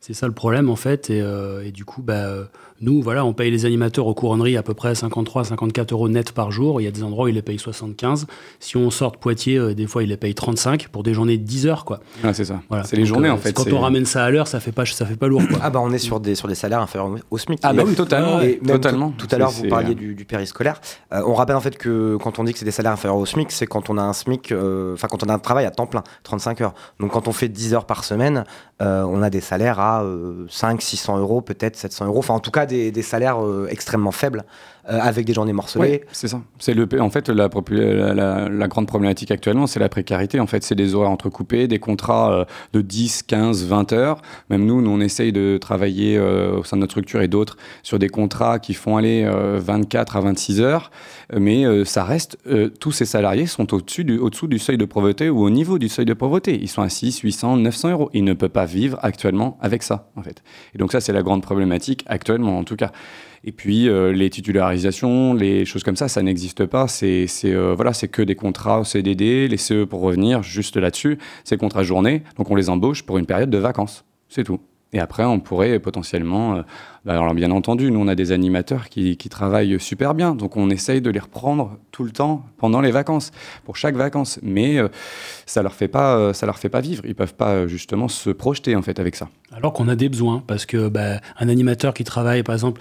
C'est 0.00 0.14
ça 0.14 0.26
le 0.26 0.32
problème, 0.32 0.70
en 0.70 0.76
fait. 0.76 1.08
Et, 1.10 1.22
et 1.64 1.70
du 1.70 1.84
coup, 1.84 2.02
bah, 2.02 2.48
nous, 2.80 3.02
voilà, 3.02 3.24
on 3.24 3.32
paye 3.32 3.50
les 3.50 3.66
animateurs 3.66 4.06
aux 4.06 4.14
couronneries 4.14 4.56
à 4.56 4.62
peu 4.62 4.74
près 4.74 4.94
53, 4.94 5.44
54 5.44 5.92
euros 5.92 6.08
net 6.08 6.32
par 6.32 6.50
jour. 6.50 6.80
Il 6.80 6.84
y 6.84 6.86
a 6.86 6.90
des 6.90 7.02
endroits 7.02 7.26
où 7.26 7.28
ils 7.28 7.34
les 7.34 7.42
payent 7.42 7.58
75. 7.58 8.26
Si 8.58 8.76
on 8.76 8.90
sort 8.90 9.12
de 9.12 9.18
Poitiers, 9.18 9.58
euh, 9.58 9.74
des 9.74 9.86
fois, 9.86 10.02
ils 10.02 10.08
les 10.08 10.16
payent 10.16 10.34
35 10.34 10.88
pour 10.88 11.02
des 11.02 11.12
journées 11.14 11.36
de 11.36 11.44
10 11.44 11.66
heures, 11.66 11.84
quoi. 11.84 12.00
Ah, 12.24 12.32
c'est 12.32 12.44
ça. 12.44 12.60
Voilà. 12.68 12.84
C'est 12.84 12.96
les 12.96 13.02
Donc, 13.02 13.08
journées, 13.08 13.28
euh, 13.28 13.34
en 13.34 13.36
fait. 13.36 13.52
Quand 13.52 13.70
on 13.72 13.80
ramène 13.80 14.06
ça 14.06 14.24
à 14.24 14.30
l'heure, 14.30 14.48
ça 14.48 14.60
fait 14.60 14.72
pas, 14.72 14.86
ça 14.86 15.04
fait 15.04 15.16
pas 15.16 15.28
lourd, 15.28 15.42
quoi. 15.48 15.58
Ah 15.62 15.70
bah 15.70 15.80
on 15.82 15.92
est 15.92 15.98
sur 15.98 16.20
des, 16.20 16.34
sur 16.34 16.48
des 16.48 16.54
salaires 16.54 16.80
inférieurs 16.80 17.14
au 17.30 17.38
SMIC. 17.38 17.60
Ah 17.62 17.72
bah 17.72 17.82
oui, 17.86 17.94
totalement. 17.94 18.40
Et 18.40 18.58
même 18.62 18.76
totalement. 18.76 19.10
Tout, 19.10 19.26
tout 19.26 19.34
à 19.34 19.38
l'heure, 19.38 19.50
vous 19.50 19.68
parliez 19.68 19.94
du, 19.94 20.14
du 20.14 20.24
périscolaire. 20.24 20.80
Euh, 21.12 21.22
on 21.26 21.34
rappelle 21.34 21.56
en 21.56 21.60
fait 21.60 21.76
que 21.76 22.16
quand 22.16 22.38
on 22.38 22.44
dit 22.44 22.52
que 22.52 22.58
c'est 22.58 22.64
des 22.64 22.70
salaires 22.70 22.92
inférieurs 22.92 23.18
au 23.18 23.26
SMIC, 23.26 23.52
c'est 23.52 23.66
quand 23.66 23.90
on 23.90 23.98
a 23.98 24.02
un 24.02 24.12
SMIC, 24.12 24.52
euh, 24.52 24.94
enfin 24.94 25.08
quand 25.08 25.22
on 25.22 25.28
a 25.28 25.34
un 25.34 25.38
travail 25.38 25.66
à 25.66 25.70
temps 25.70 25.86
plein, 25.86 26.02
35 26.22 26.60
heures. 26.62 26.74
Donc 26.98 27.12
quand 27.12 27.28
on 27.28 27.32
fait 27.32 27.48
10 27.48 27.74
heures 27.74 27.84
par 27.86 28.04
semaine, 28.04 28.44
euh, 28.80 29.02
on 29.04 29.22
a 29.22 29.28
des 29.30 29.40
salaires 29.40 29.78
à 29.80 30.02
euh, 30.02 30.46
5, 30.48 30.80
600 30.80 31.18
euros, 31.18 31.42
peut-être 31.42 31.76
700 31.76 32.06
euros. 32.06 32.18
Enfin 32.20 32.34
en 32.34 32.40
tout 32.40 32.50
cas 32.50 32.66
des, 32.70 33.02
salaires 33.02 33.44
euh, 33.44 33.66
extrêmement 33.70 34.12
faibles. 34.12 34.44
Avec 34.84 35.26
des 35.26 35.34
journées 35.34 35.52
morcelées. 35.52 35.80
Ouais, 35.80 36.04
c'est 36.12 36.28
ça. 36.28 36.40
C'est 36.58 36.74
le, 36.74 36.88
en 37.00 37.10
fait, 37.10 37.28
la, 37.28 37.48
la, 37.70 38.48
la, 38.48 38.68
grande 38.68 38.86
problématique 38.86 39.30
actuellement, 39.30 39.66
c'est 39.66 39.80
la 39.80 39.88
précarité. 39.88 40.40
En 40.40 40.46
fait, 40.46 40.62
c'est 40.62 40.74
des 40.74 40.94
horaires 40.94 41.10
entrecoupés, 41.10 41.68
des 41.68 41.78
contrats 41.78 42.46
de 42.72 42.80
10, 42.80 43.22
15, 43.24 43.66
20 43.66 43.92
heures. 43.92 44.22
Même 44.48 44.64
nous, 44.64 44.80
nous 44.80 44.90
on 44.90 45.00
essaye 45.00 45.32
de 45.32 45.58
travailler 45.60 46.18
au 46.18 46.64
sein 46.64 46.76
de 46.76 46.80
notre 46.80 46.92
structure 46.92 47.20
et 47.20 47.28
d'autres 47.28 47.56
sur 47.82 47.98
des 47.98 48.08
contrats 48.08 48.58
qui 48.58 48.74
font 48.74 48.96
aller 48.96 49.28
24 49.58 50.16
à 50.16 50.20
26 50.20 50.60
heures. 50.60 50.90
Mais 51.36 51.64
ça 51.84 52.04
reste, 52.04 52.38
tous 52.80 52.92
ces 52.92 53.04
salariés 53.04 53.46
sont 53.46 53.72
au-dessus 53.74 54.04
du, 54.04 54.18
au-dessous 54.18 54.46
du 54.46 54.58
seuil 54.58 54.78
de 54.78 54.84
pauvreté 54.84 55.30
ou 55.30 55.42
au 55.42 55.50
niveau 55.50 55.78
du 55.78 55.88
seuil 55.88 56.04
de 56.04 56.14
pauvreté. 56.14 56.58
Ils 56.60 56.68
sont 56.68 56.82
à 56.82 56.88
6, 56.88 57.20
800, 57.20 57.56
900 57.58 57.90
euros. 57.90 58.10
Ils 58.12 58.24
ne 58.24 58.32
peuvent 58.32 58.50
pas 58.50 58.66
vivre 58.66 58.98
actuellement 59.02 59.58
avec 59.60 59.82
ça, 59.82 60.10
en 60.16 60.22
fait. 60.22 60.42
Et 60.74 60.78
donc 60.78 60.92
ça, 60.92 61.00
c'est 61.00 61.12
la 61.12 61.22
grande 61.22 61.42
problématique 61.42 62.04
actuellement, 62.06 62.58
en 62.58 62.64
tout 62.64 62.76
cas. 62.76 62.92
Et 63.44 63.52
puis 63.52 63.88
euh, 63.88 64.12
les 64.12 64.28
titularisations, 64.28 65.34
les 65.34 65.64
choses 65.64 65.82
comme 65.82 65.96
ça, 65.96 66.08
ça 66.08 66.22
n'existe 66.22 66.66
pas. 66.66 66.88
C'est 66.88 67.26
euh, 67.44 67.74
voilà, 67.74 67.92
c'est 67.92 68.08
que 68.08 68.22
des 68.22 68.34
contrats 68.34 68.84
CDD, 68.84 69.48
les 69.48 69.56
CE 69.56 69.84
pour 69.84 70.00
revenir 70.00 70.42
juste 70.42 70.76
là-dessus, 70.76 71.18
c'est 71.44 71.56
contrat 71.56 71.82
journée. 71.82 72.22
Donc 72.36 72.50
on 72.50 72.54
les 72.54 72.68
embauche 72.68 73.02
pour 73.02 73.18
une 73.18 73.26
période 73.26 73.50
de 73.50 73.58
vacances, 73.58 74.04
c'est 74.28 74.44
tout. 74.44 74.60
Et 74.92 74.98
après, 74.98 75.24
on 75.24 75.38
pourrait 75.38 75.78
potentiellement. 75.78 76.56
Euh, 76.56 76.62
bah, 77.04 77.12
alors, 77.12 77.32
bien 77.32 77.50
entendu, 77.52 77.90
nous, 77.90 78.00
on 78.00 78.08
a 78.08 78.16
des 78.16 78.32
animateurs 78.32 78.88
qui, 78.88 79.16
travaillent 79.16 79.78
super 79.78 80.14
bien. 80.14 80.34
Donc, 80.34 80.56
on 80.56 80.68
essaye 80.68 81.00
de 81.00 81.10
les 81.10 81.20
reprendre 81.20 81.78
tout 81.92 82.02
le 82.02 82.10
temps 82.10 82.44
pendant 82.58 82.80
les 82.80 82.90
vacances, 82.90 83.30
pour 83.64 83.76
chaque 83.76 83.94
vacances. 83.94 84.40
Mais 84.42 84.78
euh, 84.78 84.88
ça 85.46 85.62
leur, 85.62 85.74
fait 85.74 85.88
pas, 85.88 86.34
ça 86.34 86.46
leur 86.46 86.58
fait 86.58 86.68
pas 86.68 86.80
vivre. 86.80 87.04
Ils 87.06 87.14
peuvent 87.14 87.34
pas, 87.34 87.68
justement, 87.68 88.08
se 88.08 88.30
projeter, 88.30 88.74
en 88.74 88.82
fait, 88.82 88.98
avec 88.98 89.14
ça. 89.14 89.28
Alors 89.52 89.72
qu'on 89.72 89.86
a 89.86 89.94
des 89.94 90.08
besoins. 90.08 90.42
Parce 90.44 90.66
que 90.66 90.88
bah, 90.88 91.20
un 91.38 91.48
animateur 91.48 91.94
qui 91.94 92.02
travaille, 92.02 92.42
par 92.42 92.56
exemple, 92.56 92.80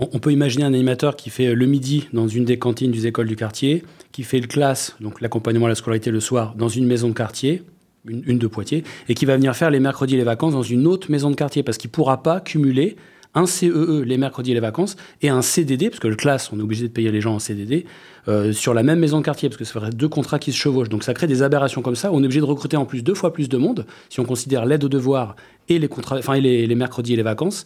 on, 0.00 0.18
peut 0.18 0.32
imaginer 0.32 0.64
un 0.64 0.72
animateur 0.72 1.16
qui 1.16 1.30
fait 1.30 1.54
le 1.54 1.66
midi 1.66 2.08
dans 2.12 2.26
une 2.26 2.44
des 2.44 2.58
cantines 2.58 2.90
des 2.90 3.06
écoles 3.06 3.28
du 3.28 3.36
quartier, 3.36 3.84
qui 4.12 4.22
fait 4.22 4.40
le 4.40 4.46
classe, 4.46 4.96
donc 5.00 5.20
l'accompagnement 5.20 5.66
à 5.66 5.68
la 5.68 5.74
scolarité 5.74 6.10
le 6.10 6.20
soir, 6.20 6.54
dans 6.56 6.68
une 6.68 6.86
maison 6.86 7.08
de 7.08 7.14
quartier 7.14 7.62
une, 8.06 8.38
de 8.38 8.46
Poitiers, 8.46 8.82
et 9.08 9.14
qui 9.14 9.26
va 9.26 9.36
venir 9.36 9.54
faire 9.54 9.70
les 9.70 9.80
mercredis 9.80 10.14
et 10.14 10.16
les 10.16 10.24
vacances 10.24 10.54
dans 10.54 10.62
une 10.62 10.86
autre 10.86 11.10
maison 11.10 11.30
de 11.30 11.34
quartier, 11.34 11.62
parce 11.62 11.76
qu'il 11.76 11.88
ne 11.88 11.92
pourra 11.92 12.22
pas 12.22 12.40
cumuler 12.40 12.96
un 13.34 13.46
CEE 13.46 13.68
e 13.68 14.02
les 14.04 14.16
mercredis 14.16 14.50
et 14.52 14.54
les 14.54 14.60
vacances 14.60 14.96
et 15.22 15.28
un 15.28 15.42
CDD, 15.42 15.90
parce 15.90 16.00
que 16.00 16.08
le 16.08 16.16
classe, 16.16 16.50
on 16.52 16.58
est 16.58 16.62
obligé 16.62 16.88
de 16.88 16.92
payer 16.92 17.12
les 17.12 17.20
gens 17.20 17.34
en 17.34 17.38
CDD, 17.38 17.84
euh, 18.26 18.52
sur 18.52 18.74
la 18.74 18.82
même 18.82 18.98
maison 18.98 19.18
de 19.18 19.24
quartier, 19.24 19.48
parce 19.48 19.58
que 19.58 19.64
ça 19.64 19.74
ferait 19.74 19.90
deux 19.90 20.08
contrats 20.08 20.38
qui 20.38 20.50
se 20.50 20.56
chevauchent. 20.56 20.88
Donc 20.88 21.04
ça 21.04 21.14
crée 21.14 21.26
des 21.26 21.42
aberrations 21.42 21.82
comme 21.82 21.94
ça. 21.94 22.10
On 22.10 22.22
est 22.22 22.24
obligé 22.24 22.40
de 22.40 22.46
recruter 22.46 22.76
en 22.76 22.86
plus 22.86 23.02
deux 23.02 23.14
fois 23.14 23.32
plus 23.32 23.48
de 23.48 23.56
monde, 23.56 23.86
si 24.08 24.18
on 24.18 24.24
considère 24.24 24.64
l'aide 24.64 24.82
aux 24.82 24.88
devoirs 24.88 25.36
et 25.68 25.78
les, 25.78 25.88
contrats, 25.88 26.18
et 26.36 26.40
les 26.40 26.74
mercredis 26.74 27.12
et 27.12 27.16
les 27.16 27.22
vacances. 27.22 27.64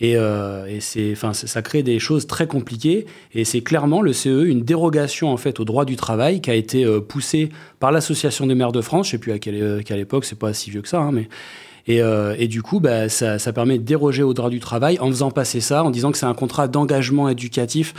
Et, 0.00 0.16
euh, 0.16 0.66
et 0.66 0.80
c'est, 0.80 1.12
enfin, 1.12 1.32
ça 1.34 1.62
crée 1.62 1.82
des 1.82 1.98
choses 1.98 2.26
très 2.26 2.46
compliquées. 2.46 3.06
Et 3.34 3.44
c'est 3.44 3.60
clairement 3.60 4.00
le 4.00 4.12
CE 4.12 4.44
une 4.44 4.62
dérogation 4.62 5.30
en 5.30 5.36
fait 5.36 5.60
au 5.60 5.64
droit 5.64 5.84
du 5.84 5.96
travail 5.96 6.40
qui 6.40 6.50
a 6.50 6.54
été 6.54 6.84
euh, 6.84 7.00
poussée 7.00 7.50
par 7.80 7.92
l'association 7.92 8.46
des 8.46 8.54
maires 8.54 8.72
de 8.72 8.80
France. 8.80 9.06
Je 9.06 9.12
sais 9.12 9.18
plus 9.18 9.32
à 9.32 9.38
quelle, 9.38 9.62
euh, 9.62 9.82
quelle 9.84 10.00
époque, 10.00 10.24
c'est 10.24 10.38
pas 10.38 10.54
si 10.54 10.70
vieux 10.70 10.82
que 10.82 10.88
ça, 10.88 11.00
hein, 11.00 11.12
mais 11.12 11.28
et, 11.86 12.02
et, 12.38 12.46
du 12.46 12.62
coup, 12.62 12.78
bah, 12.78 13.08
ça, 13.08 13.40
ça, 13.40 13.52
permet 13.52 13.76
de 13.76 13.82
déroger 13.82 14.22
au 14.22 14.32
droit 14.32 14.50
du 14.50 14.60
travail 14.60 15.00
en 15.00 15.08
faisant 15.08 15.32
passer 15.32 15.60
ça, 15.60 15.82
en 15.82 15.90
disant 15.90 16.12
que 16.12 16.18
c'est 16.18 16.26
un 16.26 16.34
contrat 16.34 16.68
d'engagement 16.68 17.28
éducatif. 17.28 17.94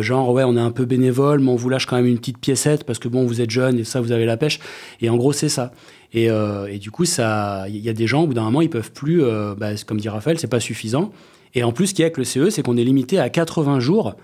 Genre, 0.00 0.32
ouais, 0.32 0.42
on 0.42 0.56
est 0.56 0.60
un 0.60 0.72
peu 0.72 0.86
bénévole, 0.86 1.38
mais 1.38 1.50
on 1.50 1.54
vous 1.54 1.68
lâche 1.68 1.86
quand 1.86 1.94
même 1.94 2.06
une 2.06 2.18
petite 2.18 2.38
piécette 2.38 2.82
parce 2.82 2.98
que 2.98 3.06
bon, 3.06 3.24
vous 3.24 3.40
êtes 3.40 3.50
jeune 3.50 3.78
et 3.78 3.84
ça, 3.84 4.00
vous 4.00 4.10
avez 4.10 4.24
la 4.24 4.36
pêche. 4.36 4.58
Et 5.00 5.08
en 5.08 5.16
gros, 5.16 5.32
c'est 5.32 5.50
ça. 5.50 5.72
Et, 6.14 6.30
euh, 6.30 6.66
et, 6.66 6.78
du 6.78 6.90
coup, 6.90 7.04
il 7.04 7.76
y 7.76 7.88
a 7.88 7.92
des 7.92 8.06
gens, 8.06 8.24
au 8.24 8.26
bout 8.26 8.34
d'un 8.34 8.42
moment, 8.42 8.60
ils 8.60 8.70
peuvent 8.70 8.92
plus, 8.92 9.22
euh, 9.22 9.54
bah, 9.56 9.70
comme 9.86 9.98
dit 9.98 10.08
Raphaël, 10.08 10.38
c'est 10.38 10.46
pas 10.46 10.60
suffisant. 10.60 11.10
Et 11.54 11.64
en 11.64 11.72
plus, 11.72 11.88
ce 11.88 11.94
qu'il 11.94 12.02
y 12.02 12.04
a 12.04 12.06
avec 12.06 12.18
le 12.18 12.24
CE, 12.24 12.50
c'est 12.50 12.62
qu'on 12.62 12.76
est 12.76 12.84
limité 12.84 13.18
à 13.18 13.28
80 13.28 13.80
jours 13.80 14.14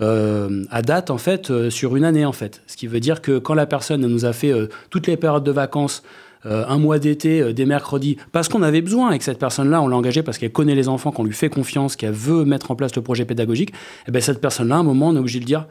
euh, 0.00 0.64
à 0.70 0.82
date, 0.82 1.10
en 1.10 1.18
fait, 1.18 1.68
sur 1.70 1.96
une 1.96 2.04
année, 2.04 2.24
en 2.24 2.32
fait. 2.32 2.62
Ce 2.66 2.76
qui 2.76 2.86
veut 2.86 3.00
dire 3.00 3.22
que 3.22 3.38
quand 3.38 3.54
la 3.54 3.66
personne 3.66 4.06
nous 4.06 4.24
a 4.24 4.32
fait 4.32 4.52
toutes 4.90 5.06
les 5.06 5.16
périodes 5.16 5.44
de 5.44 5.52
vacances, 5.52 6.02
un 6.46 6.76
mois 6.76 6.98
d'été, 6.98 7.54
des 7.54 7.64
mercredis, 7.64 8.18
parce 8.32 8.50
qu'on 8.50 8.62
avait 8.62 8.82
besoin 8.82 9.08
avec 9.08 9.22
cette 9.22 9.38
personne-là, 9.38 9.80
on 9.80 9.88
l'a 9.88 9.96
engagée 9.96 10.22
parce 10.22 10.36
qu'elle 10.36 10.52
connaît 10.52 10.74
les 10.74 10.88
enfants, 10.88 11.10
qu'on 11.10 11.24
lui 11.24 11.32
fait 11.32 11.48
confiance, 11.48 11.96
qu'elle 11.96 12.12
veut 12.12 12.44
mettre 12.44 12.70
en 12.70 12.76
place 12.76 12.94
le 12.96 13.00
projet 13.00 13.24
pédagogique, 13.24 13.70
et 13.70 14.08
eh 14.08 14.10
bien 14.10 14.20
cette 14.20 14.42
personne-là, 14.42 14.76
à 14.76 14.78
un 14.78 14.82
moment, 14.82 15.08
on 15.08 15.16
est 15.16 15.20
obligé 15.20 15.40
de 15.40 15.46
dire 15.46 15.66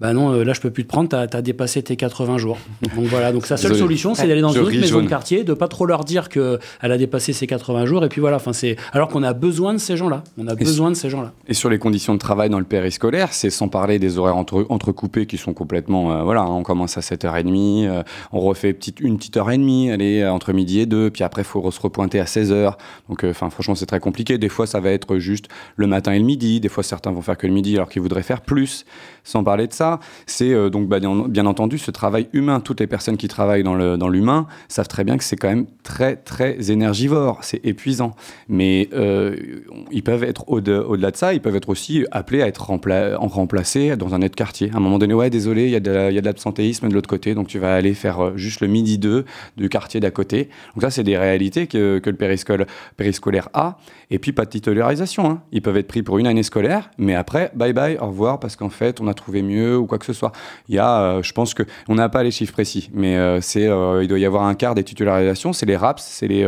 bah 0.00 0.12
non, 0.12 0.32
euh, 0.32 0.42
là 0.42 0.52
je 0.54 0.60
peux 0.60 0.70
plus 0.70 0.82
te 0.82 0.88
prendre, 0.88 1.08
tu 1.08 1.14
as, 1.14 1.42
dépassé 1.42 1.80
tes 1.80 1.94
80 1.94 2.36
jours. 2.36 2.58
Donc 2.96 3.04
voilà, 3.04 3.30
donc 3.30 3.46
sa 3.46 3.56
seule 3.56 3.76
solution 3.76 4.14
c'est 4.14 4.26
d'aller 4.26 4.40
dans 4.40 4.52
une 4.52 4.62
autre 4.62 4.76
maison 4.76 5.00
de 5.00 5.08
quartier, 5.08 5.44
de 5.44 5.54
pas 5.54 5.68
trop 5.68 5.86
leur 5.86 6.04
dire 6.04 6.28
qu'elle 6.28 6.58
a 6.80 6.98
dépassé 6.98 7.32
ses 7.32 7.46
80 7.46 7.86
jours, 7.86 8.04
et 8.04 8.08
puis 8.08 8.20
voilà, 8.20 8.36
enfin 8.36 8.52
c'est 8.52 8.76
alors 8.92 9.08
qu'on 9.08 9.22
a 9.22 9.32
besoin 9.32 9.72
de 9.72 9.78
ces 9.78 9.96
gens-là. 9.96 10.24
On 10.36 10.48
a 10.48 10.56
besoin 10.56 10.90
de 10.90 10.96
ces 10.96 11.10
gens-là. 11.10 11.32
Et 11.46 11.54
sur 11.54 11.70
les 11.70 11.78
conditions 11.78 12.12
de 12.14 12.18
travail 12.18 12.50
dans 12.50 12.58
le 12.58 12.64
périscolaire, 12.64 13.32
c'est 13.32 13.50
sans 13.50 13.68
parler 13.68 14.00
des 14.00 14.18
horaires 14.18 14.36
entre, 14.36 14.66
entrecoupés 14.68 15.26
qui 15.26 15.38
sont 15.38 15.54
complètement. 15.54 16.12
Euh, 16.12 16.22
voilà, 16.24 16.40
hein, 16.40 16.50
on 16.50 16.64
commence 16.64 16.98
à 16.98 17.00
7h30, 17.00 17.86
euh, 17.86 18.02
on 18.32 18.40
refait 18.40 18.72
petite, 18.72 18.98
une 18.98 19.16
petite 19.16 19.36
heure 19.36 19.50
et 19.52 19.58
demie, 19.58 19.92
allez, 19.92 20.26
entre 20.26 20.52
midi 20.52 20.80
et 20.80 20.86
deux, 20.86 21.10
puis 21.10 21.22
après 21.22 21.42
il 21.42 21.46
faut 21.46 21.70
se 21.70 21.80
repointer 21.80 22.18
à 22.18 22.24
16h. 22.24 22.74
Donc 23.08 23.22
enfin 23.24 23.48
franchement 23.48 23.76
c'est 23.76 23.86
très 23.86 24.00
compliqué. 24.00 24.38
Des 24.38 24.48
fois 24.48 24.66
ça 24.66 24.80
va 24.80 24.90
être 24.90 25.18
juste 25.18 25.46
le 25.76 25.86
matin 25.86 26.12
et 26.12 26.18
le 26.18 26.24
midi, 26.24 26.58
des 26.58 26.68
fois 26.68 26.82
certains 26.82 27.12
vont 27.12 27.22
faire 27.22 27.38
que 27.38 27.46
le 27.46 27.52
midi 27.52 27.76
alors 27.76 27.88
qu'ils 27.88 28.02
voudraient 28.02 28.24
faire 28.24 28.40
plus. 28.40 28.84
Sans 29.22 29.42
parler 29.42 29.66
de 29.66 29.72
ça, 29.72 29.93
c'est 30.26 30.52
euh, 30.52 30.70
donc 30.70 30.88
bah, 30.88 30.98
bien 31.00 31.46
entendu 31.46 31.78
ce 31.78 31.90
travail 31.90 32.28
humain. 32.32 32.60
Toutes 32.60 32.80
les 32.80 32.86
personnes 32.86 33.16
qui 33.16 33.28
travaillent 33.28 33.62
dans 33.62 34.08
l'humain 34.08 34.46
savent 34.68 34.88
très 34.88 35.04
bien 35.04 35.16
que 35.16 35.24
c'est 35.24 35.36
quand 35.36 35.48
même 35.48 35.66
très 35.82 36.16
très 36.16 36.70
énergivore, 36.70 37.38
c'est 37.42 37.64
épuisant. 37.64 38.14
Mais 38.48 38.88
euh, 38.92 39.36
ils 39.90 40.02
peuvent 40.02 40.24
être 40.24 40.48
au-delà 40.48 40.86
au 40.86 40.96
de 40.96 41.16
ça, 41.16 41.34
ils 41.34 41.40
peuvent 41.40 41.56
être 41.56 41.68
aussi 41.68 42.04
appelés 42.10 42.42
à 42.42 42.48
être 42.48 42.64
rempla 42.64 43.16
remplacés 43.18 43.96
dans 43.96 44.14
un 44.14 44.22
autre 44.22 44.34
quartier. 44.34 44.70
À 44.72 44.76
un 44.76 44.80
moment 44.80 44.98
donné, 44.98 45.14
ouais, 45.14 45.30
désolé, 45.30 45.64
il 45.64 45.70
y 45.70 45.76
a 45.76 45.80
de 45.80 46.24
l'absentéisme 46.24 46.88
de 46.88 46.94
l'autre 46.94 47.08
côté, 47.08 47.34
donc 47.34 47.48
tu 47.48 47.58
vas 47.58 47.74
aller 47.74 47.94
faire 47.94 48.20
euh, 48.20 48.36
juste 48.36 48.60
le 48.60 48.68
midi 48.68 48.98
2 48.98 49.24
du 49.56 49.68
quartier 49.68 50.00
d'à 50.00 50.10
côté. 50.10 50.48
Donc 50.74 50.82
ça, 50.82 50.90
c'est 50.90 51.04
des 51.04 51.18
réalités 51.18 51.66
que, 51.66 52.00
le 52.04 52.66
périscolaire 52.96 53.48
a. 53.52 53.78
Et 54.10 54.18
puis 54.18 54.32
pas 54.32 54.44
de 54.44 54.50
titularisation. 54.50 55.28
Hein. 55.28 55.42
Ils 55.52 55.62
peuvent 55.62 55.76
être 55.76 55.88
pris 55.88 56.02
pour 56.02 56.18
une 56.18 56.26
année 56.26 56.42
scolaire, 56.42 56.90
mais 56.98 57.14
après, 57.14 57.50
bye 57.54 57.72
bye, 57.72 57.96
au 57.98 58.06
revoir, 58.06 58.40
parce 58.40 58.56
qu'en 58.56 58.68
fait, 58.68 59.00
on 59.00 59.08
a 59.08 59.14
trouvé 59.14 59.42
mieux 59.42 59.73
ou 59.76 59.86
quoi 59.86 59.98
que 59.98 60.06
ce 60.06 60.12
soit. 60.12 60.32
Il 60.68 60.74
y 60.74 60.78
a, 60.78 61.00
euh, 61.00 61.22
je 61.22 61.32
pense 61.32 61.54
que 61.54 61.62
on 61.88 61.94
n'a 61.94 62.08
pas 62.08 62.22
les 62.22 62.30
chiffres 62.30 62.52
précis, 62.52 62.90
mais 62.92 63.16
euh, 63.16 63.40
c'est, 63.40 63.66
euh, 63.66 64.02
il 64.02 64.08
doit 64.08 64.18
y 64.18 64.26
avoir 64.26 64.44
un 64.44 64.54
quart 64.54 64.74
des 64.74 64.84
titularisations. 64.84 65.52
C'est 65.52 65.66
les 65.66 65.76
RAPS, 65.76 66.02
c'est 66.02 66.28
les, 66.28 66.46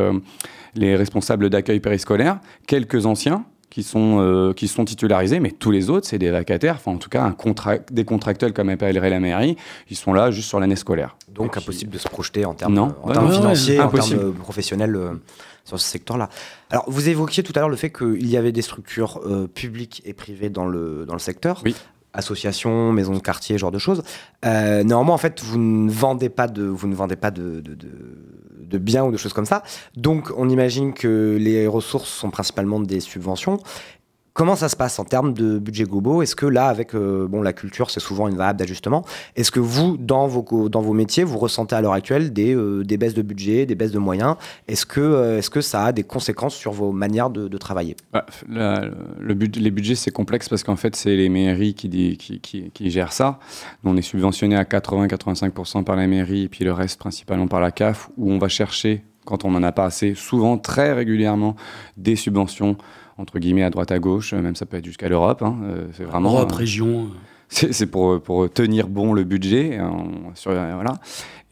les 0.75 0.97
responsables 0.97 1.51
d'accueil 1.51 1.81
périscolaire, 1.81 2.39
quelques 2.67 3.07
anciens 3.07 3.45
qui 3.71 3.83
sont, 3.83 4.53
qui 4.57 4.69
sont 4.69 4.87
titularisés, 4.87 5.39
mais 5.39 5.51
tous 5.51 5.71
les 5.71 5.91
autres, 5.91 6.07
c'est 6.07 6.19
des 6.19 6.31
vacataires, 6.31 6.77
enfin 6.77 6.93
en 6.93 6.97
tout 6.97 7.11
cas 7.11 7.23
un 7.23 7.37
des 7.91 8.05
contractuels 8.05 8.55
comme 8.55 8.71
appellerait 8.71 9.11
la 9.11 9.21
mairie, 9.21 9.57
ils 9.91 9.97
sont 9.97 10.15
là 10.15 10.31
juste 10.31 10.49
sur 10.49 10.61
l'année 10.61 10.77
scolaire. 10.77 11.17
Donc 11.29 11.59
impossible 11.59 11.91
de 11.91 11.99
se 11.99 12.09
projeter 12.09 12.47
en 12.47 12.55
termes, 12.55 12.79
en 12.79 13.13
termes 13.13 13.33
financiers, 13.33 13.81
en 13.81 13.91
termes 13.91 14.33
professionnels 14.35 14.99
sur 15.65 15.79
ce 15.79 15.89
secteur-là. 15.91 16.31
Alors, 16.71 16.85
vous 16.89 17.09
évoquiez 17.09 17.43
tout 17.43 17.53
à 17.57 17.61
l'heure 17.61 17.69
le 17.69 17.77
fait 17.77 17.91
qu'il 17.91 18.27
y 18.27 18.37
avait 18.37 18.53
des 18.53 18.63
structures 18.63 19.21
publiques 19.53 20.01
et 20.07 20.15
privées 20.15 20.49
dans 20.49 20.67
le, 20.67 21.05
dans 21.05 21.15
le 21.15 21.19
secteur. 21.19 21.61
Oui 21.65 21.75
associations, 22.17 22.93
maisons 22.93 23.15
de 23.15 23.21
quartier, 23.21 23.59
genre 23.59 23.71
de 23.71 23.79
choses. 23.79 24.03
Euh, 24.45 24.83
néanmoins, 24.83 25.15
en 25.15 25.19
fait, 25.19 25.43
vous 25.43 25.59
ne 25.59 25.91
vendez 25.91 26.29
pas 26.29 26.49
de, 26.49 26.65
vous 26.65 26.89
ne 26.89 26.95
vendez 26.95 27.17
pas 27.17 27.31
de, 27.31 27.61
de, 27.61 27.75
de, 27.75 27.89
de 28.61 28.79
biens 28.79 29.05
ou 29.05 29.13
de 29.13 29.17
choses 29.17 29.33
comme 29.33 29.47
ça. 29.47 29.63
Donc, 29.97 30.33
on 30.37 30.49
imagine 30.49 30.93
que 30.93 31.37
les 31.41 31.67
ressources 31.67 32.11
sont 32.11 32.31
principalement 32.31 32.81
des 32.81 33.01
subventions. 33.01 33.59
Comment 34.37 34.55
ça 34.55 34.69
se 34.69 34.77
passe 34.77 34.99
en 34.99 35.05
termes 35.05 35.33
de 35.33 35.59
budget 35.59 35.85
globaux 35.85 36.21
Est-ce 36.21 36.37
que 36.37 36.45
là, 36.45 36.67
avec 36.67 36.95
euh, 36.95 37.27
bon, 37.27 37.41
la 37.41 37.55
culture, 37.55 37.89
c'est 37.89 38.01
souvent 38.01 38.29
une 38.29 38.37
variable 38.37 38.59
d'ajustement. 38.59 39.03
Est-ce 39.35 39.51
que 39.51 39.61
vous, 39.61 39.97
dans 39.97 40.27
vos, 40.27 40.69
dans 40.69 40.83
vos 40.83 40.93
métiers, 40.93 41.25
vous 41.25 41.39
ressentez 41.39 41.75
à 41.75 41.81
l'heure 41.81 41.95
actuelle 41.95 42.35
des, 42.35 42.55
euh, 42.55 42.85
des, 42.85 42.99
baisses 42.99 43.15
de 43.15 43.23
budget, 43.23 43.65
des 43.65 43.75
baisses 43.75 43.93
de 43.93 43.99
moyens? 43.99 44.37
Est-ce 44.69 44.85
que, 44.85 45.01
euh, 45.01 45.39
est-ce 45.39 45.49
que 45.49 45.63
ça 45.63 45.87
a 45.87 45.93
des 45.93 46.03
conséquences 46.03 46.55
sur 46.55 46.73
vos 46.73 46.93
manières 46.93 47.31
de, 47.31 47.57
travailler? 47.57 47.97
Bah, 48.13 48.27
le 48.47 49.33
Les 49.33 49.71
budgets, 49.71 49.95
c'est 49.95 50.11
complexe 50.11 50.51
parce 50.51 50.63
qu'en 50.63 50.77
fait, 50.77 50.97
c'est 50.97 51.17
les 51.17 51.31
mairies 51.31 51.73
qui, 51.73 51.89
qui, 52.19 52.39
qui, 52.41 52.71
qui, 52.71 52.91
gèrent 52.91 53.15
ça. 53.15 53.39
On 53.85 53.97
est 53.97 54.03
subventionné 54.03 54.55
à 54.55 54.65
80-85% 54.65 55.83
par 55.83 55.97
la 55.97 56.07
mairie 56.07 56.43
et 56.43 56.49
puis 56.49 56.63
le 56.63 56.75
reste 56.75 56.99
principalement 56.99 57.49
par 57.49 57.61
la 57.61 57.71
CAF, 57.71 58.11
où 58.19 58.31
on 58.31 58.37
va 58.37 58.49
chercher, 58.49 59.03
quand 59.25 59.47
on 59.47 59.53
n'en 59.53 59.63
a 59.63 59.73
pas 59.73 59.87
assez, 59.87 60.15
souvent, 60.15 60.59
très 60.59 60.93
régulièrement, 60.93 61.57
des 61.97 62.17
subventions 62.17 62.77
entre 63.19 63.39
guillemets 63.39 63.63
à 63.63 63.71
droite 63.71 63.91
à 63.93 63.99
gauche, 63.99 64.35
même 64.35 64.57
ça 64.57 64.67
peut 64.67 64.77
être 64.77 64.85
jusqu'à 64.85 65.09
l'Europe. 65.09 65.43
Hein, 65.43 65.57
euh, 65.65 65.87
c'est 65.93 66.05
vraiment 66.05 66.33
Europe, 66.33 66.53
région. 66.53 67.09
C'est 67.49 67.87
pour, 67.87 68.21
pour 68.21 68.53
tenir 68.53 68.89
bon 68.89 69.13
le 69.13 69.23
budget. 69.23 69.79
sur, 70.35 70.51
voilà. 70.51 70.95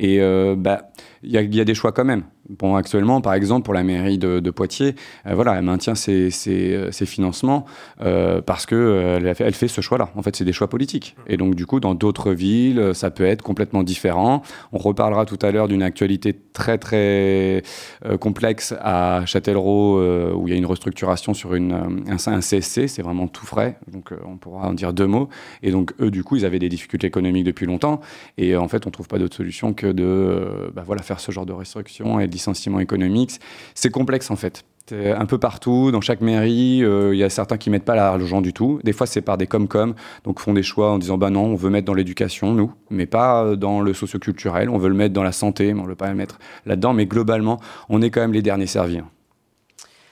Et 0.01 0.20
euh, 0.20 0.57
bah, 0.59 0.91
il 1.22 1.30
y, 1.30 1.38
a, 1.38 1.43
y 1.43 1.61
a 1.61 1.64
des 1.64 1.74
choix 1.74 1.93
quand 1.93 2.05
même. 2.05 2.24
Bon, 2.51 2.76
actuellement, 2.76 3.22
par 3.22 3.32
exemple, 3.32 3.64
pour 3.64 3.72
la 3.72 3.82
mairie 3.82 4.18
de, 4.18 4.51
Poitiers, 4.51 4.95
euh, 5.26 5.34
voilà, 5.34 5.55
elle 5.55 5.64
maintient 5.64 5.95
ses, 5.95 6.30
ses 6.30 7.07
financements 7.07 7.64
euh, 8.03 8.42
parce 8.42 8.66
que 8.66 8.74
euh, 8.74 9.34
elle, 9.38 9.55
fait, 9.55 9.68
ce 9.68 9.80
choix-là. 9.80 10.11
En 10.14 10.22
fait, 10.22 10.36
c'est 10.36 10.45
des 10.45 10.53
choix 10.53 10.68
politiques. 10.68 11.16
Et 11.26 11.38
donc, 11.38 11.55
du 11.55 11.64
coup, 11.64 11.80
dans 11.80 11.95
d'autres 11.95 12.32
villes, 12.32 12.90
ça 12.92 13.11
peut 13.11 13.24
être 13.24 13.40
complètement 13.40 13.82
différent. 13.82 14.42
On 14.72 14.78
reparlera 14.78 15.24
tout 15.24 15.38
à 15.40 15.51
l'heure 15.51 15.68
d'une 15.68 15.82
actualité 15.82 16.38
très, 16.53 16.76
très 16.76 17.62
euh, 18.05 18.18
complexe 18.20 18.74
à 18.78 19.24
Châtellerault, 19.24 19.99
euh, 19.99 20.32
où 20.34 20.47
il 20.47 20.51
y 20.51 20.55
a 20.55 20.59
une 20.59 20.66
restructuration 20.66 21.32
sur 21.32 21.55
un, 21.55 22.05
un 22.07 22.40
CSC. 22.40 22.88
C'est 22.88 23.03
vraiment 23.03 23.26
tout 23.26 23.47
frais. 23.47 23.78
Donc, 23.90 24.11
on 24.26 24.36
pourra 24.36 24.68
en 24.68 24.74
dire 24.74 24.92
deux 24.92 25.07
mots. 25.07 25.30
Et 25.62 25.70
donc, 25.70 25.95
eux, 25.99 26.11
du 26.11 26.22
coup, 26.22 26.36
ils 26.36 26.45
avaient 26.45 26.59
des 26.59 26.68
difficultés 26.68 27.07
économiques 27.07 27.45
depuis 27.45 27.64
longtemps. 27.64 28.03
Et 28.36 28.55
en 28.55 28.68
fait, 28.68 28.86
on 28.86 28.90
trouve 28.90 29.09
pas 29.09 29.18
d'autre 29.18 29.34
solution 29.34 29.72
que 29.72 29.86
de 29.86 30.70
bah, 30.74 30.82
voilà, 30.84 31.03
faire 31.03 31.20
ce 31.20 31.32
genre 31.32 31.47
de 31.47 31.55
restriction 31.55 32.20
et 32.20 32.34
licenciement 32.35 32.80
économique. 32.80 33.41
C'est 33.74 33.91
complexe 33.91 34.30
en 34.30 34.37
fait. 34.37 34.64
Un 34.93 35.24
peu 35.24 35.39
partout, 35.39 35.91
dans 35.91 36.03
chaque 36.03 36.20
mairie, 36.20 36.76
il 36.80 36.85
euh, 36.85 37.14
y 37.14 37.22
a 37.22 37.30
certains 37.30 37.57
qui 37.57 37.70
mettent 37.70 37.87
pas 37.87 37.95
l'argent 37.95 38.43
du 38.43 38.53
tout. 38.53 38.80
Des 38.85 38.93
fois, 38.93 39.07
c'est 39.07 39.22
par 39.22 39.39
des 39.39 39.47
com-com, 39.47 39.95
donc 40.24 40.41
font 40.41 40.53
des 40.53 40.62
choix 40.62 40.91
en 40.91 40.99
disant 40.99 41.16
bah 41.16 41.30
non, 41.30 41.45
on 41.45 41.55
veut 41.55 41.70
mettre 41.70 41.87
dans 41.87 41.95
l'éducation, 41.95 42.53
nous, 42.53 42.70
mais 42.91 43.07
pas 43.07 43.57
dans 43.57 43.80
le 43.80 43.95
socioculturel. 43.95 44.68
On 44.68 44.76
veut 44.76 44.91
le 44.91 44.95
mettre 44.95 45.14
dans 45.14 45.22
la 45.22 45.32
santé, 45.32 45.72
mais 45.72 45.80
on 45.80 45.87
veut 45.87 45.95
pas 45.95 46.11
le 46.11 46.14
mettre 46.14 46.39
là-dedans. 46.66 46.93
Mais 46.93 47.07
globalement, 47.07 47.61
on 47.89 48.03
est 48.03 48.11
quand 48.11 48.20
même 48.20 48.35
les 48.35 48.43
derniers 48.43 48.66
servis. 48.66 49.01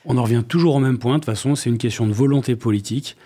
On 0.06 0.16
en 0.16 0.22
revient 0.22 0.42
toujours 0.48 0.76
au 0.76 0.80
même 0.80 0.98
point. 0.98 1.14
De 1.14 1.18
toute 1.18 1.26
façon, 1.26 1.54
c'est 1.54 1.68
une 1.68 1.76
question 1.76 2.06
de 2.06 2.12
volonté 2.12 2.56
politique 2.56 3.18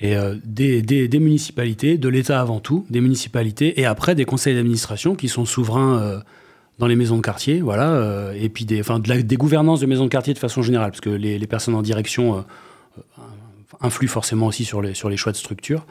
et 0.00 0.16
euh, 0.16 0.36
des, 0.44 1.08
municipalités, 1.20 1.98
de 1.98 2.08
l'État 2.08 2.40
avant 2.40 2.60
tout, 2.60 2.86
des 2.90 3.00
municipalités, 3.00 3.80
et 3.80 3.86
après 3.86 4.14
des 4.14 4.24
conseils 4.24 4.54
d'administration 4.54 5.14
qui 5.14 5.28
sont 5.28 5.44
souverains 5.44 5.98
euh, 5.98 6.20
dans 6.78 6.86
les 6.86 6.96
maisons 6.96 7.16
de 7.16 7.22
quartier, 7.22 7.60
voilà, 7.60 7.90
euh, 7.90 8.32
et 8.38 8.48
puis 8.48 8.64
des, 8.64 8.80
enfin, 8.80 9.00
des 9.00 9.36
gouvernances 9.36 9.80
de 9.80 9.86
maisons 9.86 10.04
de 10.04 10.10
quartier 10.10 10.32
de 10.32 10.38
façon 10.38 10.62
générale, 10.62 10.90
parce 10.90 11.00
que 11.00 11.10
les, 11.10 11.38
les 11.38 11.46
personnes 11.46 11.74
en 11.74 11.82
direction 11.82 12.38
euh, 12.38 13.02
influent 13.80 14.08
forcément 14.08 14.46
aussi 14.46 14.64
sur 14.64 14.80
les, 14.80 14.94
sur 14.94 15.08
les 15.08 15.16
choix 15.16 15.32
de 15.32 15.36
structure. 15.36 15.86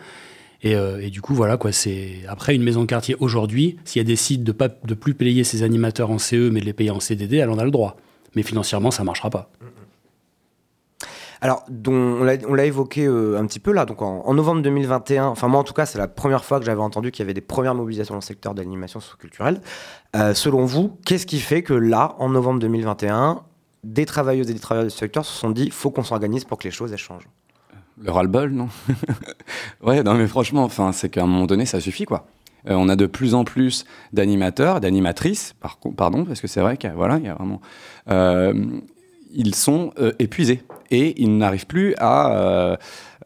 Et, 0.63 0.75
euh, 0.75 0.99
et, 1.01 1.09
du 1.09 1.21
coup, 1.21 1.35
voilà, 1.35 1.57
quoi, 1.57 1.71
c'est 1.71 2.21
après 2.27 2.55
une 2.55 2.63
maison 2.63 2.81
de 2.81 2.87
quartier 2.87 3.15
aujourd'hui, 3.19 3.77
si 3.85 3.99
elle 3.99 4.05
décide 4.05 4.43
de 4.43 4.51
pas 4.51 4.69
de 4.69 4.93
plus 4.93 5.13
payer 5.13 5.43
ses 5.43 5.61
animateurs 5.61 6.09
en 6.09 6.17
CE, 6.17 6.49
mais 6.49 6.61
de 6.61 6.65
les 6.65 6.73
payer 6.73 6.89
en 6.89 6.99
CDD, 6.99 7.37
elle 7.37 7.49
en 7.49 7.59
a 7.59 7.65
le 7.65 7.71
droit. 7.71 7.97
Mais 8.35 8.41
financièrement, 8.41 8.89
ça 8.89 9.03
marchera 9.03 9.29
pas. 9.29 9.51
Alors, 11.41 11.63
dont, 11.69 11.93
on 11.93 12.53
l'a 12.53 12.65
évoqué 12.65 13.05
euh, 13.05 13.39
un 13.39 13.45
petit 13.45 13.59
peu 13.59 13.71
là, 13.71 13.85
donc 13.85 14.01
en, 14.01 14.33
novembre 14.33 14.61
2021, 14.61 15.25
enfin 15.25 15.47
moi 15.47 15.59
en 15.59 15.63
tout 15.63 15.73
cas, 15.73 15.85
c'est 15.85 15.97
la 15.97 16.07
première 16.07 16.43
fois 16.43 16.59
que 16.59 16.65
j'avais 16.65 16.81
entendu 16.81 17.11
qu'il 17.11 17.23
y 17.23 17.25
avait 17.25 17.33
des 17.33 17.41
premières 17.41 17.75
mobilisations 17.75 18.13
dans 18.13 18.19
le 18.19 18.25
secteur 18.25 18.53
de 18.53 18.61
l'animation 18.61 18.99
socioculturelle. 18.99 19.61
Euh, 20.15 20.33
selon 20.33 20.65
vous, 20.65 20.97
qu'est-ce 21.05 21.25
qui 21.25 21.39
fait 21.39 21.61
que 21.61 21.73
là, 21.73 22.15
en 22.19 22.29
novembre 22.29 22.59
2021, 22.59 23.43
des 23.83 24.05
travailleuses 24.05 24.49
et 24.49 24.53
des 24.53 24.59
travailleurs 24.59 24.89
du 24.89 24.95
secteur 24.95 25.25
se 25.25 25.37
sont 25.37 25.51
dit 25.51 25.69
faut 25.69 25.91
qu'on 25.91 26.03
s'organise 26.03 26.43
pour 26.43 26.57
que 26.57 26.63
les 26.63 26.71
choses 26.71 26.95
changent? 26.95 27.29
Le 27.99 28.11
ras-le-bol, 28.11 28.51
non? 28.51 28.69
Ouais, 29.81 30.03
non 30.03 30.13
mais 30.13 30.27
franchement, 30.27 30.63
enfin, 30.63 30.91
c'est 30.91 31.09
qu'à 31.09 31.23
un 31.23 31.27
moment 31.27 31.45
donné, 31.45 31.65
ça 31.65 31.79
suffit 31.79 32.05
quoi. 32.05 32.27
Euh, 32.67 32.73
on 32.73 32.89
a 32.89 32.95
de 32.95 33.05
plus 33.05 33.33
en 33.33 33.43
plus 33.43 33.85
d'animateurs, 34.13 34.81
d'animatrices, 34.81 35.53
par, 35.59 35.77
pardon, 35.95 36.25
parce 36.25 36.41
que 36.41 36.47
c'est 36.47 36.61
vrai 36.61 36.77
qu'il 36.77 36.91
voilà, 36.91 37.17
y 37.19 37.27
a 37.27 37.35
vraiment. 37.35 37.61
Ils 39.37 39.55
sont 39.55 39.93
euh, 39.99 40.11
épuisés. 40.19 40.63
Et 40.91 41.21
ils 41.21 41.37
n'arrivent 41.37 41.67
plus 41.67 41.95
à, 41.97 42.35
euh, 42.35 42.75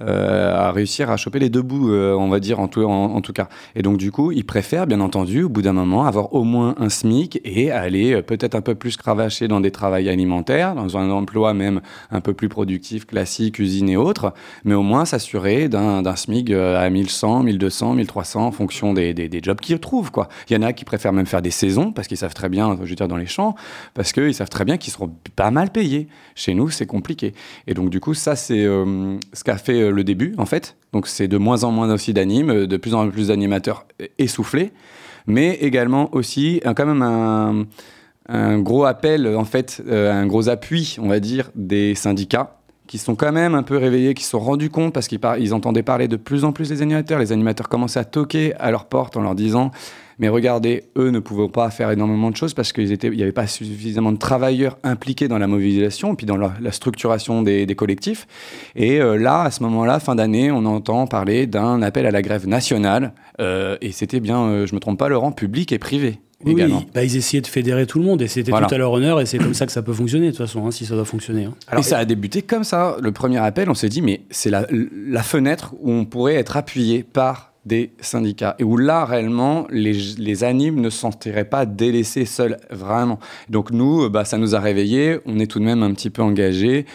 à 0.08 0.72
réussir 0.72 1.10
à 1.10 1.18
choper 1.18 1.40
les 1.40 1.50
deux 1.50 1.62
bouts, 1.62 1.92
euh, 1.92 2.16
on 2.16 2.30
va 2.30 2.40
dire 2.40 2.60
en 2.60 2.68
tout, 2.68 3.34
cas. 3.34 3.48
Et 3.76 3.82
donc 3.82 3.98
du 3.98 4.12
coup, 4.12 4.32
ils 4.32 4.46
préfèrent 4.46 4.88
bien 4.88 5.00
entendu, 5.00 5.44
au 5.44 5.50
bout 5.50 5.62
d'un 5.62 5.74
moment, 5.74 6.06
avoir 6.06 6.34
au 6.34 6.44
moins 6.44 6.76
un 6.80 6.90
SMIC 6.90 7.40
et 7.44 7.72
aller 7.72 8.14
euh, 8.14 8.22
peut-être 8.22 8.56
un 8.56 8.62
peu 8.62 8.76
plus 8.76 8.98
cravacher 8.98 9.48
dans 9.48 9.62
des 9.62 9.72
travails 9.72 10.10
alimentaires, 10.10 10.76
dans 10.76 10.98
un 10.98 11.10
emploi 11.10 11.54
même 11.54 11.82
un 12.12 12.22
peu 12.22 12.34
plus 12.34 12.50
productif, 12.50 13.06
classique, 13.06 13.60
usine 13.60 13.90
et 13.90 13.98
autres, 13.98 14.34
mais 14.64 14.74
au 14.74 14.84
moins 14.84 15.06
s'assurer 15.06 15.70
d'un 15.70 16.16
SMIC 16.16 16.52
à 16.52 16.90
1100, 16.90 17.44
1200, 17.44 17.94
1300 17.94 18.46
en 18.46 18.52
fonction 18.52 18.94
des, 18.94 19.30
jobs 19.42 19.60
qu'ils 19.60 19.80
trouvent. 19.80 20.12
Quoi. 20.12 20.28
Il 20.50 20.54
y 20.54 20.58
en 20.58 20.62
a 20.62 20.74
qui 20.74 20.86
préfèrent 20.86 21.14
même 21.14 21.26
faire 21.26 21.42
des 21.42 21.52
saisons 21.52 21.92
parce 21.92 22.08
qu'ils 22.08 22.18
savent 22.18 22.34
très 22.34 22.50
bien, 22.50 22.78
je 22.82 22.90
veux 22.90 22.96
dire, 22.96 23.08
dans 23.08 23.18
les 23.18 23.26
champs, 23.26 23.56
parce 23.94 24.12
qu'ils 24.12 24.34
savent 24.34 24.50
très 24.50 24.66
bien 24.66 24.78
qu'ils 24.78 24.94
seront 24.94 25.12
pas 25.36 25.52
mal 25.52 25.72
payés. 25.72 26.08
Chez 26.36 26.54
nous, 26.54 26.70
c'est 26.70 26.86
compliqué. 26.86 27.34
Et 27.68 27.74
donc 27.74 27.90
du 27.90 28.00
coup, 28.00 28.14
ça, 28.14 28.36
c'est 28.36 28.66
euh, 28.66 29.18
ce 29.34 29.44
qu'a 29.44 29.58
fait 29.58 29.91
le 29.92 30.04
début, 30.04 30.34
en 30.38 30.46
fait. 30.46 30.78
Donc, 30.94 31.08
c'est 31.08 31.28
de 31.28 31.38
moins 31.38 31.64
en 31.64 31.72
moins 31.72 31.92
aussi 31.92 32.14
d'animes, 32.14 32.66
de 32.66 32.78
plus 32.78 32.94
en 32.94 33.10
plus 33.10 33.28
d'animateurs 33.28 33.86
essoufflés, 34.18 34.72
mais 35.28 35.56
également 35.56 36.14
aussi 36.14 36.62
quand 36.64 36.86
même 36.86 37.02
un, 37.02 37.66
un 38.32 38.60
gros 38.60 38.86
appel, 38.86 39.28
en 39.36 39.46
fait, 39.46 39.82
euh, 39.88 40.12
un 40.12 40.26
gros 40.26 40.50
appui, 40.50 40.98
on 41.02 41.08
va 41.08 41.20
dire, 41.20 41.52
des 41.56 41.96
syndicats 41.96 42.58
qui 42.88 42.98
sont 42.98 43.16
quand 43.16 43.32
même 43.32 43.56
un 43.56 43.64
peu 43.64 43.78
réveillés, 43.78 44.14
qui 44.14 44.24
se 44.24 44.32
sont 44.32 44.40
rendus 44.40 44.70
compte 44.70 44.94
parce 44.94 45.08
qu'ils 45.08 45.20
ils 45.40 45.54
entendaient 45.54 45.84
parler 45.84 46.10
de 46.10 46.18
plus 46.18 46.44
en 46.44 46.52
plus 46.52 46.70
des 46.70 46.82
animateurs. 46.82 47.20
Les 47.20 47.32
animateurs 47.32 47.70
commençaient 47.70 48.00
à 48.00 48.06
toquer 48.06 48.54
à 48.56 48.70
leur 48.70 48.86
porte 48.86 49.16
en 49.16 49.22
leur 49.22 49.34
disant 49.34 49.72
mais 50.22 50.30
regardez, 50.30 50.84
eux 50.98 51.10
ne 51.10 51.18
pouvaient 51.18 51.50
pas 51.50 51.72
faire 51.72 51.90
énormément 51.90 52.30
de 52.30 52.36
choses 52.36 52.54
parce 52.54 52.72
qu'il 52.74 52.86
n'y 52.86 53.24
avait 53.24 53.32
pas 53.32 53.48
suffisamment 53.48 54.12
de 54.12 54.20
travailleurs 54.20 54.78
impliqués 54.84 55.28
dans 55.28 55.40
la 55.40 55.48
mobilisation 55.48 56.14
et 56.14 56.16
puis 56.16 56.28
dans 56.28 56.38
la, 56.38 56.54
la 56.62 56.72
structuration 56.72 57.42
des, 57.42 57.66
des, 57.66 57.74
collectifs. 57.74 58.28
Et 58.76 59.02
euh, 59.02 59.18
là, 59.18 59.42
à 59.42 59.52
ce 59.52 59.64
moment-là, 59.64 60.00
fin 60.00 60.14
d'année, 60.14 60.52
on 60.52 60.64
entend 60.66 61.08
parler 61.08 61.48
d'un 61.48 61.82
appel 61.82 62.06
à 62.06 62.12
la 62.12 62.22
grève 62.22 62.48
nationale. 62.48 63.14
Euh, 63.40 63.78
et 63.82 63.92
c'était 63.92 64.20
bien, 64.20 64.44
euh, 64.44 64.68
je 64.68 64.74
ne 64.74 64.76
me 64.76 64.80
trompe 64.80 65.00
pas, 65.00 65.10
Laurent, 65.10 65.32
public 65.32 65.72
et 65.72 65.80
privé. 65.80 66.20
Oui. 66.46 66.56
Bah, 66.94 67.04
ils 67.04 67.18
essayaient 67.18 67.42
de 67.42 67.48
fédérer 67.48 67.88
tout 67.88 67.98
le 67.98 68.06
monde 68.06 68.22
et 68.22 68.28
c'était 68.28 68.52
voilà. 68.52 68.68
tout 68.68 68.76
à 68.76 68.78
leur 68.78 68.92
honneur 68.92 69.22
et 69.22 69.26
c'est 69.28 69.38
comme 69.38 69.54
ça 69.54 69.68
que 69.68 69.72
ça 69.72 69.84
peut 69.84 69.94
fonctionner 69.94 70.28
de 70.28 70.32
toute 70.32 70.46
façon, 70.46 70.66
hein, 70.66 70.72
si 70.72 70.86
ça 70.86 70.96
doit 70.96 71.06
fonctionner. 71.06 71.46
Hein. 71.46 71.54
Alors, 71.68 71.82
et 71.82 71.84
ça 71.84 71.98
a 71.98 72.06
débuté 72.06 72.42
comme 72.42 72.64
ça. 72.64 72.98
Le 73.00 73.12
premier 73.12 73.38
appel, 73.38 73.70
on 73.70 73.76
s'est 73.76 73.90
dit, 73.90 74.02
mais 74.02 74.22
c'est 74.30 74.50
la, 74.50 74.68
la 74.72 75.24
fenêtre 75.24 75.74
où 75.80 75.92
on 75.92 76.06
pourrait 76.06 76.36
être 76.36 76.58
appuyé 76.58 77.04
par 77.04 77.51
des 77.66 77.92
syndicats 78.00 78.56
et 78.60 78.64
où 78.64 78.78
là 78.78 79.06
réellement 79.06 79.68
les, 79.70 79.94
les 80.18 80.44
animes 80.44 80.82
ne 80.82 80.90
se 80.90 80.98
sentiraient 80.98 81.46
pas 81.46 81.66
délaissés 81.66 82.26
seuls 82.26 82.58
vraiment. 82.70 83.20
Donc 83.50 83.72
nous, 83.72 84.10
bah, 84.10 84.26
ça 84.26 84.38
nous 84.38 84.56
a 84.56 84.60
réveillés, 84.60 85.20
on 85.26 85.40
est 85.40 85.48
tout 85.48 85.60
de 85.60 85.66
même 85.66 85.84
un 85.84 85.94
petit 85.94 86.10
peu 86.10 86.22
engagés. 86.22 86.86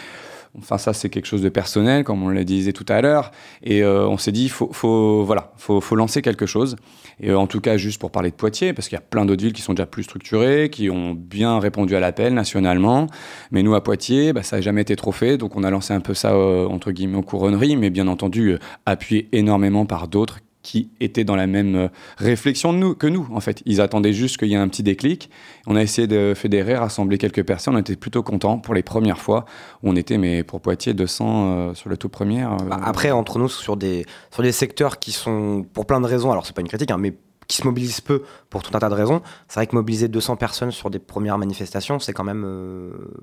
Enfin, 0.59 0.77
ça, 0.79 0.93
c'est 0.93 1.09
quelque 1.09 1.25
chose 1.27 1.43
de 1.43 1.49
personnel, 1.49 2.03
comme 2.03 2.23
on 2.23 2.29
le 2.29 2.43
disait 2.43 2.73
tout 2.73 2.85
à 2.89 3.01
l'heure. 3.01 3.31
Et 3.63 3.83
euh, 3.83 4.07
on 4.07 4.17
s'est 4.17 4.31
dit, 4.31 4.49
faut, 4.49 4.69
faut, 4.71 5.23
voilà, 5.23 5.53
faut, 5.57 5.81
faut 5.81 5.95
lancer 5.95 6.23
quelque 6.23 6.47
chose. 6.47 6.77
Et 7.19 7.29
euh, 7.29 7.39
en 7.39 7.45
tout 7.45 7.61
cas, 7.61 7.77
juste 7.77 7.99
pour 7.99 8.09
parler 8.09 8.31
de 8.31 8.35
Poitiers, 8.35 8.73
parce 8.73 8.87
qu'il 8.87 8.95
y 8.95 8.99
a 8.99 9.03
plein 9.03 9.25
d'autres 9.25 9.43
villes 9.43 9.53
qui 9.53 9.61
sont 9.61 9.73
déjà 9.73 9.85
plus 9.85 10.03
structurées, 10.03 10.69
qui 10.71 10.89
ont 10.89 11.13
bien 11.13 11.59
répondu 11.59 11.95
à 11.95 11.99
l'appel 11.99 12.33
nationalement. 12.33 13.07
Mais 13.51 13.61
nous, 13.61 13.75
à 13.75 13.83
Poitiers, 13.83 14.33
bah, 14.33 14.41
ça 14.41 14.55
n'a 14.55 14.61
jamais 14.61 14.81
été 14.81 14.95
trop 14.95 15.11
fait. 15.11 15.37
Donc, 15.37 15.55
on 15.55 15.63
a 15.63 15.69
lancé 15.69 15.93
un 15.93 16.01
peu 16.01 16.15
ça, 16.15 16.33
euh, 16.33 16.65
entre 16.67 16.91
guillemets, 16.91 17.17
aux 17.17 17.23
couronneries, 17.23 17.75
mais 17.75 17.91
bien 17.91 18.07
entendu, 18.07 18.53
euh, 18.53 18.59
appuyé 18.87 19.29
énormément 19.33 19.85
par 19.85 20.07
d'autres 20.07 20.39
qui 20.67 20.89
étaient 20.99 21.23
dans 21.23 21.37
la 21.37 21.47
même 21.47 21.89
réflexion 22.17 22.73
de 22.73 22.77
nous, 22.77 22.93
que 22.93 23.07
nous, 23.07 23.27
en 23.31 23.39
fait. 23.39 23.63
Ils 23.65 23.79
attendaient 23.79 24.11
juste 24.11 24.37
qu'il 24.37 24.49
y 24.49 24.53
ait 24.53 24.57
un 24.57 24.67
petit 24.67 24.83
déclic. 24.83 25.29
On 25.65 25.75
a 25.75 25.81
essayé 25.81 26.07
de 26.07 26.33
fédérer, 26.35 26.75
rassembler 26.75 27.17
quelques 27.17 27.43
personnes. 27.43 27.75
On 27.75 27.79
était 27.79 27.95
plutôt 27.95 28.21
contents 28.21 28.57
pour 28.57 28.73
les 28.73 28.83
premières 28.83 29.19
fois 29.19 29.45
on 29.83 29.95
était, 29.95 30.17
mais 30.17 30.43
pour 30.43 30.61
Poitiers, 30.61 30.93
200 30.93 31.25
euh, 31.27 31.73
sur 31.73 31.89
le 31.89 31.97
tout 31.97 32.09
premier. 32.09 32.43
Euh, 32.43 32.57
Après, 32.71 33.11
entre 33.11 33.39
nous, 33.39 33.49
sur 33.49 33.77
des, 33.77 34.05
sur 34.31 34.43
des 34.43 34.51
secteurs 34.51 34.99
qui 34.99 35.11
sont, 35.11 35.65
pour 35.73 35.85
plein 35.85 36.01
de 36.01 36.05
raisons, 36.05 36.31
alors 36.31 36.45
c'est 36.45 36.55
pas 36.55 36.61
une 36.61 36.67
critique, 36.67 36.91
hein, 36.91 36.97
mais 36.97 37.17
qui 37.47 37.57
se 37.57 37.63
mobilisent 37.63 38.01
peu 38.01 38.23
pour 38.49 38.61
tout 38.61 38.75
un 38.75 38.79
tas 38.79 38.89
de 38.89 38.93
raisons. 38.93 39.21
C'est 39.47 39.59
vrai 39.59 39.67
que 39.67 39.75
mobiliser 39.75 40.09
200 40.09 40.35
personnes 40.35 40.71
sur 40.71 40.89
des 40.89 40.99
premières 40.99 41.37
manifestations, 41.37 41.99
c'est 41.99 42.11
quand 42.11 42.25
même... 42.25 42.43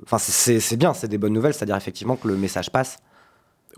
Enfin, 0.04 0.16
euh... 0.16 0.58
c'est 0.60 0.76
bien, 0.76 0.94
c'est 0.94 1.08
des 1.08 1.18
bonnes 1.18 1.34
nouvelles, 1.34 1.52
c'est-à-dire 1.52 1.76
effectivement 1.76 2.16
que 2.16 2.28
le 2.28 2.36
message 2.36 2.70
passe. 2.70 2.98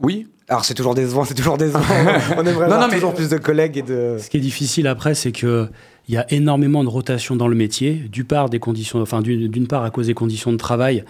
Oui. 0.01 0.27
Alors 0.49 0.65
c'est 0.65 0.75
toujours 0.75 0.95
décevant, 0.95 1.25
c'est 1.25 1.35
toujours 1.35 1.59
décevant. 1.59 1.81
on 2.37 2.47
aimerait 2.47 2.69
non, 2.69 2.81
non, 2.81 2.89
toujours 2.89 3.11
mais... 3.11 3.17
plus 3.17 3.31
de 3.31 3.39
collègues 3.39 3.79
et 3.79 3.83
de. 3.83 4.17
Ce 4.19 4.31
qui 4.31 4.37
est 4.37 4.41
difficile 4.41 4.87
après, 4.87 5.15
c'est 5.15 5.33
que 5.33 5.69
il 6.09 6.15
y 6.15 6.19
a 6.19 6.33
énormément 6.33 6.85
de 6.85 6.89
rotation 6.89 7.35
dans 7.35 7.49
le 7.49 7.57
métier. 7.57 7.95
Du 7.95 8.25
part 8.25 8.49
des 8.49 8.61
conditions, 8.61 9.01
enfin 9.01 9.23
d'une 9.23 9.67
part 9.67 9.83
à 9.83 9.91
cause 9.91 10.07
des 10.07 10.15
conditions 10.15 10.53
de 10.53 10.57
travail. 10.57 11.05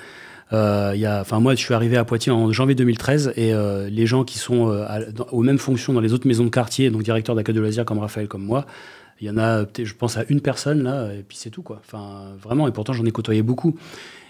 Euh, 0.53 0.93
y 0.95 1.07
a, 1.07 1.21
enfin 1.21 1.41
moi, 1.41 1.55
je 1.55 1.61
suis 1.61 1.75
arrivé 1.75 1.97
à 1.97 2.05
Poitiers 2.05 2.33
en 2.33 2.53
janvier 2.53 2.75
2013 2.75 3.33
et 3.37 3.53
euh, 3.53 3.89
les 3.91 4.07
gens 4.07 4.25
qui 4.25 4.39
sont 4.39 4.71
euh, 4.71 4.85
à, 4.87 5.01
dans, 5.01 5.27
aux 5.33 5.43
mêmes 5.43 5.59
fonctions 5.59 5.93
dans 5.93 6.01
les 6.01 6.13
autres 6.13 6.29
maisons 6.29 6.45
de 6.45 6.51
quartier, 6.51 6.91
donc 6.91 7.03
directeur 7.03 7.35
d'accueil 7.35 7.55
de 7.55 7.61
loisirs 7.61 7.85
comme 7.85 7.99
Raphaël, 7.99 8.29
comme 8.29 8.45
moi, 8.45 8.65
il 9.21 9.27
y 9.27 9.31
en 9.31 9.39
a, 9.39 9.65
je 9.77 9.95
pense 9.95 10.17
à 10.17 10.25
une 10.29 10.41
personne 10.41 10.83
là, 10.83 11.13
et 11.13 11.25
puis 11.27 11.37
c'est 11.37 11.51
tout 11.51 11.63
quoi. 11.63 11.81
Enfin 11.85 12.27
vraiment, 12.41 12.69
et 12.69 12.73
pourtant 12.73 12.93
j'en 12.93 13.05
ai 13.05 13.11
côtoyé 13.11 13.43
beaucoup. 13.43 13.77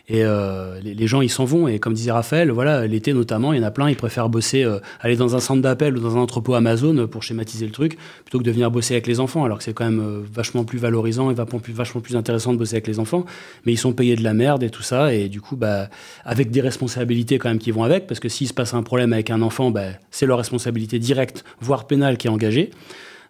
Et 0.08 0.24
euh, 0.24 0.80
les, 0.80 1.06
gens, 1.08 1.20
ils 1.20 1.30
s'en 1.30 1.44
vont. 1.44 1.66
Et 1.66 1.80
comme 1.80 1.92
disait 1.92 2.12
Raphaël, 2.12 2.50
voilà, 2.50 2.86
l'été 2.86 3.12
notamment, 3.12 3.52
il 3.52 3.60
y 3.60 3.64
en 3.64 3.66
a 3.66 3.72
plein, 3.72 3.90
ils 3.90 3.96
préfèrent 3.96 4.28
bosser, 4.28 4.62
euh, 4.62 4.78
aller 5.00 5.16
dans 5.16 5.34
un 5.34 5.40
centre 5.40 5.62
d'appel 5.62 5.96
ou 5.96 6.00
dans 6.00 6.16
un 6.16 6.20
entrepôt 6.20 6.54
Amazon 6.54 7.08
pour 7.08 7.24
schématiser 7.24 7.66
le 7.66 7.72
truc, 7.72 7.98
plutôt 8.22 8.38
que 8.38 8.44
de 8.44 8.50
venir 8.52 8.70
bosser 8.70 8.94
avec 8.94 9.08
les 9.08 9.18
enfants. 9.18 9.44
Alors 9.44 9.58
que 9.58 9.64
c'est 9.64 9.72
quand 9.72 9.84
même 9.84 10.00
euh, 10.00 10.22
vachement 10.32 10.64
plus 10.64 10.78
valorisant 10.78 11.30
et 11.30 11.34
vachement 11.34 12.00
plus, 12.00 12.16
intéressant 12.16 12.52
de 12.52 12.58
bosser 12.58 12.76
avec 12.76 12.86
les 12.86 13.00
enfants. 13.00 13.26
Mais 13.64 13.72
ils 13.72 13.78
sont 13.78 13.92
payés 13.92 14.14
de 14.14 14.22
la 14.22 14.32
merde 14.32 14.62
et 14.62 14.70
tout 14.70 14.82
ça. 14.82 15.12
Et 15.12 15.28
du 15.28 15.40
coup, 15.40 15.56
bah, 15.56 15.88
avec 16.24 16.50
des 16.50 16.60
responsabilités 16.60 17.38
quand 17.38 17.48
même 17.48 17.58
qui 17.58 17.72
vont 17.72 17.82
avec, 17.82 18.06
parce 18.06 18.20
que 18.20 18.28
s'il 18.28 18.46
se 18.46 18.54
passe 18.54 18.74
un 18.74 18.84
problème 18.84 19.12
avec 19.12 19.30
un 19.30 19.42
enfant, 19.42 19.72
bah, 19.72 19.88
c'est 20.12 20.26
leur 20.26 20.38
responsabilité 20.38 21.00
directe, 21.00 21.44
voire 21.60 21.88
pénale, 21.88 22.16
qui 22.16 22.28
est 22.28 22.30
engagée. 22.30 22.70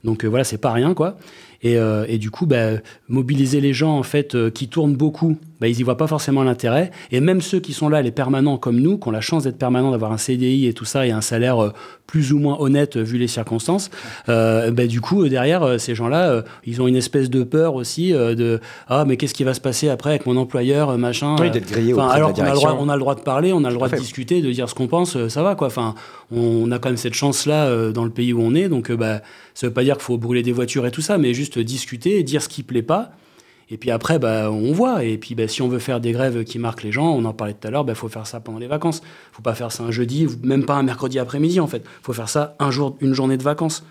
Donc 0.04 0.24
euh, 0.24 0.28
voilà, 0.28 0.44
c'est 0.44 0.58
pas 0.58 0.72
rien, 0.72 0.92
quoi. 0.92 1.16
Et, 1.62 2.18
du 2.18 2.30
coup, 2.30 2.46
bah, 2.46 2.74
mobiliser 3.08 3.60
les 3.60 3.72
gens 3.72 3.98
en 3.98 4.04
fait 4.04 4.36
qui 4.52 4.68
tournent 4.68 4.94
beaucoup, 4.94 5.36
bah, 5.60 5.68
ils 5.68 5.78
y 5.78 5.82
voient 5.82 5.96
pas 5.96 6.06
forcément 6.06 6.42
l'intérêt. 6.42 6.90
Et 7.10 7.20
même 7.20 7.40
ceux 7.40 7.60
qui 7.60 7.72
sont 7.72 7.88
là, 7.88 8.02
les 8.02 8.10
permanents 8.10 8.58
comme 8.58 8.80
nous, 8.80 8.98
qui 8.98 9.08
ont 9.08 9.10
la 9.10 9.20
chance 9.20 9.44
d'être 9.44 9.58
permanents, 9.58 9.90
d'avoir 9.90 10.12
un 10.12 10.18
CDI 10.18 10.66
et 10.66 10.72
tout 10.72 10.84
ça, 10.84 11.06
et 11.06 11.10
un 11.10 11.20
salaire 11.20 11.62
euh, 11.62 11.72
plus 12.06 12.32
ou 12.32 12.38
moins 12.38 12.56
honnête 12.60 12.96
vu 12.96 13.18
les 13.18 13.26
circonstances, 13.26 13.90
bah, 14.26 14.86
du 14.86 15.00
coup, 15.00 15.28
derrière, 15.28 15.80
ces 15.80 15.94
gens-là, 15.94 16.44
ils 16.64 16.80
ont 16.80 16.86
une 16.86 16.96
espèce 16.96 17.30
de 17.30 17.42
peur 17.42 17.74
aussi 17.74 18.12
de 18.12 18.60
ah 18.86 19.04
mais 19.04 19.16
qu'est-ce 19.16 19.34
qui 19.34 19.42
va 19.42 19.54
se 19.54 19.60
passer 19.60 19.88
après 19.88 20.10
avec 20.10 20.26
mon 20.26 20.36
employeur, 20.36 20.96
machin. 20.98 21.34
Oui, 21.40 21.50
d'être 21.50 21.68
grillé 21.68 21.94
enfin, 21.94 22.08
alors 22.08 22.32
qu'on 22.32 22.42
a 22.42 22.50
le 22.50 22.54
droit, 22.54 22.76
on 22.78 22.88
a 22.88 22.94
le 22.94 23.00
droit 23.00 23.14
de 23.16 23.22
parler, 23.22 23.52
on 23.52 23.64
a 23.64 23.70
le 23.70 23.74
droit 23.74 23.88
de 23.88 23.96
discuter, 23.96 24.40
de 24.40 24.52
dire 24.52 24.68
ce 24.68 24.74
qu'on 24.74 24.86
pense, 24.86 25.26
ça 25.26 25.42
va 25.42 25.56
quoi. 25.56 25.66
Enfin, 25.66 25.96
on 26.30 26.70
a 26.70 26.78
quand 26.78 26.90
même 26.90 26.96
cette 26.96 27.14
chance-là 27.14 27.90
dans 27.90 28.04
le 28.04 28.10
pays 28.10 28.32
où 28.32 28.40
on 28.40 28.54
est, 28.54 28.68
donc 28.68 28.92
bah 28.92 29.20
ça 29.54 29.66
veut 29.66 29.72
pas 29.72 29.82
dire 29.82 29.94
qu'il 29.96 30.04
faut 30.04 30.18
brûler 30.18 30.42
des 30.42 30.52
voitures 30.52 30.86
et 30.86 30.90
tout 30.90 31.00
ça, 31.00 31.18
mais 31.18 31.34
juste 31.34 31.58
discuter, 31.58 32.22
dire 32.22 32.42
ce 32.42 32.48
qui 32.48 32.62
plaît 32.62 32.82
pas. 32.82 33.10
Et 33.68 33.76
puis 33.76 33.90
après, 33.90 34.18
bah, 34.18 34.50
on 34.50 34.72
voit. 34.72 35.04
Et 35.04 35.18
puis, 35.18 35.34
bah, 35.34 35.48
si 35.48 35.62
on 35.62 35.68
veut 35.68 35.78
faire 35.78 36.00
des 36.00 36.12
grèves 36.12 36.44
qui 36.44 36.58
marquent 36.58 36.82
les 36.82 36.92
gens, 36.92 37.08
on 37.08 37.24
en 37.24 37.32
parlait 37.32 37.54
tout 37.54 37.66
à 37.66 37.70
l'heure, 37.70 37.82
il 37.82 37.86
bah, 37.86 37.94
faut 37.94 38.08
faire 38.08 38.26
ça 38.26 38.40
pendant 38.40 38.58
les 38.58 38.68
vacances. 38.68 39.02
faut 39.32 39.42
pas 39.42 39.54
faire 39.54 39.72
ça 39.72 39.82
un 39.82 39.90
jeudi, 39.90 40.26
même 40.42 40.64
pas 40.64 40.74
un 40.74 40.82
mercredi 40.82 41.18
après-midi, 41.18 41.60
en 41.60 41.66
fait. 41.66 41.84
faut 42.02 42.12
faire 42.12 42.28
ça 42.28 42.54
un 42.58 42.70
jour, 42.70 42.96
une 43.00 43.12
journée 43.12 43.36
de 43.36 43.42
vacances. 43.42 43.84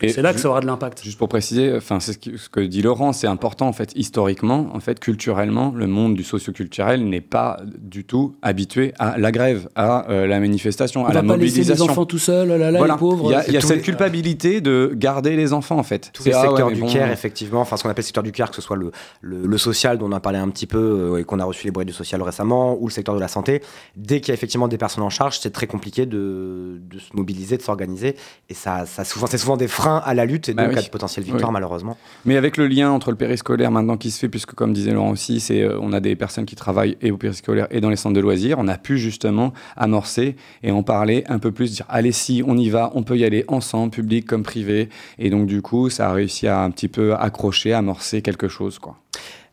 C'est 0.00 0.22
là 0.22 0.32
que 0.32 0.40
ça 0.40 0.48
aura 0.48 0.60
de 0.60 0.66
l'impact. 0.66 1.02
Juste 1.02 1.18
pour 1.18 1.28
préciser, 1.28 1.74
enfin, 1.76 2.00
c'est 2.00 2.12
ce, 2.12 2.48
que 2.48 2.60
dit 2.60 2.82
Laurent, 2.82 3.12
c'est 3.12 3.26
important 3.26 3.66
en 3.68 3.72
fait 3.72 3.92
historiquement, 3.96 4.68
en 4.74 4.80
fait 4.80 5.00
culturellement, 5.00 5.72
le 5.74 5.86
monde 5.86 6.14
du 6.14 6.22
socioculturel 6.22 7.08
n'est 7.08 7.20
pas 7.20 7.58
du 7.78 8.04
tout 8.04 8.34
habitué 8.42 8.92
à 8.98 9.18
la 9.18 9.32
grève, 9.32 9.68
à 9.74 10.08
euh, 10.10 10.26
la 10.26 10.40
manifestation, 10.40 11.02
On 11.02 11.04
à 11.04 11.08
va 11.08 11.14
la 11.14 11.20
pas 11.22 11.36
laisser 11.36 11.58
mobilisation. 11.60 11.84
les 11.86 11.90
enfants 11.90 12.06
tout 12.06 12.18
seuls, 12.18 12.48
là, 12.48 12.58
là, 12.70 12.78
Voilà. 12.78 12.94
les 12.94 12.98
pauvres. 12.98 13.30
Il 13.30 13.32
y 13.52 13.56
a, 13.56 13.58
y 13.58 13.62
cette 13.62 13.76
les- 13.76 13.82
culpabilité 13.82 14.60
de 14.60 14.92
garder 14.94 15.36
les 15.36 15.52
enfants 15.52 15.78
en 15.78 15.82
fait. 15.82 16.10
tous 16.12 16.24
les 16.24 16.32
ah 16.32 16.42
ouais, 16.42 16.46
secteurs 16.48 16.70
du 16.72 16.80
bon, 16.80 16.92
care, 16.92 17.10
effectivement, 17.10 17.60
enfin 17.60 17.76
ce 17.76 17.82
qu'on 17.82 17.88
appelle 17.90 18.02
le 18.02 18.06
secteur 18.06 18.22
du 18.24 18.32
care, 18.32 18.50
que 18.50 18.56
ce 18.56 18.62
soit 18.62 18.76
le, 18.76 18.90
le, 19.20 19.46
le 19.46 19.58
social 19.58 19.98
dont 19.98 20.06
on 20.08 20.12
a 20.12 20.20
parlé 20.20 20.38
un 20.38 20.48
petit 20.48 20.66
peu 20.66 20.78
euh, 21.14 21.18
et 21.18 21.24
qu'on 21.24 21.40
a 21.40 21.44
reçu 21.44 21.64
les 21.66 21.70
bruits 21.70 21.86
du 21.86 21.92
social 21.92 22.20
récemment, 22.22 22.76
ou 22.80 22.88
le 22.88 22.92
secteur 22.92 23.14
de 23.14 23.20
la 23.20 23.28
santé, 23.28 23.62
dès 23.96 24.20
qu'il 24.20 24.28
y 24.28 24.32
a 24.32 24.34
effectivement 24.34 24.68
des 24.68 24.78
personnes 24.78 25.04
en 25.04 25.10
charge, 25.10 25.38
c'est 25.38 25.50
très 25.52 25.66
compliqué 25.66 26.06
de, 26.06 26.80
de 26.80 26.98
se 26.98 27.14
mobiliser, 27.14 27.56
de 27.56 27.62
s'organiser, 27.62 28.16
et 28.48 28.54
ça, 28.54 28.84
ça 28.86 29.04
souvent, 29.04 29.26
c'est 29.26 29.38
souvent 29.38 29.56
des 29.56 29.68
freins 29.76 29.85
à 29.86 30.14
la 30.14 30.24
lutte 30.24 30.48
et 30.48 30.54
Bah 30.54 30.64
donc 30.64 30.72
oui. 30.72 30.78
à 30.78 30.82
de 30.82 30.88
potentielles 30.88 31.24
victoires 31.24 31.50
Oui. 31.50 31.54
malheureusement. 31.54 31.96
Mais 32.24 32.36
avec 32.36 32.56
le 32.56 32.66
lien 32.66 32.90
entre 32.90 33.10
le 33.10 33.16
périscolaire 33.16 33.70
maintenant 33.70 33.96
qui 33.96 34.10
se 34.10 34.18
fait, 34.18 34.28
puisque 34.28 34.52
comme 34.54 34.72
disait 34.72 34.90
Laurent 34.92 35.10
aussi, 35.10 35.40
c'est 35.40 35.62
euh, 35.62 35.78
on 35.80 35.92
a 35.92 36.00
des 36.00 36.16
personnes 36.16 36.44
qui 36.46 36.56
travaillent 36.56 36.96
et 37.00 37.10
au 37.10 37.16
périscolaire 37.16 37.66
et 37.70 37.80
dans 37.80 37.90
les 37.90 37.96
centres 37.96 38.14
de 38.16 38.20
loisirs, 38.20 38.58
on 38.58 38.68
a 38.68 38.76
pu 38.78 38.98
justement 38.98 39.52
amorcer 39.76 40.36
et 40.62 40.70
en 40.70 40.82
parler 40.82 41.24
un 41.28 41.38
peu 41.38 41.52
plus, 41.52 41.72
dire 41.72 41.86
allez 41.88 42.12
si 42.12 42.42
on 42.46 42.56
y 42.56 42.68
va, 42.68 42.90
on 42.94 43.02
peut 43.02 43.16
y 43.16 43.24
aller 43.24 43.44
ensemble, 43.48 43.90
public 43.92 44.26
comme 44.26 44.42
privé, 44.42 44.88
et 45.18 45.30
donc 45.30 45.46
du 45.46 45.62
coup 45.62 45.90
ça 45.90 46.10
a 46.10 46.12
réussi 46.12 46.46
à 46.48 46.60
un 46.62 46.70
petit 46.70 46.88
peu 46.88 47.14
accrocher, 47.14 47.72
amorcer 47.72 48.22
quelque 48.22 48.48
chose 48.48 48.78
quoi. 48.78 48.96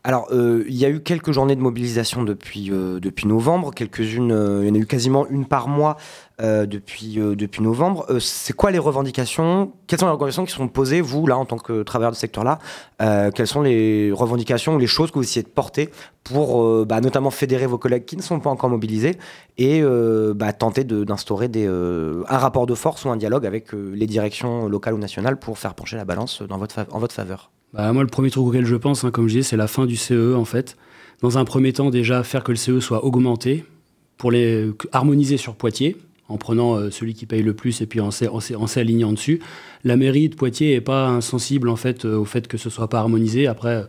Alors, 0.06 0.28
euh, 0.32 0.64
il 0.68 0.74
y 0.74 0.84
a 0.84 0.90
eu 0.90 1.00
quelques 1.00 1.32
journées 1.32 1.56
de 1.56 1.62
mobilisation 1.62 2.24
depuis, 2.24 2.70
euh, 2.70 3.00
depuis 3.00 3.26
novembre, 3.26 3.72
quelques-unes, 3.72 4.32
euh, 4.32 4.60
il 4.62 4.68
y 4.68 4.70
en 4.70 4.74
a 4.74 4.78
eu 4.78 4.84
quasiment 4.84 5.26
une 5.28 5.46
par 5.46 5.66
mois 5.66 5.96
depuis, 6.40 7.14
depuis 7.14 7.62
novembre. 7.62 8.06
C'est 8.18 8.54
quoi 8.54 8.72
les 8.72 8.80
revendications? 8.80 9.72
Quelles 9.86 10.00
sont 10.00 10.06
les 10.06 10.12
revendications 10.12 10.44
qui 10.44 10.52
sont 10.52 10.66
posées, 10.66 11.00
vous, 11.00 11.28
là, 11.28 11.38
en 11.38 11.44
tant 11.44 11.58
que 11.58 11.84
travailleur 11.84 12.10
de 12.10 12.16
ce 12.16 12.22
secteur-là? 12.22 12.58
Quelles 12.98 13.46
sont 13.46 13.62
les 13.62 14.10
revendications 14.10 14.74
ou 14.74 14.78
les 14.78 14.88
choses 14.88 15.12
que 15.12 15.14
vous 15.20 15.22
essayez 15.22 15.44
de 15.44 15.48
porter 15.48 15.90
pour 16.24 16.84
bah, 16.86 17.00
notamment 17.00 17.30
fédérer 17.30 17.66
vos 17.68 17.78
collègues 17.78 18.04
qui 18.04 18.16
ne 18.16 18.22
sont 18.22 18.40
pas 18.40 18.50
encore 18.50 18.68
mobilisés 18.68 19.16
et 19.58 19.80
bah, 20.34 20.52
tenter 20.52 20.82
d'instaurer 20.82 21.48
un 21.56 22.38
rapport 22.38 22.66
de 22.66 22.74
force 22.74 23.04
ou 23.04 23.10
un 23.10 23.16
dialogue 23.16 23.46
avec 23.46 23.72
les 23.72 24.08
directions 24.08 24.66
locales 24.66 24.94
ou 24.94 24.98
nationales 24.98 25.38
pour 25.38 25.56
faire 25.56 25.74
pencher 25.74 25.96
la 25.96 26.04
balance 26.04 26.42
dans 26.42 26.58
votre 26.58 26.84
en 26.90 26.98
votre 26.98 27.14
faveur? 27.14 27.52
Bah, 27.74 27.92
moi, 27.92 28.04
le 28.04 28.08
premier 28.08 28.30
truc 28.30 28.44
auquel 28.44 28.64
je 28.64 28.76
pense, 28.76 29.02
hein, 29.02 29.10
comme 29.10 29.26
je 29.26 29.34
disais, 29.34 29.42
c'est 29.42 29.56
la 29.56 29.66
fin 29.66 29.84
du 29.84 29.96
CE 29.96 30.34
en 30.36 30.44
fait. 30.44 30.76
Dans 31.22 31.38
un 31.38 31.44
premier 31.44 31.72
temps, 31.72 31.90
déjà, 31.90 32.22
faire 32.22 32.44
que 32.44 32.52
le 32.52 32.56
CE 32.56 32.78
soit 32.78 33.04
augmenté 33.04 33.64
pour 34.16 34.30
les 34.30 34.70
harmoniser 34.92 35.36
sur 35.36 35.56
Poitiers, 35.56 35.96
en 36.28 36.38
prenant 36.38 36.76
euh, 36.76 36.90
celui 36.90 37.14
qui 37.14 37.26
paye 37.26 37.42
le 37.42 37.52
plus 37.52 37.80
et 37.80 37.86
puis 37.86 38.00
en 38.00 38.10
s'alignant 38.12 39.12
dessus. 39.12 39.40
La 39.82 39.96
mairie 39.96 40.28
de 40.28 40.36
Poitiers 40.36 40.74
n'est 40.74 40.80
pas 40.80 41.08
insensible 41.08 41.68
euh, 41.68 42.16
au 42.16 42.24
fait 42.24 42.46
que 42.46 42.56
ce 42.56 42.70
soit 42.70 42.88
pas 42.88 43.00
harmonisé. 43.00 43.48
Après, 43.48 43.84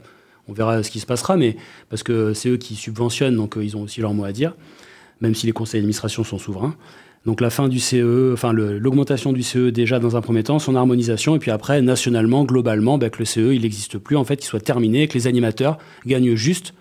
on 0.48 0.54
verra 0.54 0.82
ce 0.82 0.90
qui 0.90 1.00
se 1.00 1.06
passera, 1.06 1.38
mais 1.38 1.56
parce 1.90 2.02
que 2.02 2.34
c'est 2.34 2.50
eux 2.50 2.58
qui 2.58 2.74
subventionnent, 2.74 3.36
donc 3.36 3.56
euh, 3.56 3.64
ils 3.64 3.78
ont 3.78 3.84
aussi 3.84 4.02
leur 4.02 4.16
mot 4.16 4.26
à 4.26 4.32
dire, 4.32 4.56
même 5.22 5.36
si 5.36 5.46
les 5.46 5.52
conseils 5.52 5.82
d'administration 5.82 6.24
sont 6.24 6.40
souverains. 6.40 6.76
Donc 7.26 7.42
la 7.42 7.50
fin 7.50 7.68
du 7.68 7.80
CE, 7.80 8.34
enfin 8.34 8.54
l'augmentation 8.54 9.34
du 9.34 9.42
CE 9.42 9.70
déjà 9.70 10.00
dans 10.00 10.16
un 10.16 10.22
premier 10.22 10.44
temps, 10.44 10.60
son 10.60 10.76
harmonisation, 10.76 11.36
et 11.36 11.40
puis 11.40 11.52
après 11.52 11.82
nationalement, 11.82 12.44
globalement, 12.44 12.98
bah, 12.98 13.10
que 13.10 13.20
le 13.20 13.26
CE 13.26 13.54
il 13.54 13.64
n'existe 13.64 13.98
plus, 13.98 14.16
en 14.16 14.24
fait, 14.24 14.44
il 14.44 14.46
soit 14.46 14.60
terminé, 14.60 15.08
que 15.08 15.16
les 15.16 15.28
animateurs 15.28 15.78
gagnent 16.06 16.36
juste 16.36 16.74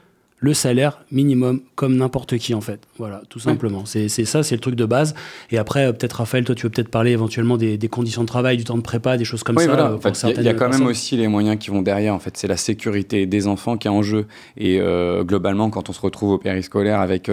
le 0.44 0.52
salaire 0.52 1.00
minimum 1.10 1.60
comme 1.74 1.96
n'importe 1.96 2.36
qui 2.36 2.52
en 2.54 2.60
fait. 2.60 2.80
Voilà, 2.98 3.22
tout 3.30 3.38
simplement. 3.38 3.86
C'est 3.86 4.08
c'est 4.08 4.26
ça, 4.26 4.42
c'est 4.42 4.54
le 4.54 4.60
truc 4.60 4.74
de 4.74 4.84
base. 4.84 5.14
Et 5.50 5.56
après, 5.58 5.86
euh, 5.86 5.92
peut-être 5.92 6.12
Raphaël, 6.18 6.44
toi 6.44 6.54
tu 6.54 6.64
veux 6.66 6.70
peut-être 6.70 6.90
parler 6.90 7.12
éventuellement 7.12 7.56
des, 7.56 7.78
des 7.78 7.88
conditions 7.88 8.20
de 8.22 8.26
travail, 8.28 8.56
du 8.58 8.64
temps 8.64 8.76
de 8.76 8.82
prépa, 8.82 9.16
des 9.16 9.24
choses 9.24 9.42
comme 9.42 9.56
oui, 9.56 9.64
ça. 9.64 9.70
voilà. 9.70 9.84
euh, 9.90 9.94
En 9.94 9.98
pour 9.98 10.14
fait, 10.16 10.34
il 10.36 10.42
y 10.42 10.48
a- 10.48 10.54
quand 10.54 10.68
même 10.68 10.86
aussi 10.86 11.16
les 11.16 11.28
moyens 11.28 11.56
qui 11.58 11.70
vont 11.70 11.80
derrière. 11.82 12.14
En 12.14 12.18
fait, 12.18 12.36
c'est 12.36 12.46
la 12.48 12.56
sécurité 12.58 13.24
des 13.26 13.46
enfants 13.46 13.78
qui 13.78 13.88
est 13.88 13.90
en 13.90 14.02
jeu. 14.02 14.26
Et 14.58 14.78
euh, 14.80 15.24
globalement, 15.24 15.70
quand 15.70 15.88
on 15.88 15.92
se 15.94 16.00
retrouve 16.00 16.32
au 16.32 16.38
périscolaire 16.38 17.00
avec 17.00 17.30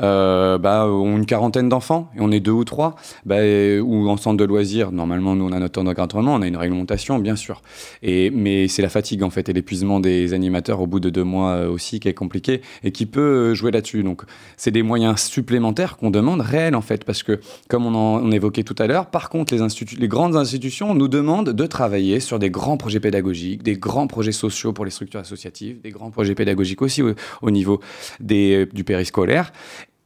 euh, 0.00 0.58
bah, 0.58 0.86
une 0.86 1.26
quarantaine 1.26 1.68
d'enfants 1.68 2.10
et 2.16 2.20
on 2.20 2.30
est 2.30 2.40
deux 2.40 2.52
ou 2.52 2.64
trois, 2.64 2.96
bah, 3.24 3.44
et- 3.44 3.80
ou 3.80 4.08
en 4.08 4.16
centre 4.16 4.36
de 4.38 4.44
loisirs, 4.44 4.92
normalement, 4.92 5.34
nous 5.36 5.44
on 5.46 5.52
a 5.52 5.58
notre 5.58 5.72
temps 5.72 5.84
d'encadrement, 5.84 6.34
on 6.34 6.42
a 6.42 6.46
une 6.46 6.56
réglementation, 6.56 7.18
bien 7.18 7.36
sûr. 7.36 7.60
Et 8.02 8.30
mais 8.30 8.68
c'est 8.68 8.82
la 8.82 8.88
fatigue 8.88 9.22
en 9.22 9.30
fait 9.30 9.48
et 9.48 9.52
l'épuisement 9.52 10.00
des 10.00 10.32
animateurs 10.32 10.80
au 10.80 10.86
bout 10.86 11.00
de 11.00 11.10
deux 11.10 11.24
mois 11.24 11.66
aussi 11.66 12.00
qui 12.00 12.08
est 12.08 12.14
compliqué 12.14 12.45
et 12.48 12.92
qui 12.92 13.06
peut 13.06 13.20
euh, 13.20 13.54
jouer 13.54 13.70
là-dessus. 13.70 14.02
Donc, 14.02 14.22
c'est 14.56 14.70
des 14.70 14.82
moyens 14.82 15.20
supplémentaires 15.20 15.96
qu'on 15.96 16.10
demande 16.10 16.40
réels 16.40 16.74
en 16.74 16.80
fait, 16.80 17.04
parce 17.04 17.22
que 17.22 17.40
comme 17.68 17.86
on 17.86 18.30
évoquait 18.30 18.62
tout 18.62 18.74
à 18.78 18.86
l'heure, 18.86 19.06
par 19.06 19.28
contre, 19.28 19.54
les, 19.54 20.08
grandes 20.08 20.36
institutions 20.36 20.94
nous 20.94 21.08
demandent 21.08 21.50
de 21.50 21.66
travailler 21.66 22.20
sur 22.20 22.38
des 22.38 22.50
grands 22.50 22.76
projets 22.76 23.00
pédagogiques, 23.00 23.62
des 23.62 23.76
grands 23.76 24.06
projets 24.06 24.32
sociaux 24.32 24.72
pour 24.72 24.84
les 24.84 24.90
structures 24.90 25.20
associatives, 25.20 25.80
des 25.80 25.90
grands 25.90 26.10
projets 26.10 26.34
pédagogiques 26.34 26.82
aussi 26.82 27.02
au, 27.02 27.14
au 27.42 27.50
niveau 27.50 27.80
des, 28.20 28.66
du 28.72 28.84
périscolaire. 28.84 29.52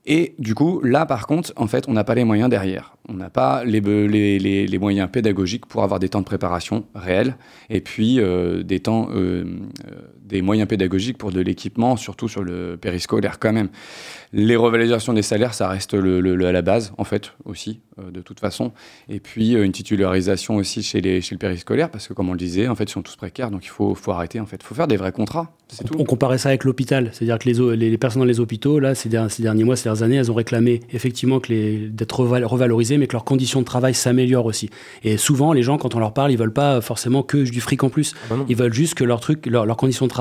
Et 0.06 0.34
du 0.38 0.54
coup, 0.54 0.80
là, 0.82 1.04
par 1.04 1.26
contre, 1.26 1.52
en 1.56 1.66
fait, 1.66 1.84
on 1.86 1.92
n'a 1.92 2.04
pas 2.04 2.14
les 2.14 2.24
moyens 2.24 2.48
derrière. 2.48 2.96
On 3.08 3.14
n'a 3.14 3.28
pas 3.28 3.64
les, 3.64 4.78
moyens 4.78 5.10
pédagogiques 5.10 5.66
pour 5.66 5.82
avoir 5.82 6.00
des 6.00 6.08
temps 6.08 6.20
de 6.20 6.24
préparation 6.24 6.86
réels 6.94 7.36
et 7.68 7.80
puis 7.80 8.18
euh, 8.18 8.62
des 8.62 8.80
temps, 8.80 9.08
euh, 9.10 9.44
euh, 9.86 10.00
des 10.30 10.42
moyens 10.42 10.68
pédagogiques 10.68 11.18
pour 11.18 11.32
de 11.32 11.40
l'équipement, 11.40 11.96
surtout 11.96 12.28
sur 12.28 12.42
le 12.42 12.78
périscolaire 12.80 13.38
quand 13.38 13.52
même. 13.52 13.68
Les 14.32 14.54
revalorisations 14.56 15.12
des 15.12 15.22
salaires, 15.22 15.54
ça 15.54 15.68
reste 15.68 15.92
le, 15.94 16.20
le- 16.20 16.36
le- 16.36 16.46
à 16.46 16.52
la 16.52 16.62
base, 16.62 16.92
en 16.98 17.04
fait, 17.04 17.32
aussi, 17.44 17.80
euh, 17.98 18.10
de 18.12 18.20
toute 18.20 18.38
façon. 18.38 18.70
Et 19.08 19.18
puis, 19.18 19.56
euh, 19.56 19.64
une 19.64 19.72
titularisation 19.72 20.54
aussi 20.56 20.82
chez, 20.84 21.00
les, 21.00 21.20
chez 21.20 21.34
le 21.34 21.38
périscolaire, 21.40 21.90
parce 21.90 22.06
que, 22.06 22.14
comme 22.14 22.28
on 22.28 22.32
le 22.32 22.38
disait, 22.38 22.68
en 22.68 22.76
fait, 22.76 22.84
ils 22.84 22.90
sont 22.92 23.02
tous 23.02 23.16
précaires, 23.16 23.50
donc 23.50 23.64
il 23.64 23.68
faut, 23.70 23.94
faut 23.96 24.12
arrêter, 24.12 24.38
en 24.38 24.46
fait. 24.46 24.58
Il 24.62 24.64
faut 24.66 24.76
faire 24.76 24.86
des 24.86 24.96
vrais 24.96 25.10
contrats, 25.10 25.50
c'est 25.68 25.82
tout. 25.84 25.94
On 25.98 26.04
comparait 26.04 26.38
ça 26.38 26.50
avec 26.50 26.62
l'hôpital, 26.62 27.10
c'est-à-dire 27.12 27.38
que 27.40 27.48
les, 27.48 27.76
les, 27.76 27.90
les 27.90 27.98
personnes 27.98 28.20
dans 28.22 28.26
les 28.26 28.38
hôpitaux, 28.38 28.78
là, 28.78 28.94
ces, 28.94 29.08
derniers, 29.08 29.30
ces 29.30 29.42
derniers 29.42 29.64
mois, 29.64 29.74
ces 29.74 29.84
dernières 29.84 30.04
années, 30.04 30.16
elles 30.16 30.30
ont 30.30 30.34
réclamé 30.34 30.80
effectivement 30.92 31.40
que 31.40 31.48
les- 31.52 31.88
d'être 31.88 32.20
reval- 32.20 32.44
revalorisées, 32.44 32.98
mais 32.98 33.08
que 33.08 33.14
leurs 33.14 33.24
conditions 33.24 33.60
de 33.60 33.66
travail 33.66 33.94
s'améliorent 33.94 34.46
aussi. 34.46 34.70
Et 35.02 35.16
souvent, 35.16 35.52
les 35.52 35.64
gens, 35.64 35.76
quand 35.76 35.96
on 35.96 35.98
leur 35.98 36.14
parle, 36.14 36.30
ils 36.30 36.38
veulent 36.38 36.52
pas 36.52 36.80
forcément 36.80 37.24
que 37.24 37.38
du 37.38 37.60
fric 37.60 37.82
en 37.82 37.88
plus. 37.90 38.14
bah 38.28 38.36
non. 38.36 38.46
ils 38.48 38.56
veulent 38.56 38.72
juste 38.72 38.94
que 38.94 39.02
leur 39.02 39.18
truc, 39.18 39.46
leur- 39.46 39.66
leurs 39.66 39.76
conditions 39.76 40.06
de 40.06 40.10
travail 40.10 40.19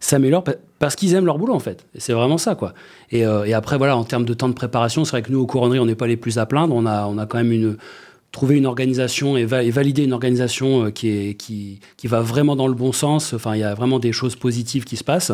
s'améliorent 0.00 0.44
pa- 0.44 0.54
parce 0.78 0.96
qu'ils 0.96 1.14
aiment 1.14 1.26
leur 1.26 1.38
boulot 1.38 1.54
en 1.54 1.58
fait. 1.60 1.86
C'est 1.96 2.12
vraiment 2.12 2.38
ça 2.38 2.54
quoi. 2.54 2.72
Et, 3.10 3.24
euh, 3.26 3.44
et 3.44 3.54
après 3.54 3.78
voilà, 3.78 3.96
en 3.96 4.04
termes 4.04 4.24
de 4.24 4.34
temps 4.34 4.48
de 4.48 4.54
préparation, 4.54 5.04
c'est 5.04 5.12
vrai 5.12 5.22
que 5.22 5.30
nous 5.32 5.40
au 5.40 5.46
couronnerie, 5.46 5.78
on 5.78 5.86
n'est 5.86 5.94
pas 5.94 6.06
les 6.06 6.16
plus 6.16 6.38
à 6.38 6.46
plaindre. 6.46 6.74
On 6.74 6.86
a, 6.86 7.06
on 7.06 7.18
a 7.18 7.26
quand 7.26 7.38
même 7.38 7.52
une 7.52 7.76
trouvé 8.32 8.56
une 8.56 8.66
organisation 8.66 9.36
et, 9.36 9.44
va- 9.44 9.62
et 9.62 9.70
validé 9.70 10.02
une 10.04 10.12
organisation 10.14 10.86
euh, 10.86 10.90
qui, 10.90 11.08
est, 11.08 11.34
qui, 11.34 11.80
qui 11.96 12.06
va 12.08 12.20
vraiment 12.22 12.56
dans 12.56 12.66
le 12.66 12.74
bon 12.74 12.90
sens. 12.92 13.34
Enfin, 13.34 13.54
il 13.54 13.60
y 13.60 13.62
a 13.62 13.74
vraiment 13.74 13.98
des 13.98 14.12
choses 14.12 14.36
positives 14.36 14.84
qui 14.84 14.96
se 14.96 15.04
passent. 15.04 15.32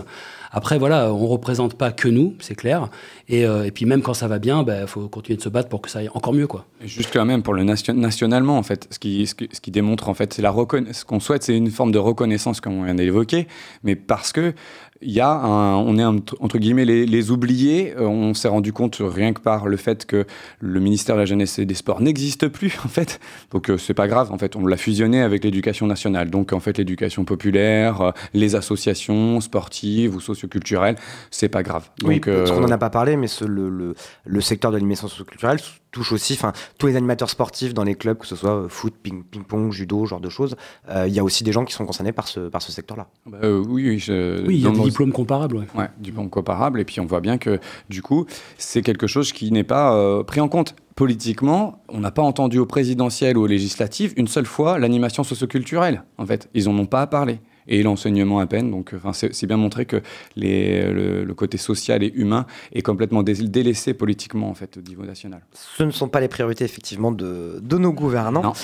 Après, 0.51 0.79
voilà, 0.79 1.13
on 1.13 1.27
représente 1.27 1.75
pas 1.75 1.93
que 1.93 2.09
nous, 2.09 2.35
c'est 2.41 2.55
clair. 2.55 2.89
Et, 3.29 3.45
euh, 3.45 3.71
puis 3.73 3.85
même 3.85 4.03
quand 4.03 4.15
ça 4.15 4.29
va 4.29 4.39
bien, 4.39 4.65
il 4.67 4.87
faut 4.87 5.07
continuer 5.09 5.37
de 5.37 5.43
se 5.43 5.49
battre 5.51 5.69
pour 5.69 5.81
que 5.83 5.91
ça 5.91 6.01
aille 6.01 6.09
encore 6.15 6.33
mieux, 6.33 6.47
quoi. 6.47 6.67
Juste 6.85 7.11
quand 7.13 7.25
même 7.25 7.43
pour 7.43 7.55
le 7.55 7.65
nation- 7.65 7.95
nationalement 7.95 8.57
en 8.59 8.63
fait, 8.63 8.89
ce 8.91 8.99
qui, 8.99 9.27
ce 9.27 9.35
qui, 9.35 9.49
ce 9.53 9.61
qui 9.61 9.71
démontre 9.71 10.09
en 10.09 10.15
fait, 10.15 10.33
c'est 10.33 10.43
la 10.43 10.53
ce 10.93 11.05
qu'on 11.05 11.21
souhaite, 11.21 11.43
c'est 11.45 11.57
une 11.57 11.71
forme 11.71 11.93
de 11.93 11.99
reconnaissance 11.99 12.61
comme 12.61 12.79
on 12.79 12.85
vient 12.85 12.95
d'évoquer, 12.95 13.47
mais 13.85 13.95
parce 13.95 14.33
que 14.33 14.55
il 15.01 15.13
y 15.13 15.21
a 15.21 15.31
un, 15.31 15.77
on 15.77 15.97
est 15.97 16.05
entre, 16.05 16.37
entre 16.41 16.59
guillemets 16.59 16.85
les, 16.85 17.07
les 17.07 17.31
oubliés. 17.31 17.95
Euh, 17.97 18.07
on 18.07 18.35
s'est 18.35 18.49
rendu 18.49 18.73
compte 18.73 18.99
rien 19.01 19.33
que 19.33 19.41
par 19.41 19.69
le 19.69 19.77
fait 19.77 20.07
que 20.07 20.27
le 20.61 20.81
ministère 20.81 21.15
de 21.15 21.21
la 21.21 21.27
jeunesse 21.27 21.59
et 21.61 21.67
des 21.67 21.75
sports 21.75 22.01
n'existe 22.01 22.49
plus 22.49 22.77
en 22.85 22.89
fait. 22.89 23.21
Donc 23.53 23.71
euh, 23.71 23.79
c'est 23.79 23.95
pas 23.95 24.09
grave 24.09 24.33
en 24.33 24.39
fait, 24.39 24.57
on 24.57 24.67
l'a 24.67 24.77
fusionné 24.77 25.23
avec 25.23 25.45
l'éducation 25.45 25.87
nationale. 25.87 26.31
Donc 26.31 26.53
en 26.53 26.61
fait 26.61 26.79
l'éducation 26.79 27.25
populaire, 27.25 28.01
euh, 28.01 28.11
les 28.35 28.57
associations 28.57 29.41
sportives 29.41 30.15
ou 30.17 30.21
socioculturelles, 30.21 30.97
c'est 31.31 31.49
pas 31.49 31.63
grave. 31.63 31.89
Oui, 32.03 32.17
Donc 32.17 32.25
parce 32.35 32.51
qu'on 32.51 32.59
euh, 32.59 32.61
n'en 32.67 32.71
a 32.73 32.79
pas 32.79 32.91
parlé, 32.91 33.17
mais 33.17 33.29
ce- 33.29 33.45
le, 33.45 33.69
le, 33.69 33.95
le 34.27 34.41
secteur 34.41 34.71
de 34.73 34.77
l'animation 34.77 35.07
socioculturelle 35.09 35.59
touche 35.91 36.13
aussi, 36.13 36.35
enfin, 36.35 36.53
tous 36.79 36.87
les 36.87 36.97
animateurs 36.97 37.31
sportifs 37.31 37.73
dans 37.75 37.85
les 37.85 37.95
clubs, 37.95 38.19
que 38.19 38.27
ce 38.27 38.37
soit 38.37 38.51
euh, 38.65 38.69
foot, 38.69 38.95
ping- 39.03 39.23
ping-pong, 39.25 39.73
judo, 39.73 40.05
ce 40.05 40.11
genre 40.11 40.21
de 40.21 40.29
choses, 40.29 40.57
euh, 40.91 41.07
il 41.09 41.15
y 41.15 41.19
a 41.19 41.25
aussi 41.25 41.45
des 41.45 41.53
gens 41.53 41.65
qui 41.65 41.73
sont 41.73 41.87
concernés 41.87 42.13
par 42.13 42.29
ce, 42.29 42.41
par 42.49 42.61
ce 42.63 42.71
secteur-là. 42.73 43.07
Bah, 43.27 43.39
euh, 43.43 43.63
oui, 43.67 43.89
oui, 43.89 43.99
je- 43.99 44.47
Oui, 44.47 44.57
il 44.57 44.61
y 44.63 44.67
a 44.67 44.71
des 44.71 44.77
nos- 44.79 44.85
diplômes 44.85 45.13
comparables. 45.13 45.57
ouais. 45.57 45.67
Ouais, 45.75 45.89
diplôme 45.99 46.29
comparable. 46.31 46.81
Et 46.81 46.85
puis 46.85 47.01
on 47.01 47.07
voit 47.07 47.21
bien 47.21 47.39
que 47.39 47.59
du 47.89 48.03
coup, 48.03 48.27
c'est 48.59 48.83
quelque 48.83 49.07
chose 49.07 49.33
qui 49.33 49.51
n'est 49.51 49.65
pas 49.65 49.95
euh, 49.95 50.23
pris 50.23 50.41
en 50.41 50.49
compte. 50.49 50.75
Politiquement, 50.95 51.81
on 51.89 52.01
n'a 52.01 52.11
pas 52.11 52.23
entendu 52.23 52.59
au 52.59 52.67
présidentiel 52.67 53.39
ou 53.39 53.43
aux 53.43 53.47
législatives 53.47 54.13
une 54.17 54.27
seule 54.29 54.47
fois 54.47 54.79
l'animation 54.79 55.25
socioculturelle. 55.25 56.03
En 56.19 56.27
fait, 56.27 56.51
ils 56.55 56.65
n'en 56.65 56.77
ont 56.77 56.87
pas 56.87 57.03
à 57.03 57.07
parler. 57.07 57.41
Et 57.69 57.83
l'enseignement 57.83 58.39
à 58.41 58.47
peine. 58.47 58.71
Donc, 58.71 58.95
enfin, 58.97 59.13
c'est 59.13 59.47
bien 59.47 59.59
montré 59.59 59.85
que 59.85 60.01
les, 60.37 60.91
le, 60.91 61.25
le 61.25 61.35
côté 61.35 61.59
social 61.59 62.03
et 62.03 62.11
humain 62.15 62.47
est 62.73 62.83
complètement 62.83 63.23
dé- 63.23 63.35
délaissé 63.35 63.95
politiquement 63.95 64.49
en 64.49 64.55
fait 64.55 64.77
au 64.79 64.81
niveau 64.81 65.05
national. 65.05 65.43
Ce 65.77 65.83
ne 65.83 65.91
sont 65.91 66.09
pas 66.09 66.21
les 66.21 66.29
priorités 66.29 66.65
effectivement 66.65 67.13
de, 67.13 67.61
de 67.63 67.79
nos 67.79 67.93
gouvernants. 67.93 68.55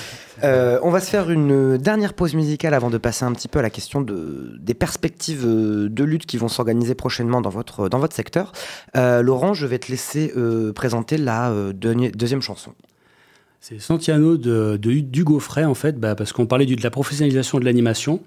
Euh, 0.43 0.79
on 0.81 0.89
va 0.89 0.99
se 0.99 1.09
faire 1.09 1.29
une 1.29 1.77
dernière 1.77 2.13
pause 2.13 2.33
musicale 2.33 2.73
avant 2.73 2.89
de 2.89 2.97
passer 2.97 3.25
un 3.25 3.31
petit 3.33 3.47
peu 3.47 3.59
à 3.59 3.61
la 3.61 3.69
question 3.69 4.01
de, 4.01 4.55
des 4.59 4.73
perspectives 4.73 5.45
euh, 5.45 5.87
de 5.89 6.03
lutte 6.03 6.25
qui 6.25 6.37
vont 6.37 6.47
s'organiser 6.47 6.95
prochainement 6.95 7.41
dans 7.41 7.49
votre, 7.49 7.89
dans 7.89 7.99
votre 7.99 8.15
secteur. 8.15 8.51
Euh, 8.97 9.21
Laurent, 9.21 9.53
je 9.53 9.67
vais 9.67 9.79
te 9.79 9.91
laisser 9.91 10.33
euh, 10.35 10.73
présenter 10.73 11.17
la 11.17 11.53
deuxi- 11.73 12.11
deuxième 12.11 12.41
chanson. 12.41 12.73
C'est 13.67 13.81
Santiano 13.81 14.37
de, 14.37 14.77
de 14.79 14.99
d'Hugo 14.99 15.39
Frey, 15.39 15.65
en 15.65 15.73
fait, 15.73 15.99
bah, 15.99 16.13
parce 16.13 16.33
qu'on 16.33 16.45
parlait 16.45 16.67
du- 16.67 16.75
de 16.75 16.83
la 16.83 16.91
professionnalisation 16.91 17.59
de 17.59 17.65
l'animation. 17.65 18.19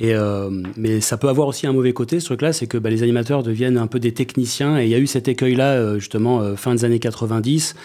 Et, 0.00 0.14
euh, 0.14 0.48
mais 0.78 1.02
ça 1.02 1.18
peut 1.18 1.28
avoir 1.28 1.46
aussi 1.46 1.66
un 1.66 1.74
mauvais 1.74 1.92
côté, 1.92 2.20
ce 2.20 2.24
truc-là, 2.24 2.54
c'est 2.54 2.66
que 2.66 2.78
bah, 2.78 2.88
les 2.88 3.02
animateurs 3.02 3.42
deviennent 3.42 3.76
un 3.76 3.86
peu 3.86 4.00
des 4.00 4.12
techniciens. 4.12 4.80
Et 4.80 4.84
il 4.84 4.88
y 4.88 4.94
a 4.94 4.98
eu 4.98 5.06
cet 5.06 5.28
écueil-là, 5.28 5.72
euh, 5.74 5.98
justement, 5.98 6.40
euh, 6.40 6.56
fin 6.56 6.74
des 6.74 6.86
années 6.86 7.00
90, 7.00 7.76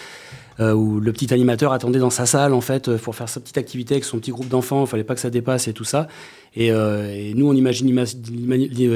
euh, 0.59 0.73
où 0.73 0.99
le 0.99 1.11
petit 1.13 1.33
animateur 1.33 1.73
attendait 1.73 1.99
dans 1.99 2.09
sa 2.09 2.25
salle, 2.25 2.53
en 2.53 2.61
fait, 2.61 2.87
euh, 2.87 2.97
pour 2.97 3.15
faire 3.15 3.29
sa 3.29 3.39
petite 3.39 3.57
activité 3.57 3.95
avec 3.95 4.03
son 4.03 4.19
petit 4.19 4.31
groupe 4.31 4.47
d'enfants. 4.47 4.83
Il 4.85 4.87
fallait 4.87 5.03
pas 5.03 5.15
que 5.15 5.21
ça 5.21 5.29
dépasse 5.29 5.67
et 5.67 5.73
tout 5.73 5.83
ça. 5.83 6.07
Et, 6.55 6.71
euh, 6.71 7.11
et 7.11 7.33
nous, 7.33 7.47
on 7.47 7.53
imagine 7.53 8.05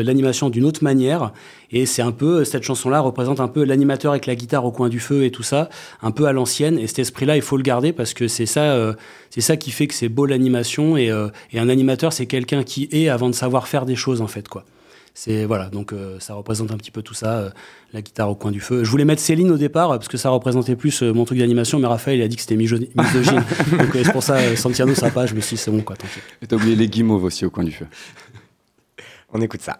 l'animation 0.04 0.50
d'une 0.50 0.66
autre 0.66 0.84
manière. 0.84 1.34
Et 1.72 1.86
c'est 1.86 2.02
un 2.02 2.12
peu, 2.12 2.44
cette 2.44 2.64
chanson-là 2.64 3.00
représente 3.00 3.40
un 3.40 3.48
peu 3.48 3.64
l'animateur 3.64 4.12
avec 4.12 4.26
la 4.26 4.36
guitare 4.36 4.66
au 4.66 4.72
coin 4.72 4.90
du 4.90 5.00
feu 5.00 5.26
et 5.26 5.32
tout 5.32 5.44
ça, 5.44 5.70
un 6.02 6.12
peu 6.12 6.26
à 6.26 6.34
l'ancienne. 6.34 6.78
Et 6.78 6.88
cet 6.88 7.00
esprit-là, 7.00 7.36
il 7.36 7.42
faut 7.42 7.58
le 7.58 7.64
garder 7.64 7.94
parce 7.94 8.14
que 8.14 8.28
c'est 8.28 8.46
ça, 8.46 8.74
euh, 8.74 8.94
c'est 9.32 9.42
ça 9.42 9.58
qui 9.58 9.72
fait 9.72 9.88
que 9.88 9.94
c'est 9.94 10.10
beau 10.10 10.26
l'animation. 10.26 10.98
Et, 10.98 11.10
euh, 11.10 11.30
et 11.52 11.60
un 11.60 11.70
animateur, 11.70 12.14
c'est 12.14 12.28
quelqu'un 12.28 12.64
qui 12.64 12.88
est 12.92 13.10
avant 13.10 13.30
de 13.30 13.36
savoir 13.36 13.68
faire 13.68 13.86
des 13.86 13.96
choses, 13.96 14.22
en 14.22 14.28
fait, 14.28 14.48
quoi. 14.48 14.64
C'est 15.20 15.46
voilà, 15.46 15.70
donc 15.70 15.94
euh, 15.94 16.20
ça 16.20 16.36
représente 16.36 16.70
un 16.70 16.78
petit 16.78 16.92
peu 16.92 17.02
tout 17.02 17.16
ça, 17.16 17.40
euh, 17.40 17.50
la 17.92 18.04
guitare 18.04 18.30
au 18.30 18.36
coin 18.36 18.52
du 18.52 18.60
feu. 18.60 18.84
Je 18.84 18.92
voulais 18.92 19.04
mettre 19.04 19.20
Céline 19.20 19.50
au 19.50 19.58
départ 19.58 19.90
euh, 19.90 19.98
parce 19.98 20.08
que 20.10 20.16
ça 20.18 20.30
représentait 20.30 20.76
plus 20.76 21.02
euh, 21.02 21.12
mon 21.12 21.26
truc 21.26 21.40
d'animation, 21.40 21.80
mais 21.80 21.88
Raphaël 21.88 22.20
il 22.20 22.22
a 22.22 22.28
dit 22.28 22.36
que 22.36 22.44
c'était 22.44 22.56
miso- 22.56 22.78
misogyne. 22.96 23.44
donc 23.80 23.96
euh, 23.96 24.04
c'est 24.06 24.12
pour 24.12 24.22
ça 24.22 24.36
euh, 24.36 24.56
Santiano 24.56 24.94
ça 24.94 25.10
passe. 25.10 25.32
Je 25.32 25.36
me 25.36 25.40
suis 25.42 25.56
dit 25.56 25.62
c'est 25.64 25.72
bon 25.72 25.82
quoi, 25.82 25.96
t'inquiète. 25.96 26.22
Et 26.44 26.46
t'as 26.46 26.56
oublié 26.56 26.76
les 26.76 26.88
guimauves 26.88 27.24
aussi 27.24 27.46
au 27.46 27.50
coin 27.50 27.64
du 27.64 27.72
feu. 27.72 27.88
On 29.34 29.42
écoute 29.42 29.62
ça. 29.62 29.80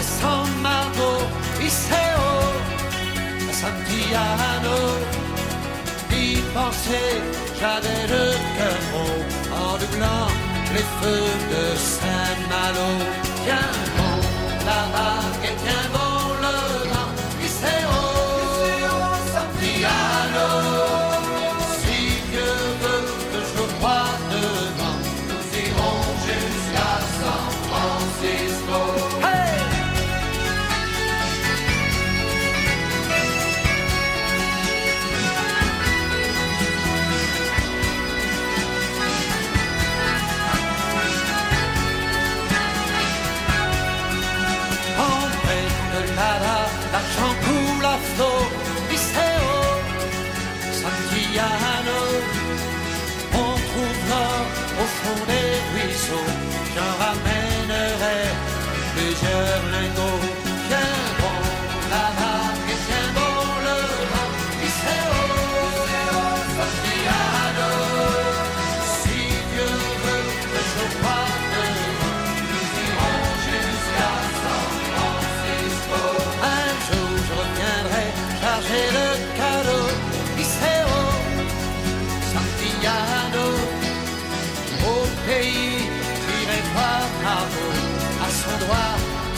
Laissant 0.00 0.46
Margot, 0.62 1.22
Iseo, 1.68 2.30
Santiano. 3.60 4.78
Y 6.10 6.36
penser, 6.54 7.10
j'avais 7.58 8.04
le 8.14 8.24
cœur 8.56 8.78
gros 8.90 9.20
en 9.62 9.72
doublant 9.80 10.28
les 10.74 10.86
feux 10.98 11.30
de 11.52 11.64
Saint-Malo. 11.96 12.90
Tiens 13.44 13.72
bon 13.96 14.16
la 14.68 14.82
vague 14.94 15.44
et 15.48 15.56
tiens 15.62 15.88
bon 15.92 15.99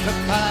capacity. 0.05 0.42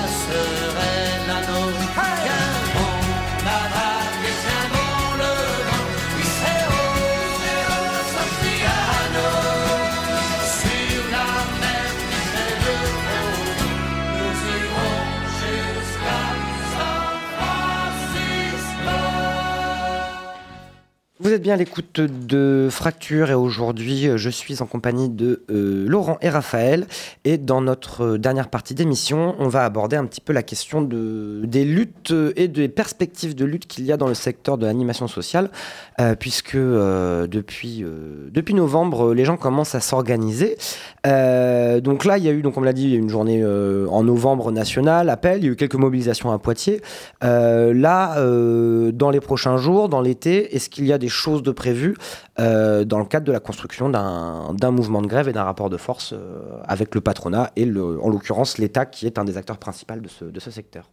Vous 21.23 21.31
êtes 21.31 21.43
bien 21.43 21.53
à 21.53 21.57
l'écoute 21.57 22.01
de 22.01 22.67
Fracture 22.71 23.29
et 23.29 23.35
aujourd'hui 23.35 24.09
je 24.15 24.29
suis 24.31 24.63
en 24.63 24.65
compagnie 24.65 25.07
de 25.07 25.43
euh, 25.51 25.87
Laurent 25.87 26.17
et 26.21 26.29
Raphaël 26.29 26.87
et 27.25 27.37
dans 27.37 27.61
notre 27.61 28.17
dernière 28.17 28.49
partie 28.49 28.73
d'émission 28.73 29.35
on 29.37 29.47
va 29.47 29.63
aborder 29.63 29.95
un 29.97 30.05
petit 30.05 30.19
peu 30.19 30.33
la 30.33 30.41
question 30.41 30.81
de, 30.81 31.43
des 31.43 31.63
luttes 31.63 32.11
et 32.35 32.47
des 32.47 32.69
perspectives 32.69 33.35
de 33.35 33.45
lutte 33.45 33.67
qu'il 33.67 33.85
y 33.85 33.91
a 33.91 33.97
dans 33.97 34.07
le 34.07 34.15
secteur 34.15 34.57
de 34.57 34.65
l'animation 34.65 35.07
sociale 35.07 35.51
euh, 35.99 36.15
puisque 36.15 36.55
euh, 36.55 37.27
depuis, 37.27 37.85
depuis 38.31 38.55
novembre 38.55 39.13
les 39.13 39.23
gens 39.23 39.37
commencent 39.37 39.75
à 39.75 39.79
s'organiser. 39.79 40.57
donc 41.05 42.03
là 42.03 42.17
il 42.17 42.23
y 42.23 42.29
a 42.29 42.31
eu, 42.31 42.41
donc 42.41 42.57
on 42.57 42.61
l'a 42.61 42.73
dit, 42.73 42.95
une 42.95 43.09
journée 43.09 43.45
en 43.45 44.03
novembre 44.03 44.51
nationale, 44.51 45.07
appel, 45.07 45.37
il 45.37 45.45
y 45.45 45.49
a 45.49 45.51
eu 45.51 45.55
quelques 45.55 45.75
mobilisations 45.75 46.31
à 46.31 46.39
Poitiers. 46.39 46.81
là 47.21 48.15
dans 48.15 49.11
les 49.11 49.19
prochains 49.19 49.57
jours, 49.57 49.87
dans 49.87 50.01
l'été, 50.01 50.55
est-ce 50.55 50.67
qu'il 50.71 50.87
y 50.87 50.93
a 50.93 50.97
des 50.97 51.10
choses 51.11 51.43
de 51.43 51.51
prévues 51.51 51.95
euh, 52.39 52.83
dans 52.83 52.99
le 52.99 53.05
cadre 53.05 53.25
de 53.25 53.31
la 53.31 53.39
construction 53.39 53.89
d'un 53.89 54.71
mouvement 54.71 55.01
de 55.01 55.07
grève 55.07 55.29
et 55.29 55.33
d'un 55.33 55.43
rapport 55.43 55.69
de 55.69 55.77
force 55.77 56.13
euh, 56.13 56.57
avec 56.63 56.95
le 56.95 57.01
patronat 57.01 57.51
et 57.55 57.65
le, 57.65 58.01
en 58.01 58.09
l'occurrence 58.09 58.57
l'État 58.57 58.85
qui 58.85 59.05
est 59.05 59.19
un 59.19 59.25
des 59.25 59.37
acteurs 59.37 59.57
principaux 59.57 59.95
de 59.95 60.07
ce, 60.07 60.25
de 60.25 60.39
ce 60.39 60.49
secteur. 60.49 60.89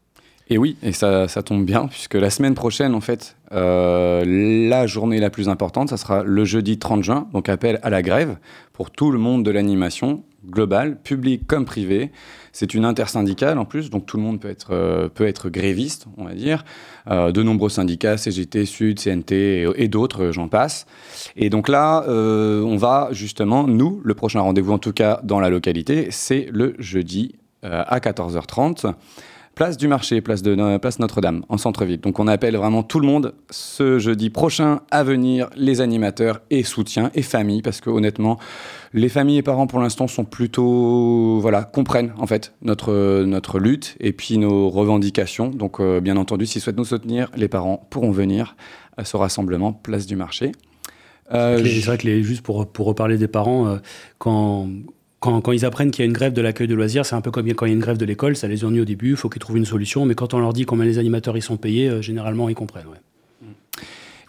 Et 0.50 0.56
oui, 0.56 0.76
et 0.82 0.92
ça, 0.92 1.28
ça, 1.28 1.42
tombe 1.42 1.64
bien, 1.66 1.88
puisque 1.88 2.14
la 2.14 2.30
semaine 2.30 2.54
prochaine, 2.54 2.94
en 2.94 3.02
fait, 3.02 3.36
euh, 3.52 4.24
la 4.26 4.86
journée 4.86 5.20
la 5.20 5.28
plus 5.28 5.48
importante, 5.50 5.90
ça 5.90 5.98
sera 5.98 6.22
le 6.22 6.44
jeudi 6.46 6.78
30 6.78 7.04
juin, 7.04 7.28
donc 7.34 7.50
appel 7.50 7.78
à 7.82 7.90
la 7.90 8.00
grève 8.00 8.38
pour 8.72 8.90
tout 8.90 9.10
le 9.10 9.18
monde 9.18 9.44
de 9.44 9.50
l'animation 9.50 10.24
globale, 10.46 10.98
public 11.02 11.46
comme 11.46 11.66
privé. 11.66 12.10
C'est 12.58 12.74
une 12.74 12.84
intersyndicale 12.84 13.56
en 13.56 13.64
plus, 13.64 13.88
donc 13.88 14.04
tout 14.04 14.16
le 14.16 14.24
monde 14.24 14.40
peut 14.40 14.50
être, 14.50 14.72
euh, 14.72 15.08
peut 15.08 15.28
être 15.28 15.48
gréviste, 15.48 16.06
on 16.16 16.24
va 16.24 16.34
dire. 16.34 16.64
Euh, 17.08 17.30
de 17.30 17.44
nombreux 17.44 17.68
syndicats, 17.68 18.16
CGT, 18.16 18.64
Sud, 18.64 18.98
CNT 18.98 19.32
et, 19.32 19.68
et 19.76 19.86
d'autres, 19.86 20.32
j'en 20.32 20.48
passe. 20.48 20.84
Et 21.36 21.50
donc 21.50 21.68
là, 21.68 22.04
on 22.08 22.76
va 22.76 23.10
justement, 23.12 23.68
nous, 23.68 24.00
le 24.02 24.14
prochain 24.14 24.40
rendez-vous 24.40 24.72
en 24.72 24.78
tout 24.78 24.92
cas 24.92 25.20
dans 25.22 25.38
la 25.38 25.50
localité, 25.50 26.08
c'est 26.10 26.48
le 26.50 26.74
jeudi 26.80 27.36
à 27.62 28.00
14h30 28.00 28.92
place 29.58 29.76
du 29.76 29.88
marché, 29.88 30.20
place, 30.20 30.40
de, 30.42 30.78
place 30.78 31.00
Notre-Dame, 31.00 31.44
en 31.48 31.58
centre-ville. 31.58 32.00
Donc 32.00 32.20
on 32.20 32.28
appelle 32.28 32.56
vraiment 32.56 32.84
tout 32.84 33.00
le 33.00 33.08
monde 33.08 33.34
ce 33.50 33.98
jeudi 33.98 34.30
prochain 34.30 34.82
à 34.92 35.02
venir, 35.02 35.50
les 35.56 35.80
animateurs 35.80 36.42
et 36.50 36.62
soutiens 36.62 37.10
et 37.14 37.22
familles, 37.22 37.60
parce 37.60 37.80
que 37.80 37.90
honnêtement, 37.90 38.38
les 38.92 39.08
familles 39.08 39.38
et 39.38 39.42
parents 39.42 39.66
pour 39.66 39.80
l'instant 39.80 40.06
sont 40.06 40.24
plutôt, 40.24 41.40
voilà, 41.40 41.64
comprennent 41.64 42.12
en 42.18 42.26
fait 42.28 42.54
notre, 42.62 43.24
notre 43.24 43.58
lutte 43.58 43.96
et 43.98 44.12
puis 44.12 44.38
nos 44.38 44.70
revendications. 44.70 45.48
Donc 45.48 45.80
euh, 45.80 46.00
bien 46.00 46.16
entendu, 46.16 46.46
s'ils 46.46 46.62
souhaitent 46.62 46.78
nous 46.78 46.84
soutenir, 46.84 47.28
les 47.34 47.48
parents 47.48 47.84
pourront 47.90 48.12
venir 48.12 48.54
à 48.96 49.04
ce 49.04 49.16
rassemblement 49.16 49.72
place 49.72 50.06
du 50.06 50.14
marché. 50.14 50.52
Euh, 51.34 51.58
c'est 51.64 51.80
vrai 51.80 51.98
que 51.98 52.06
les, 52.06 52.22
juste 52.22 52.42
pour, 52.42 52.70
pour 52.70 52.86
reparler 52.86 53.18
des 53.18 53.26
parents, 53.26 53.66
euh, 53.66 53.78
quand 54.18 54.68
quand, 55.20 55.40
quand, 55.40 55.52
ils 55.52 55.64
apprennent 55.64 55.90
qu'il 55.90 56.04
y 56.04 56.06
a 56.06 56.06
une 56.06 56.12
grève 56.12 56.32
de 56.32 56.40
l'accueil 56.40 56.68
de 56.68 56.74
loisirs, 56.74 57.04
c'est 57.04 57.16
un 57.16 57.20
peu 57.20 57.30
comme 57.30 57.48
quand 57.52 57.66
il 57.66 57.70
y 57.70 57.72
a 57.72 57.74
une 57.74 57.80
grève 57.80 57.98
de 57.98 58.04
l'école, 58.04 58.36
ça 58.36 58.48
les 58.48 58.64
ennuie 58.64 58.80
au 58.80 58.84
début, 58.84 59.10
il 59.10 59.16
faut 59.16 59.28
qu'ils 59.28 59.40
trouvent 59.40 59.56
une 59.56 59.64
solution, 59.64 60.04
mais 60.04 60.14
quand 60.14 60.34
on 60.34 60.38
leur 60.38 60.52
dit 60.52 60.64
combien 60.64 60.84
les 60.84 60.98
animateurs 60.98 61.36
ils 61.36 61.42
sont 61.42 61.56
payés, 61.56 61.88
euh, 61.88 62.02
généralement 62.02 62.48
ils 62.48 62.54
comprennent. 62.54 62.86
Ouais. 62.86 62.98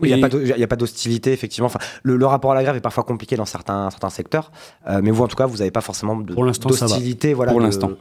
Oui, 0.02 0.12
il 0.12 0.16
n'y 0.16 0.64
a 0.64 0.68
pas 0.68 0.76
d'hostilité, 0.76 1.34
effectivement. 1.34 1.68
Enfin, 1.68 1.80
le, 2.04 2.16
le, 2.16 2.26
rapport 2.26 2.54
à 2.54 2.56
la 2.56 2.64
grève 2.64 2.76
est 2.76 2.82
parfois 2.82 3.04
compliqué 3.04 3.36
dans 3.36 3.46
certains, 3.46 3.90
certains 3.90 4.10
secteurs, 4.10 4.52
euh, 4.88 5.02
mais 5.04 5.12
vous, 5.12 5.24
en 5.24 5.28
tout 5.28 5.36
cas, 5.36 5.46
vous 5.46 5.58
n'avez 5.58 5.72
pas 5.72 5.82
forcément 5.82 6.16
d'hostilité. 6.16 7.34
Voilà, 7.34 7.52
Pour 7.52 7.62
l'instant. 7.62 7.92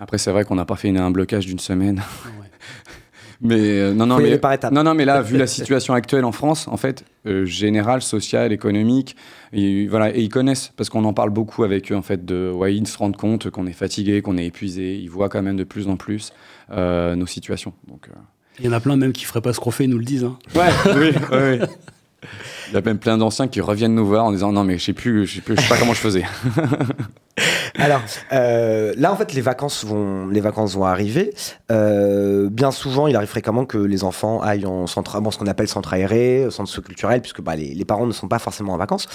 Après, 0.00 0.18
c'est 0.18 0.30
vrai 0.30 0.44
qu'on 0.44 0.54
n'a 0.54 0.64
pas 0.64 0.76
fait 0.76 0.88
une, 0.88 0.98
un 0.98 1.10
blocage 1.10 1.46
d'une 1.46 1.58
semaine. 1.58 2.02
Ouais. 2.40 2.50
mais 3.40 3.58
euh, 3.58 3.92
non, 3.92 4.06
non, 4.06 4.18
mais, 4.18 4.40
non, 4.70 4.82
non, 4.82 4.94
mais 4.94 5.04
là, 5.04 5.22
vu 5.22 5.36
la 5.36 5.46
situation 5.46 5.94
actuelle 5.94 6.24
en 6.24 6.32
France, 6.32 6.68
en 6.68 6.76
fait, 6.76 7.04
euh, 7.26 7.44
générale, 7.44 8.02
sociale, 8.02 8.52
économique, 8.52 9.16
et, 9.52 9.86
voilà, 9.86 10.14
et 10.14 10.20
ils 10.20 10.28
connaissent 10.28 10.72
parce 10.76 10.88
qu'on 10.88 11.04
en 11.04 11.12
parle 11.12 11.30
beaucoup 11.30 11.64
avec 11.64 11.92
eux. 11.92 11.96
En 11.96 12.02
fait, 12.02 12.24
de, 12.24 12.50
ouais, 12.50 12.74
ils 12.74 12.86
se 12.86 12.96
rendent 12.98 13.16
compte 13.16 13.50
qu'on 13.50 13.66
est 13.66 13.72
fatigué, 13.72 14.22
qu'on 14.22 14.38
est 14.38 14.46
épuisé. 14.46 14.96
Ils 14.96 15.10
voient 15.10 15.28
quand 15.28 15.42
même 15.42 15.56
de 15.56 15.64
plus 15.64 15.88
en 15.88 15.96
plus 15.96 16.32
euh, 16.72 17.14
nos 17.14 17.26
situations. 17.26 17.72
Donc. 17.88 18.08
Il 18.58 18.64
y 18.64 18.68
en 18.68 18.72
a 18.72 18.80
plein 18.80 18.96
même 18.96 19.12
qui 19.12 19.24
feraient 19.24 19.42
pas 19.42 19.52
ce 19.52 19.60
qu'on 19.60 19.70
fait, 19.70 19.84
ils 19.84 19.90
nous 19.90 19.98
le 19.98 20.04
disent. 20.04 20.24
Hein. 20.24 20.38
Ouais, 20.54 20.70
oui, 20.96 21.12
oui. 21.32 21.66
Il 22.68 22.74
y 22.74 22.76
a 22.76 22.80
même 22.80 22.98
plein 22.98 23.18
d'anciens 23.18 23.48
qui 23.48 23.60
reviennent 23.60 23.94
nous 23.94 24.06
voir 24.06 24.24
en 24.24 24.32
disant 24.32 24.52
non 24.52 24.64
mais 24.64 24.78
je 24.78 24.84
sais 24.84 24.92
plus, 24.92 25.26
je 25.26 25.36
sais 25.36 25.40
plus, 25.40 25.56
je 25.56 25.62
sais 25.62 25.68
pas 25.68 25.78
comment 25.78 25.94
je 25.94 26.00
faisais. 26.00 26.24
Alors 27.78 28.00
euh, 28.32 28.94
là 28.96 29.12
en 29.12 29.16
fait 29.16 29.34
les 29.34 29.40
vacances 29.40 29.84
vont, 29.84 30.28
les 30.28 30.40
vacances 30.40 30.74
vont 30.74 30.84
arriver. 30.84 31.34
Euh, 31.70 32.48
bien 32.50 32.70
souvent 32.70 33.06
il 33.06 33.16
arrive 33.16 33.28
fréquemment 33.28 33.64
que 33.64 33.78
les 33.78 34.04
enfants 34.04 34.40
aillent 34.40 34.66
en 34.66 34.86
centre, 34.86 35.20
bon, 35.20 35.30
ce 35.30 35.38
qu'on 35.38 35.46
appelle 35.46 35.68
centre 35.68 35.92
aéré, 35.92 36.46
centre 36.50 36.80
culturel, 36.80 37.20
puisque 37.20 37.40
bah, 37.40 37.56
les, 37.56 37.74
les, 37.74 37.84
parents 37.84 38.06
ne 38.06 38.12
sont 38.12 38.28
pas 38.28 38.38
forcément 38.38 38.72
en 38.72 38.78
vacances. 38.78 39.06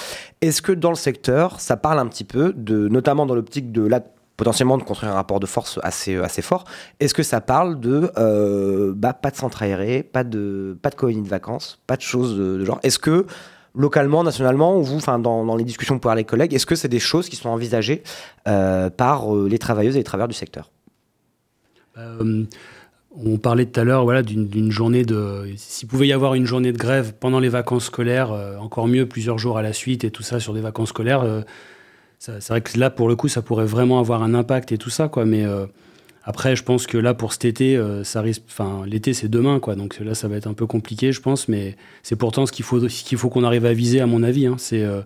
Est-ce 0.41 0.61
que 0.61 0.71
dans 0.71 0.89
le 0.89 0.95
secteur 0.95 1.59
ça 1.59 1.77
parle 1.77 1.99
un 1.99 2.07
petit 2.07 2.23
peu 2.23 2.53
de, 2.55 2.87
notamment 2.87 3.25
dans 3.25 3.35
l'optique 3.35 3.71
de 3.71 3.85
la 3.85 4.01
potentiellement 4.41 4.79
de 4.79 4.81
construire 4.81 5.11
un 5.11 5.15
rapport 5.15 5.39
de 5.39 5.45
force 5.45 5.79
assez, 5.83 6.15
assez 6.15 6.41
fort. 6.41 6.63
Est-ce 6.99 7.13
que 7.13 7.21
ça 7.21 7.41
parle 7.41 7.79
de 7.79 8.11
euh, 8.17 8.91
bah, 8.95 9.13
pas 9.13 9.29
de 9.29 9.35
centre 9.35 9.61
aéré, 9.61 10.01
pas 10.01 10.23
de, 10.23 10.75
pas 10.81 10.89
de 10.89 10.95
colonies 10.95 11.21
de 11.21 11.27
vacances, 11.27 11.79
pas 11.85 11.95
de 11.95 12.01
choses 12.01 12.35
de, 12.35 12.65
genre? 12.65 12.79
Est-ce 12.81 12.97
que 12.97 13.27
localement, 13.75 14.23
nationalement, 14.23 14.79
ou 14.79 14.81
vous, 14.81 14.99
dans, 14.99 15.19
dans, 15.19 15.55
les 15.55 15.63
discussions 15.63 15.99
pour 15.99 16.11
les 16.15 16.23
collègues, 16.23 16.55
est-ce 16.55 16.65
que 16.65 16.73
c'est 16.73 16.87
des 16.87 16.97
choses 16.97 17.29
qui 17.29 17.35
sont 17.35 17.49
envisagées 17.49 18.01
euh, 18.47 18.89
par 18.89 19.31
euh, 19.31 19.47
les 19.47 19.59
travailleuses 19.59 19.95
et 19.95 19.99
les 19.99 20.03
travailleurs 20.03 20.27
du 20.27 20.33
secteur? 20.33 20.71
Euh, 21.99 22.45
On 23.15 23.37
parlait 23.37 23.67
tout 23.67 23.79
à 23.79 23.83
l'heure 23.83 24.05
voilà, 24.05 24.23
d'une 24.23 24.71
journée 24.71 25.05
de. 25.05 25.53
S'il 25.55 25.87
pouvait 25.87 26.07
y 26.07 26.13
avoir 26.13 26.33
une 26.33 26.47
journée 26.47 26.71
de 26.71 26.79
grève 26.79 27.13
pendant 27.13 27.39
les 27.39 27.49
vacances 27.49 27.85
scolaires, 27.85 28.31
euh, 28.31 28.57
encore 28.57 28.87
mieux 28.87 29.05
plusieurs 29.05 29.37
jours 29.37 29.59
à 29.59 29.61
la 29.61 29.71
suite 29.71 30.03
et 30.03 30.09
tout 30.09 30.23
ça 30.23 30.39
sur 30.39 30.55
des 30.55 30.61
vacances 30.61 30.89
scolaires, 30.89 31.21
euh, 31.21 31.41
c'est 32.21 32.49
vrai 32.49 32.61
que 32.61 32.77
là, 32.77 32.91
pour 32.91 33.09
le 33.09 33.15
coup, 33.15 33.27
ça 33.27 33.41
pourrait 33.41 33.65
vraiment 33.65 33.99
avoir 33.99 34.21
un 34.21 34.35
impact 34.35 34.71
et 34.71 34.77
tout 34.77 34.91
ça, 34.91 35.07
quoi. 35.07 35.25
Mais 35.25 35.43
euh, 35.43 35.65
après, 36.23 36.55
je 36.55 36.63
pense 36.63 36.85
que 36.85 36.99
là, 36.99 37.15
pour 37.15 37.33
cet 37.33 37.45
été, 37.45 37.75
euh, 37.75 38.03
ça 38.03 38.21
risque. 38.21 38.43
Enfin, 38.47 38.83
l'été, 38.85 39.15
c'est 39.15 39.27
demain, 39.27 39.59
quoi. 39.59 39.73
Donc 39.73 39.99
là, 39.99 40.13
ça 40.13 40.27
va 40.27 40.35
être 40.35 40.45
un 40.45 40.53
peu 40.53 40.67
compliqué, 40.67 41.11
je 41.11 41.19
pense. 41.19 41.47
Mais 41.47 41.75
c'est 42.03 42.15
pourtant 42.15 42.45
ce 42.45 42.51
qu'il 42.51 42.63
faut, 42.63 42.79
qu'il 42.79 43.17
faut 43.17 43.29
qu'on 43.29 43.43
arrive 43.43 43.65
à 43.65 43.73
viser, 43.73 44.01
à 44.01 44.05
mon 44.05 44.21
avis. 44.21 44.45
Hein. 44.45 44.55
C'est 44.59 44.83
euh, 44.83 45.01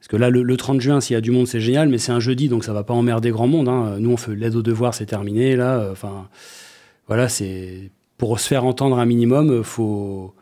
parce 0.00 0.08
que 0.08 0.16
là, 0.18 0.28
le, 0.28 0.42
le 0.42 0.56
30 0.58 0.82
juin, 0.82 1.00
s'il 1.00 1.14
y 1.14 1.16
a 1.16 1.22
du 1.22 1.30
monde, 1.30 1.46
c'est 1.46 1.60
génial, 1.60 1.88
mais 1.88 1.96
c'est 1.96 2.12
un 2.12 2.20
jeudi, 2.20 2.50
donc 2.50 2.62
ça 2.62 2.74
va 2.74 2.84
pas 2.84 2.92
emmerder 2.92 3.30
grand 3.30 3.46
monde. 3.46 3.70
Hein. 3.70 3.96
Nous, 3.98 4.10
on 4.10 4.18
fait 4.18 4.34
l'aide 4.34 4.54
aux 4.54 4.62
devoirs, 4.62 4.92
c'est 4.92 5.06
terminé. 5.06 5.56
Là, 5.56 5.88
enfin, 5.92 6.28
voilà, 7.08 7.30
c'est 7.30 7.90
pour 8.18 8.38
se 8.38 8.46
faire 8.46 8.66
entendre 8.66 8.98
un 8.98 9.06
minimum, 9.06 9.64
faut 9.64 10.34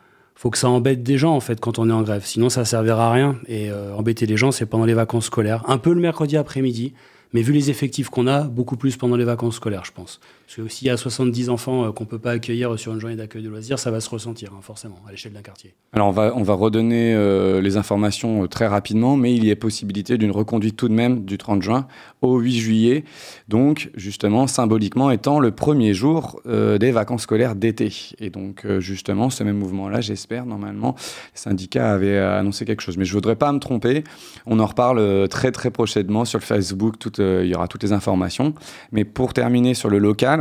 faut 0.43 0.49
que 0.49 0.57
ça 0.57 0.67
embête 0.67 1.03
des 1.03 1.17
gens 1.17 1.33
en 1.33 1.39
fait 1.39 1.61
quand 1.61 1.79
on 1.79 1.89
est 1.89 1.93
en 1.93 2.01
grève. 2.01 2.25
Sinon, 2.25 2.49
ça 2.49 2.65
servira 2.65 3.07
à 3.07 3.13
rien. 3.13 3.37
Et 3.47 3.71
euh, 3.71 3.95
embêter 3.95 4.25
les 4.25 4.35
gens, 4.35 4.51
c'est 4.51 4.65
pendant 4.65 4.83
les 4.83 4.93
vacances 4.93 5.27
scolaires. 5.27 5.63
Un 5.69 5.77
peu 5.77 5.93
le 5.93 6.01
mercredi 6.01 6.35
après-midi, 6.35 6.91
mais 7.31 7.41
vu 7.41 7.53
les 7.53 7.69
effectifs 7.69 8.09
qu'on 8.09 8.27
a, 8.27 8.41
beaucoup 8.43 8.75
plus 8.75 8.97
pendant 8.97 9.15
les 9.15 9.23
vacances 9.23 9.55
scolaires, 9.55 9.85
je 9.85 9.93
pense. 9.93 10.19
Parce 10.45 10.57
que 10.57 10.67
s'il 10.67 10.87
y 10.87 10.91
a 10.91 10.97
70 10.97 11.49
enfants 11.49 11.85
euh, 11.85 11.91
qu'on 11.91 12.03
ne 12.03 12.09
peut 12.09 12.19
pas 12.19 12.31
accueillir 12.31 12.77
sur 12.77 12.93
une 12.93 12.99
journée 12.99 13.15
d'accueil 13.15 13.43
de 13.43 13.49
loisirs, 13.49 13.79
ça 13.79 13.91
va 13.91 14.01
se 14.01 14.09
ressentir, 14.09 14.51
hein, 14.53 14.59
forcément, 14.61 14.97
à 15.07 15.11
l'échelle 15.11 15.33
d'un 15.33 15.41
quartier. 15.41 15.73
Alors, 15.93 16.09
on 16.09 16.11
va, 16.11 16.33
on 16.35 16.43
va 16.43 16.53
redonner 16.53 17.13
euh, 17.13 17.61
les 17.61 17.77
informations 17.77 18.43
euh, 18.43 18.47
très 18.47 18.67
rapidement, 18.67 19.15
mais 19.15 19.33
il 19.33 19.45
y 19.45 19.51
a 19.51 19.55
possibilité 19.55 20.17
d'une 20.17 20.31
reconduite 20.31 20.75
tout 20.75 20.89
de 20.89 20.93
même 20.93 21.23
du 21.23 21.37
30 21.37 21.61
juin 21.61 21.87
au 22.21 22.37
8 22.39 22.59
juillet. 22.59 23.03
Donc, 23.47 23.89
justement, 23.95 24.47
symboliquement 24.47 25.11
étant 25.11 25.39
le 25.39 25.51
premier 25.51 25.93
jour 25.93 26.41
des 26.45 26.91
vacances 26.91 27.23
scolaires 27.23 27.55
d'été. 27.55 27.91
Et 28.19 28.29
donc, 28.29 28.65
justement, 28.79 29.29
ce 29.29 29.43
même 29.43 29.57
mouvement-là, 29.57 30.01
j'espère, 30.01 30.45
normalement, 30.45 30.95
les 31.33 31.39
syndicats 31.39 31.91
avaient 31.91 32.17
annoncé 32.17 32.65
quelque 32.65 32.81
chose. 32.81 32.97
Mais 32.97 33.05
je 33.05 33.11
ne 33.11 33.17
voudrais 33.17 33.35
pas 33.35 33.51
me 33.51 33.59
tromper. 33.59 34.03
On 34.45 34.59
en 34.59 34.65
reparle 34.65 35.27
très, 35.29 35.51
très 35.51 35.71
prochainement 35.71 36.25
sur 36.25 36.39
le 36.39 36.45
Facebook. 36.45 36.95
Il 37.17 37.45
y 37.45 37.55
aura 37.55 37.67
toutes 37.67 37.83
les 37.83 37.91
informations. 37.93 38.53
Mais 38.91 39.03
pour 39.03 39.33
terminer 39.33 39.73
sur 39.73 39.89
le 39.89 39.97
local, 39.97 40.32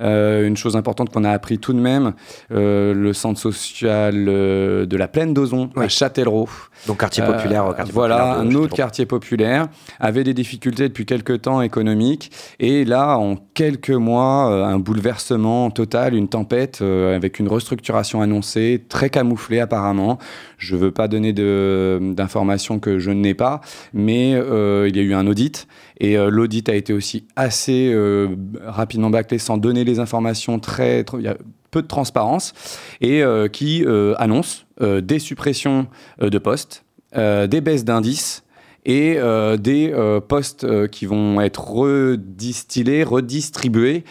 euh, 0.00 0.46
une 0.46 0.56
chose 0.56 0.76
importante 0.76 1.10
qu'on 1.10 1.24
a 1.24 1.30
appris 1.30 1.58
tout 1.58 1.72
de 1.72 1.78
même, 1.78 2.12
euh, 2.52 2.94
le 2.94 3.12
centre 3.12 3.40
social 3.40 4.26
euh, 4.28 4.86
de 4.86 4.96
la 4.96 5.08
plaine 5.08 5.34
d'Ozon 5.34 5.70
oui. 5.76 5.84
à 5.84 5.88
Châtellerault. 5.88 6.48
Donc 6.86 6.98
quartier 6.98 7.24
populaire. 7.24 7.64
Quartier 7.76 7.92
voilà, 7.92 8.34
populaire 8.34 8.40
un 8.40 8.54
autre 8.54 8.74
quartier 8.74 9.06
populaire 9.06 9.68
avait 10.00 10.24
des 10.24 10.34
difficultés 10.34 10.88
depuis 10.88 11.06
quelques 11.06 11.42
temps 11.42 11.62
économiques 11.62 12.30
et 12.60 12.84
là, 12.84 13.16
en 13.18 13.36
quelques 13.36 13.90
mois, 13.90 14.66
un 14.66 14.78
bouleversement 14.78 15.70
total, 15.70 16.14
une 16.14 16.28
tempête 16.28 16.82
avec 16.82 17.38
une 17.38 17.48
restructuration 17.48 18.20
annoncée, 18.20 18.84
très 18.88 19.10
camouflée 19.10 19.60
apparemment. 19.60 20.18
Je 20.58 20.74
ne 20.74 20.80
veux 20.80 20.90
pas 20.90 21.08
donner 21.08 21.32
d'informations 21.32 22.78
que 22.78 22.98
je 22.98 23.10
n'ai 23.10 23.34
pas, 23.34 23.60
mais 23.92 24.34
euh, 24.34 24.88
il 24.88 24.96
y 24.96 25.00
a 25.00 25.02
eu 25.02 25.14
un 25.14 25.26
audit 25.26 25.66
et 26.00 26.16
euh, 26.16 26.30
l'audit 26.30 26.68
a 26.68 26.74
été 26.74 26.92
aussi 26.92 27.26
assez 27.36 27.90
euh, 27.92 28.28
rapidement 28.64 29.10
bâclé 29.10 29.38
sans 29.38 29.56
donner 29.56 29.84
les 29.84 29.98
informations 29.98 30.58
très, 30.58 31.04
très 31.04 31.18
il 31.18 31.24
y 31.24 31.28
a 31.28 31.36
peu 31.70 31.82
de 31.82 31.88
transparence 31.88 32.52
et 33.00 33.24
qui 33.50 33.84
annonce 34.18 34.64
des 34.80 35.18
suppressions 35.18 35.88
de 36.20 36.38
postes, 36.38 36.84
des 37.16 37.60
baisses 37.60 37.84
d'indices 37.84 38.43
et 38.84 39.16
euh, 39.16 39.56
des 39.56 39.92
euh, 39.92 40.20
postes 40.20 40.64
euh, 40.64 40.86
qui 40.86 41.06
vont 41.06 41.40
être 41.40 41.68
redistillés, 41.68 43.02
redistribués 43.02 44.04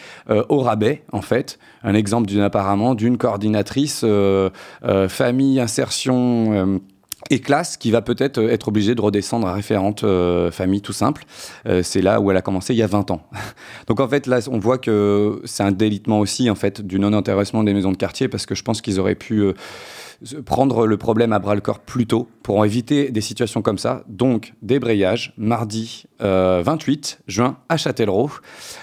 au 0.50 0.60
rabais, 0.60 1.04
en 1.12 1.22
fait. 1.22 1.60
Un 1.84 1.94
exemple 1.94 2.28
d'une 2.28 2.42
apparemment 2.42 2.96
d'une 2.96 3.18
coordinatrice 3.18 4.06
famille, 5.08 5.60
insertion 5.60 6.80
et 7.30 7.40
classe 7.40 7.78
qui 7.78 7.92
va 7.92 8.02
peut-être 8.02 8.38
euh, 8.38 8.50
être 8.50 8.68
obligée 8.68 8.96
de 8.96 9.02
redescendre 9.02 9.48
à 9.48 9.54
référente 9.54 10.04
euh, 10.04 10.52
famille 10.52 10.82
tout 10.82 10.94
simple. 10.94 11.26
Euh, 11.66 11.84
c'est 11.84 12.02
là 12.02 12.20
où 12.20 12.32
elle 12.32 12.38
a 12.38 12.42
commencé 12.42 12.74
il 12.74 12.78
y 12.78 12.84
a 12.84 12.88
20 12.88 13.12
ans. 13.12 13.22
Donc 13.88 14.00
en 14.00 14.08
fait 14.08 14.28
là 14.28 14.40
on 14.50 14.60
voit 14.60 14.78
que 14.78 15.42
c'est 15.46 15.64
un 15.64 15.72
délitement 15.72 16.20
aussi 16.20 16.50
en 16.50 16.56
fait 16.56 16.82
du 16.82 17.00
non-intéressement 17.00 17.64
des 17.64 17.74
maisons 17.74 17.92
de 17.92 17.98
quartier 17.98 18.28
parce 18.28 18.46
que 18.46 18.56
je 18.56 18.64
pense 18.64 18.82
qu'ils 18.82 19.00
auraient 19.00 19.16
pu 19.16 19.44
prendre 20.46 20.88
le 20.88 20.98
problème 20.98 21.34
à 21.34 21.40
bras 21.40 21.56
le 21.56 21.62
corps 21.62 21.80
plus 21.80 22.08
tôt 22.08 22.28
pour 22.42 22.66
éviter 22.66 23.12
des 23.12 23.22
situations 23.22 23.62
comme 23.62 23.78
ça. 23.78 24.04
Donc 24.08 24.54
débrayage 24.62 25.34
mardi 25.38 26.06
28 26.20 27.22
juin 27.28 27.58
à 27.70 27.78
Châtellerault. 27.78 28.32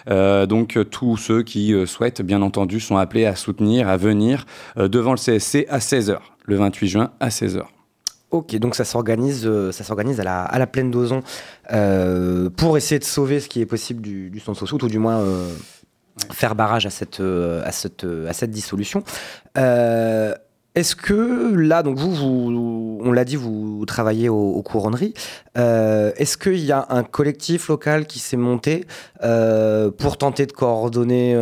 donc 0.06 0.78
tous 0.90 1.16
ceux 1.16 1.42
qui 1.42 1.74
souhaitent 1.86 2.22
bien 2.22 2.42
entendu 2.42 2.80
sont 2.80 2.96
appelés 2.96 3.26
à 3.26 3.36
soutenir, 3.36 3.88
à 3.88 3.96
venir 3.96 4.44
devant 4.76 5.12
le 5.12 5.18
CSC 5.18 5.66
à 5.68 5.78
16h 5.78 6.18
le 6.44 6.56
28 6.56 6.88
juin 6.88 7.10
à 7.20 7.28
16h. 7.28 7.62
Ok, 8.30 8.54
donc 8.56 8.76
ça 8.76 8.84
s'organise, 8.84 9.44
euh, 9.44 9.72
ça 9.72 9.82
s'organise 9.82 10.20
à 10.20 10.24
la, 10.24 10.42
à 10.42 10.58
la 10.58 10.68
plaine 10.68 10.92
d'Ozon 10.92 11.22
euh, 11.72 12.48
pour 12.48 12.76
essayer 12.76 13.00
de 13.00 13.04
sauver 13.04 13.40
ce 13.40 13.48
qui 13.48 13.60
est 13.60 13.66
possible 13.66 14.00
du, 14.00 14.30
du 14.30 14.38
centre 14.38 14.72
ou 14.72 14.88
du 14.88 14.98
moins 15.00 15.18
euh, 15.18 15.52
faire 16.30 16.54
barrage 16.54 16.86
à 16.86 16.90
cette, 16.90 17.20
à 17.20 17.72
cette, 17.72 18.04
à 18.04 18.32
cette 18.32 18.52
dissolution. 18.52 19.02
Est-ce 20.74 20.94
que 20.94 21.54
là, 21.54 21.82
donc 21.82 21.98
vous, 21.98 22.14
vous 22.14 23.00
on 23.02 23.12
l'a 23.12 23.24
dit, 23.24 23.36
vous 23.36 23.84
travaillez 23.86 24.28
aux, 24.28 24.62
couronneries. 24.62 25.14
Est-ce 25.56 26.36
qu'il 26.36 26.64
y 26.64 26.72
a 26.72 26.86
un 26.90 27.02
collectif 27.02 27.68
local 27.68 28.06
qui 28.06 28.18
s'est 28.18 28.36
monté 28.36 28.86
pour 29.20 30.16
tenter 30.18 30.46
de 30.46 30.52
coordonner 30.52 31.34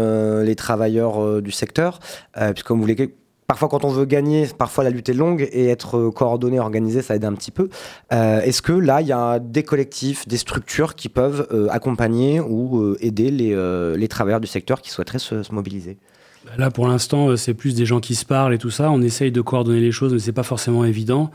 les 0.45 0.57
travailleurs 0.57 1.43
du 1.43 1.51
secteur 1.51 2.01
Puisque 2.35 2.67
comme 2.67 2.79
vous 2.79 2.85
voulez 2.85 3.13
parfois 3.49 3.69
quand 3.69 3.85
on 3.85 3.89
veut 3.89 4.05
gagner, 4.05 4.47
parfois 4.47 4.85
la 4.85 4.91
lutte 4.91 5.09
est 5.09 5.15
longue 5.15 5.49
et 5.53 5.69
être 5.69 5.97
euh, 5.97 6.11
coordonné, 6.11 6.61
organisé, 6.61 7.01
ça 7.01 7.17
aide 7.17 7.25
un 7.25 7.33
petit 7.33 7.51
peu. 7.51 7.71
Euh, 8.13 8.43
est-ce 8.43 8.61
que 8.61 8.73
là, 8.73 9.01
il 9.01 9.09
y 9.09 9.13
a 9.13 9.39
des 9.39 9.63
collectifs, 9.63 10.29
des 10.29 10.37
structures 10.37 10.95
qui 10.95 11.09
peuvent 11.09 11.49
euh, 11.51 11.67
accompagner 11.71 12.41
ou 12.41 12.95
aider 13.01 13.31
les, 13.31 14.09
travailleurs 14.09 14.41
du 14.41 14.47
secteur 14.47 14.83
qui 14.83 14.91
souhaiteraient 14.91 15.19
se, 15.19 15.53
mobiliser? 15.53 15.97
Là, 16.57 16.71
pour 16.71 16.89
l'instant, 16.89 17.37
c'est 17.37 17.55
plus 17.55 17.75
des 17.75 17.87
gens 17.87 18.01
qui 18.01 18.15
se 18.15 18.25
parlent 18.25 18.55
et 18.55 18.59
tout 18.59 18.71
ça. 18.71 18.91
On 18.91 19.03
essaye 19.03 19.31
de 19.33 19.41
coordonner 19.41 19.81
les 19.81 19.93
choses, 19.93 20.13
mais 20.13 20.19
c'est 20.19 20.33
pas 20.33 20.43
forcément 20.43 20.85
évident 20.85 21.31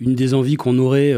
une 0.00 0.16
des 0.16 0.34
envies 0.34 0.56
qu'on 0.56 0.78
aurait, 0.78 1.14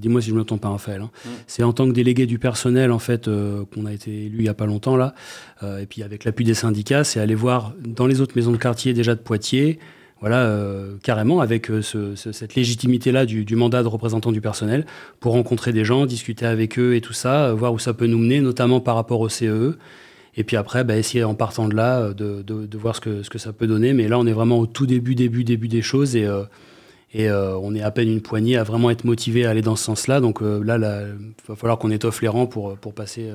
dis-moi 0.00 0.20
si 0.20 0.28
je 0.28 0.34
ne 0.34 0.40
me 0.40 0.44
trompe 0.44 0.60
pas, 0.60 0.68
Raphaël, 0.68 1.00
hein, 1.00 1.10
mm. 1.24 1.28
c'est 1.46 1.62
en 1.62 1.72
tant 1.72 1.86
que 1.86 1.92
délégué 1.92 2.26
du 2.26 2.38
personnel, 2.38 2.92
en 2.92 2.98
fait, 2.98 3.24
qu'on 3.24 3.86
a 3.86 3.92
été 3.92 4.26
élu 4.26 4.38
il 4.38 4.42
n'y 4.42 4.48
a 4.50 4.54
pas 4.54 4.66
longtemps, 4.66 4.96
là, 4.96 5.14
et 5.62 5.86
puis 5.86 6.02
avec 6.02 6.24
l'appui 6.24 6.44
des 6.44 6.52
syndicats, 6.52 7.04
c'est 7.04 7.20
aller 7.20 7.34
voir 7.34 7.72
dans 7.82 8.06
les 8.06 8.20
autres 8.20 8.34
maisons 8.36 8.52
de 8.52 8.58
quartier 8.58 8.92
déjà 8.92 9.14
de 9.14 9.20
Poitiers, 9.20 9.78
voilà, 10.20 10.40
euh, 10.46 10.96
carrément, 11.02 11.40
avec 11.40 11.70
euh, 11.70 11.80
cette 11.82 12.54
légitimité-là 12.54 13.24
du, 13.24 13.56
mandat 13.56 13.82
de 13.82 13.88
représentant 13.88 14.32
du 14.32 14.40
personnel, 14.40 14.84
pour 15.20 15.32
rencontrer 15.32 15.72
des 15.72 15.84
gens, 15.84 16.06
discuter 16.06 16.46
avec 16.46 16.78
eux 16.78 16.96
et 16.96 17.00
tout 17.00 17.12
ça, 17.12 17.46
euh, 17.46 17.54
voir 17.54 17.72
où 17.72 17.78
ça 17.78 17.94
peut 17.94 18.06
nous 18.06 18.18
mener, 18.18 18.40
notamment 18.40 18.80
par 18.80 18.96
rapport 18.96 19.20
au 19.20 19.28
CEE. 19.28 19.74
Et 20.38 20.44
puis 20.44 20.56
après, 20.56 20.84
bah, 20.84 20.96
essayer 20.96 21.24
en 21.24 21.34
partant 21.34 21.68
de 21.68 21.74
là, 21.74 22.14
de, 22.14 22.78
voir 22.78 22.96
ce 22.96 23.00
que, 23.00 23.38
ça 23.38 23.52
peut 23.52 23.66
donner. 23.66 23.92
Mais 23.92 24.08
là, 24.08 24.18
on 24.18 24.26
est 24.26 24.32
vraiment 24.32 24.58
au 24.58 24.66
tout 24.66 24.86
début, 24.86 25.14
début, 25.14 25.44
début 25.44 25.68
des 25.68 25.82
choses 25.82 26.16
et, 26.16 26.26
et 27.12 27.30
on 27.30 27.74
est 27.74 27.82
à 27.82 27.90
peine 27.90 28.08
une 28.08 28.22
poignée 28.22 28.56
à 28.56 28.62
vraiment 28.62 28.88
être 28.90 29.04
motivé 29.04 29.44
à 29.44 29.50
aller 29.50 29.62
dans 29.62 29.76
ce 29.76 29.84
sens-là. 29.84 30.20
Donc 30.20 30.40
là, 30.40 30.76
il 30.76 31.34
va 31.48 31.56
falloir 31.56 31.76
qu'on 31.78 31.90
étoffe 31.90 32.22
les 32.22 32.28
rangs 32.28 32.46
pour, 32.46 32.78
pour 32.78 32.94
passer 32.94 33.30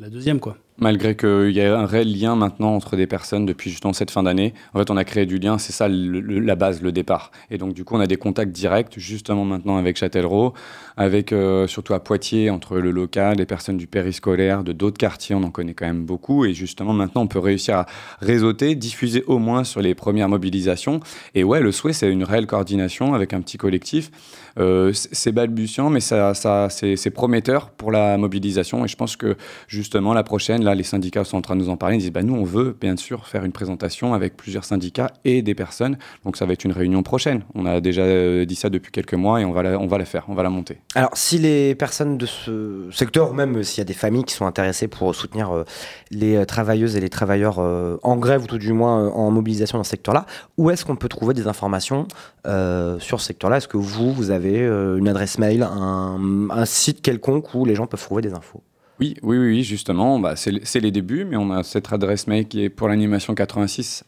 la 0.00 0.08
deuxième, 0.08 0.40
quoi. 0.40 0.56
Malgré 0.80 1.14
qu'il 1.14 1.50
y 1.50 1.60
a 1.60 1.78
un 1.78 1.84
réel 1.84 2.18
lien 2.18 2.36
maintenant 2.36 2.74
entre 2.74 2.96
des 2.96 3.06
personnes 3.06 3.44
depuis 3.44 3.70
justement 3.70 3.92
cette 3.92 4.10
fin 4.10 4.22
d'année. 4.22 4.54
En 4.72 4.78
fait, 4.78 4.90
on 4.90 4.96
a 4.96 5.04
créé 5.04 5.26
du 5.26 5.38
lien, 5.38 5.58
c'est 5.58 5.72
ça 5.72 5.88
la 5.90 6.56
base, 6.56 6.80
le 6.80 6.90
départ. 6.90 7.32
Et 7.50 7.58
donc, 7.58 7.74
du 7.74 7.84
coup, 7.84 7.96
on 7.96 8.00
a 8.00 8.06
des 8.06 8.16
contacts 8.16 8.50
directs 8.50 8.94
justement 8.96 9.44
maintenant 9.44 9.76
avec 9.76 9.98
Châtellerault, 9.98 10.54
avec 10.96 11.32
euh, 11.32 11.66
surtout 11.66 11.92
à 11.92 12.00
Poitiers, 12.00 12.48
entre 12.48 12.78
le 12.78 12.90
local, 12.90 13.36
les 13.36 13.44
personnes 13.44 13.76
du 13.76 13.86
périscolaire, 13.86 14.64
de 14.64 14.72
d'autres 14.72 14.96
quartiers, 14.96 15.34
on 15.34 15.42
en 15.42 15.50
connaît 15.50 15.74
quand 15.74 15.86
même 15.86 16.04
beaucoup. 16.04 16.46
Et 16.46 16.54
justement, 16.54 16.94
maintenant, 16.94 17.22
on 17.22 17.26
peut 17.26 17.38
réussir 17.38 17.76
à 17.76 17.86
réseauter, 18.22 18.74
diffuser 18.74 19.22
au 19.26 19.38
moins 19.38 19.64
sur 19.64 19.82
les 19.82 19.94
premières 19.94 20.30
mobilisations. 20.30 21.00
Et 21.34 21.44
ouais, 21.44 21.60
le 21.60 21.72
souhait, 21.72 21.92
c'est 21.92 22.10
une 22.10 22.24
réelle 22.24 22.46
coordination 22.46 23.12
avec 23.12 23.34
un 23.34 23.42
petit 23.42 23.58
collectif. 23.58 24.10
Euh, 24.58 24.92
c'est 24.94 25.32
balbutiant, 25.32 25.90
mais 25.90 26.00
ça, 26.00 26.32
c'est 26.70 27.10
prometteur 27.10 27.70
pour 27.70 27.92
la 27.92 28.16
mobilisation. 28.16 28.84
Et 28.84 28.88
je 28.88 28.96
pense 28.96 29.16
que 29.16 29.36
justement, 29.68 30.14
la 30.14 30.22
prochaine, 30.22 30.64
les 30.74 30.82
syndicats 30.82 31.24
sont 31.24 31.36
en 31.36 31.42
train 31.42 31.56
de 31.56 31.60
nous 31.60 31.68
en 31.68 31.76
parler. 31.76 31.96
Ils 31.96 32.00
disent 32.00 32.12
bah, 32.12 32.22
nous, 32.22 32.34
on 32.34 32.44
veut 32.44 32.76
bien 32.80 32.96
sûr 32.96 33.26
faire 33.26 33.44
une 33.44 33.52
présentation 33.52 34.14
avec 34.14 34.36
plusieurs 34.36 34.64
syndicats 34.64 35.12
et 35.24 35.42
des 35.42 35.54
personnes. 35.54 35.98
Donc 36.24 36.36
ça 36.36 36.46
va 36.46 36.52
être 36.52 36.64
une 36.64 36.72
réunion 36.72 37.02
prochaine. 37.02 37.42
On 37.54 37.66
a 37.66 37.80
déjà 37.80 38.02
euh, 38.02 38.44
dit 38.44 38.54
ça 38.54 38.70
depuis 38.70 38.92
quelques 38.92 39.14
mois 39.14 39.40
et 39.40 39.44
on 39.44 39.52
va 39.52 39.62
la, 39.62 40.04
faire, 40.04 40.24
on 40.28 40.34
va 40.34 40.42
la 40.42 40.50
monter. 40.50 40.78
Alors, 40.94 41.10
si 41.14 41.38
les 41.38 41.74
personnes 41.74 42.18
de 42.18 42.26
ce 42.26 42.88
secteur, 42.92 43.30
ou 43.30 43.34
même 43.34 43.62
s'il 43.62 43.78
y 43.78 43.82
a 43.82 43.84
des 43.84 43.94
familles 43.94 44.24
qui 44.24 44.34
sont 44.34 44.46
intéressées 44.46 44.88
pour 44.88 45.14
soutenir 45.14 45.50
euh, 45.50 45.64
les 46.10 46.44
travailleuses 46.46 46.96
et 46.96 47.00
les 47.00 47.08
travailleurs 47.08 47.58
en 47.58 48.16
grève 48.16 48.44
ou 48.44 48.46
tout 48.46 48.58
du 48.58 48.72
moins 48.72 49.08
en 49.08 49.30
mobilisation 49.30 49.78
dans 49.78 49.84
ce 49.84 49.90
secteur-là, 49.90 50.26
où 50.56 50.70
est-ce 50.70 50.84
qu'on 50.84 50.96
peut 50.96 51.08
trouver 51.08 51.34
des 51.34 51.46
informations 51.46 52.06
sur 52.44 53.20
ce 53.20 53.26
secteur-là? 53.26 53.58
Est-ce 53.58 53.68
que 53.68 53.76
vous, 53.76 54.12
vous 54.12 54.30
avez 54.30 54.60
euh, 54.60 54.96
une 54.96 55.08
adresse 55.08 55.38
mail, 55.38 55.62
un, 55.62 56.64
site 56.64 57.02
quelconque 57.02 57.54
où 57.54 57.64
les 57.64 57.74
gens 57.74 57.86
peuvent 57.86 58.02
trouver 58.02 58.22
des 58.22 58.32
infos? 58.32 58.62
Oui, 59.00 59.14
oui, 59.22 59.38
oui, 59.38 59.62
justement, 59.62 60.18
bah, 60.18 60.34
c'est 60.36 60.80
les 60.80 60.90
débuts, 60.90 61.24
mais 61.24 61.36
on 61.36 61.50
a 61.50 61.62
cette 61.62 61.90
adresse 61.90 62.26
mail 62.26 62.46
qui 62.46 62.64
est 62.64 62.68
pour 62.68 62.86
l'animation 62.86 63.34
86 63.34 64.04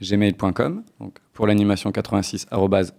gmail.com, 0.00 0.84
donc 1.00 1.16
pour 1.32 1.48
l'animation 1.48 1.90
86 1.90 2.46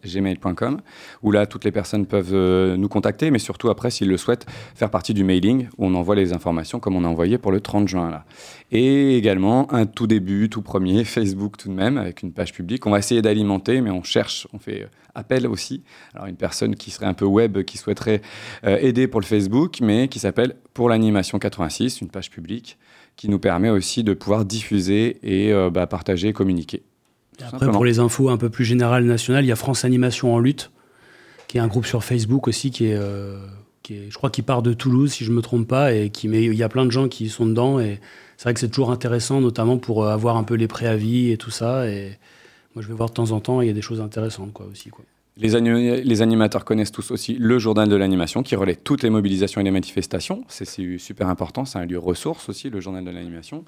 gmail.com, 0.05 0.81
où 1.21 1.31
là 1.31 1.45
toutes 1.45 1.63
les 1.63 1.71
personnes 1.71 2.05
peuvent 2.05 2.33
euh, 2.33 2.75
nous 2.75 2.89
contacter, 2.89 3.31
mais 3.31 3.39
surtout 3.39 3.69
après, 3.69 3.91
s'ils 3.91 4.09
le 4.09 4.17
souhaitent, 4.17 4.45
faire 4.75 4.89
partie 4.89 5.13
du 5.13 5.23
mailing 5.23 5.67
où 5.77 5.85
on 5.85 5.95
envoie 5.95 6.15
les 6.15 6.33
informations 6.33 6.81
comme 6.81 6.97
on 6.97 7.05
a 7.05 7.07
envoyé 7.07 7.37
pour 7.37 7.53
le 7.53 7.61
30 7.61 7.87
juin 7.87 8.09
là. 8.09 8.25
Et 8.71 9.15
également 9.15 9.71
un 9.73 9.85
tout 9.85 10.07
début, 10.07 10.49
tout 10.49 10.61
premier, 10.61 11.03
Facebook 11.05 11.55
tout 11.57 11.69
de 11.69 11.73
même, 11.73 11.97
avec 11.97 12.23
une 12.23 12.33
page 12.33 12.51
publique. 12.51 12.85
On 12.85 12.91
va 12.91 12.99
essayer 12.99 13.21
d'alimenter, 13.21 13.79
mais 13.79 13.91
on 13.91 14.03
cherche, 14.03 14.47
on 14.51 14.59
fait 14.59 14.83
euh, 14.83 14.87
appel 15.15 15.47
aussi. 15.47 15.83
Alors 16.13 16.27
une 16.27 16.35
personne 16.35 16.75
qui 16.75 16.91
serait 16.91 17.05
un 17.05 17.13
peu 17.13 17.25
web, 17.25 17.63
qui 17.63 17.77
souhaiterait 17.77 18.21
euh, 18.65 18.77
aider 18.79 19.07
pour 19.07 19.21
le 19.21 19.25
Facebook, 19.25 19.79
mais 19.81 20.07
qui 20.07 20.19
s'appelle 20.19 20.55
pour 20.73 20.89
l'animation 20.89 21.39
86, 21.39 22.01
une 22.01 22.09
page 22.09 22.29
publique 22.29 22.77
qui 23.15 23.29
nous 23.29 23.39
permet 23.39 23.69
aussi 23.69 24.03
de 24.03 24.13
pouvoir 24.13 24.45
diffuser 24.45 25.17
et 25.23 25.53
euh, 25.53 25.69
bah, 25.69 25.87
partager, 25.87 26.33
communiquer. 26.33 26.83
après, 27.41 27.69
pour 27.71 27.85
les 27.85 27.99
infos 27.99 28.29
un 28.29 28.37
peu 28.37 28.49
plus 28.49 28.65
générales 28.65 29.05
nationales, 29.05 29.45
il 29.45 29.47
y 29.47 29.51
a 29.51 29.55
France 29.55 29.85
Animation 29.85 30.33
en 30.33 30.39
lutte, 30.39 30.71
qui 31.47 31.57
est 31.57 31.61
un 31.61 31.67
groupe 31.67 31.85
sur 31.85 32.03
Facebook 32.03 32.47
aussi, 32.47 32.71
qui 32.71 32.87
est, 32.87 32.95
euh, 32.95 33.37
qui 33.83 33.95
est 33.95 34.09
je 34.09 34.17
crois, 34.17 34.29
qui 34.29 34.41
part 34.41 34.61
de 34.61 34.73
Toulouse, 34.73 35.11
si 35.11 35.25
je 35.25 35.31
ne 35.31 35.35
me 35.35 35.41
trompe 35.41 35.67
pas, 35.67 35.93
et 35.93 36.09
qui 36.09 36.27
met, 36.27 36.43
il 36.43 36.55
y 36.55 36.63
a 36.63 36.69
plein 36.69 36.85
de 36.85 36.91
gens 36.91 37.07
qui 37.07 37.29
sont 37.29 37.45
dedans, 37.45 37.79
et 37.79 37.99
c'est 38.37 38.43
vrai 38.43 38.53
que 38.53 38.59
c'est 38.59 38.69
toujours 38.69 38.91
intéressant, 38.91 39.41
notamment 39.41 39.77
pour 39.77 40.03
euh, 40.03 40.09
avoir 40.09 40.37
un 40.37 40.43
peu 40.43 40.55
les 40.55 40.67
préavis 40.67 41.31
et 41.31 41.37
tout 41.37 41.51
ça, 41.51 41.87
et 41.87 42.17
moi 42.75 42.83
je 42.83 42.87
vais 42.87 42.93
voir 42.93 43.09
de 43.09 43.13
temps 43.13 43.31
en 43.31 43.39
temps, 43.39 43.61
il 43.61 43.67
y 43.67 43.71
a 43.71 43.73
des 43.73 43.81
choses 43.81 44.01
intéressantes 44.01 44.53
quoi, 44.53 44.65
aussi. 44.65 44.89
Quoi. 44.89 45.05
Les, 45.35 46.21
animateurs 46.21 46.63
connaissent 46.63 46.91
tous 46.91 47.09
aussi 47.09 47.33
le 47.33 47.57
journal 47.57 47.89
de 47.89 47.95
l'animation 47.95 48.43
qui 48.43 48.55
relaie 48.55 48.75
toutes 48.75 49.01
les 49.01 49.09
mobilisations 49.09 49.61
et 49.61 49.63
les 49.63 49.71
manifestations. 49.71 50.43
C'est 50.47 50.67
super 50.99 51.27
important, 51.27 51.65
c'est 51.65 51.79
un 51.79 51.85
lieu 51.85 51.97
ressource 51.97 52.49
aussi, 52.49 52.69
le 52.69 52.79
journal 52.79 53.03
de 53.03 53.09
l'animation. 53.09 53.65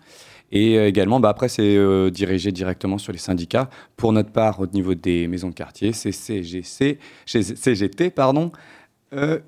Et 0.51 0.77
euh, 0.77 0.87
également, 0.87 1.19
bah, 1.19 1.29
après, 1.29 1.49
c'est 1.49 1.75
euh, 1.75 2.11
dirigé 2.11 2.51
directement 2.51 2.99
sur 2.99 3.11
les 3.11 3.17
syndicats. 3.17 3.71
Pour 3.97 4.13
notre 4.13 4.29
part, 4.29 4.59
au 4.59 4.67
niveau 4.67 4.93
des 4.93 5.27
maisons 5.27 5.49
de 5.49 5.55
quartier, 5.55 5.91
c'est 5.91 6.11
CGC, 6.11 6.99
CGT, 7.25 8.11
pardon, 8.11 8.51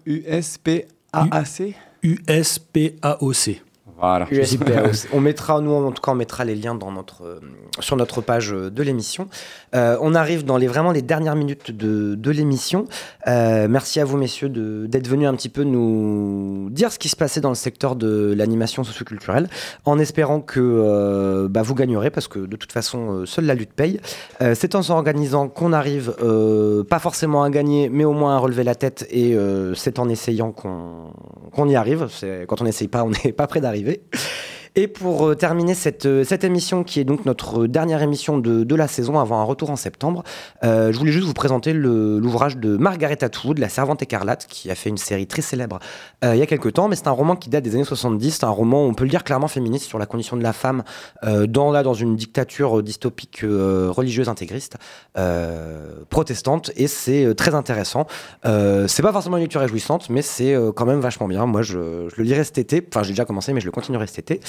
USPAAC 0.08 1.76
USPAOC. 2.03 3.62
Voilà. 3.99 4.27
on 5.13 5.19
mettra, 5.19 5.59
nous 5.59 5.71
en 5.71 5.91
tout 5.91 6.01
cas, 6.01 6.11
on 6.11 6.15
mettra 6.15 6.45
les 6.45 6.55
liens 6.55 6.75
dans 6.75 6.91
notre, 6.91 7.23
euh, 7.23 7.39
sur 7.79 7.95
notre 7.95 8.21
page 8.21 8.51
de 8.51 8.83
l'émission. 8.83 9.27
Euh, 9.75 9.97
on 10.01 10.13
arrive 10.13 10.45
dans 10.45 10.57
les, 10.57 10.67
vraiment 10.67 10.91
les 10.91 11.01
dernières 11.01 11.35
minutes 11.35 11.71
de, 11.71 12.13
de 12.15 12.31
l'émission. 12.31 12.85
Euh, 13.27 13.67
merci 13.67 13.99
à 13.99 14.05
vous, 14.05 14.17
messieurs, 14.17 14.49
d'être 14.49 15.07
venus 15.07 15.27
un 15.27 15.33
petit 15.33 15.49
peu 15.49 15.63
nous 15.63 16.69
dire 16.69 16.91
ce 16.91 16.99
qui 16.99 17.09
se 17.09 17.15
passait 17.15 17.41
dans 17.41 17.49
le 17.49 17.55
secteur 17.55 17.95
de 17.95 18.33
l'animation 18.37 18.83
socioculturelle, 18.83 19.49
en 19.85 19.97
espérant 19.97 20.41
que 20.41 21.47
bah, 21.49 21.63
vous 21.63 21.73
gagnerez, 21.73 22.11
parce 22.11 22.27
que 22.27 22.39
de 22.39 22.55
toute 22.55 22.71
façon, 22.71 23.25
seule 23.25 23.45
la 23.45 23.55
lutte 23.55 23.73
paye. 23.73 23.99
C'est 24.53 24.75
en 24.75 24.83
s'organisant 24.83 25.47
qu'on 25.47 25.73
arrive, 25.73 26.15
pas 26.89 26.99
forcément 26.99 27.43
à 27.43 27.49
gagner, 27.49 27.89
mais 27.89 28.05
au 28.05 28.13
moins 28.13 28.35
à 28.35 28.39
relever 28.39 28.63
la 28.63 28.75
tête, 28.75 29.07
et 29.09 29.35
c'est 29.75 29.99
en 29.99 30.09
essayant 30.09 30.51
qu'on 30.51 31.67
y 31.67 31.75
arrive. 31.75 32.07
Quand 32.47 32.61
on 32.61 32.65
n'essaye 32.65 32.87
pas, 32.87 33.03
on 33.03 33.11
n'est 33.25 33.33
pas 33.33 33.47
prêt 33.47 33.61
d'arriver 33.61 33.86
arriver. 33.88 34.57
Et 34.80 34.88
pour 34.88 35.28
euh, 35.28 35.34
terminer 35.34 35.73
cette, 35.73 36.05
euh, 36.05 36.23
cette 36.23 36.43
émission, 36.43 36.84
qui 36.84 36.99
est 36.99 37.03
donc 37.03 37.25
notre 37.25 37.65
dernière 37.65 38.03
émission 38.03 38.38
de, 38.38 38.63
de 38.63 38.75
la 38.75 38.88
saison 38.88 39.17
avant 39.17 39.39
un 39.39 39.43
retour 39.43 39.71
en 39.71 39.75
septembre, 39.75 40.23
euh, 40.63 40.93
je 40.93 40.99
voulais 40.99 41.11
juste 41.11 41.25
vous 41.25 41.34
présenter 41.34 41.73
l'ouvrage 41.73 42.57
de 42.57 42.78
Margaret 42.78 43.23
Atwood, 43.23 43.57
La 43.57 43.69
Servante 43.69 44.03
écarlate, 44.03 44.45
qui 44.47 44.69
a 44.69 44.75
fait 44.75 44.89
une 44.89 44.97
série 44.97 45.25
très 45.25 45.41
célèbre 45.41 45.80
euh, 46.23 46.36
il 46.36 46.39
y 46.39 46.43
a 46.43 46.45
quelques 46.45 46.73
temps, 46.73 46.89
mais 46.89 46.95
c'est 46.95 47.07
un 47.07 47.11
roman 47.11 47.36
qui 47.36 47.49
date 47.49 47.63
des 47.63 47.73
années 47.73 47.86
70. 47.86 48.30
C'est 48.30 48.43
un 48.43 48.49
roman, 48.49 48.86
on 48.86 48.93
peut 48.93 49.03
le 49.03 49.09
dire 49.09 49.23
clairement 49.23 49.47
féministe, 49.47 49.86
sur 49.86 49.97
la 49.97 50.05
condition 50.05 50.38
de 50.38 50.43
la 50.43 50.53
femme 50.53 50.84
euh, 51.23 51.47
dans, 51.47 51.71
là, 51.71 51.82
dans 51.82 51.95
une 51.95 52.15
dictature 52.15 52.84
dystopique 52.84 53.43
euh, 53.43 53.89
religieuse 53.89 54.30
intégriste 54.30 54.78
euh, 55.17 56.03
protestante, 56.11 56.69
et 56.75 56.86
c'est 56.86 57.25
euh, 57.25 57.34
très 57.34 57.55
intéressant. 57.55 58.05
Euh, 58.45 58.88
c'est 58.88 59.01
pas 59.01 59.11
forcément 59.11 59.38
une 59.38 59.43
lecture 59.43 59.61
réjouissante, 59.61 60.11
mais 60.11 60.21
c'est 60.21 60.53
euh, 60.53 60.71
quand 60.71 60.86
même 60.86 60.99
vachement 60.99 61.28
bien. 61.28 61.47
Moi, 61.47 61.63
je, 61.63 62.09
je 62.09 62.15
le 62.17 62.23
lirai 62.23 62.43
cet 62.43 62.59
été. 62.59 62.88
Enfin, 62.88 63.01
j'ai 63.01 63.13
déjà 63.13 63.25
commencé, 63.25 63.53
mais 63.53 63.59
je 63.59 63.65
le 63.65 63.71
continuerai 63.71 64.05
cet 64.05 64.19
été. 64.19 64.39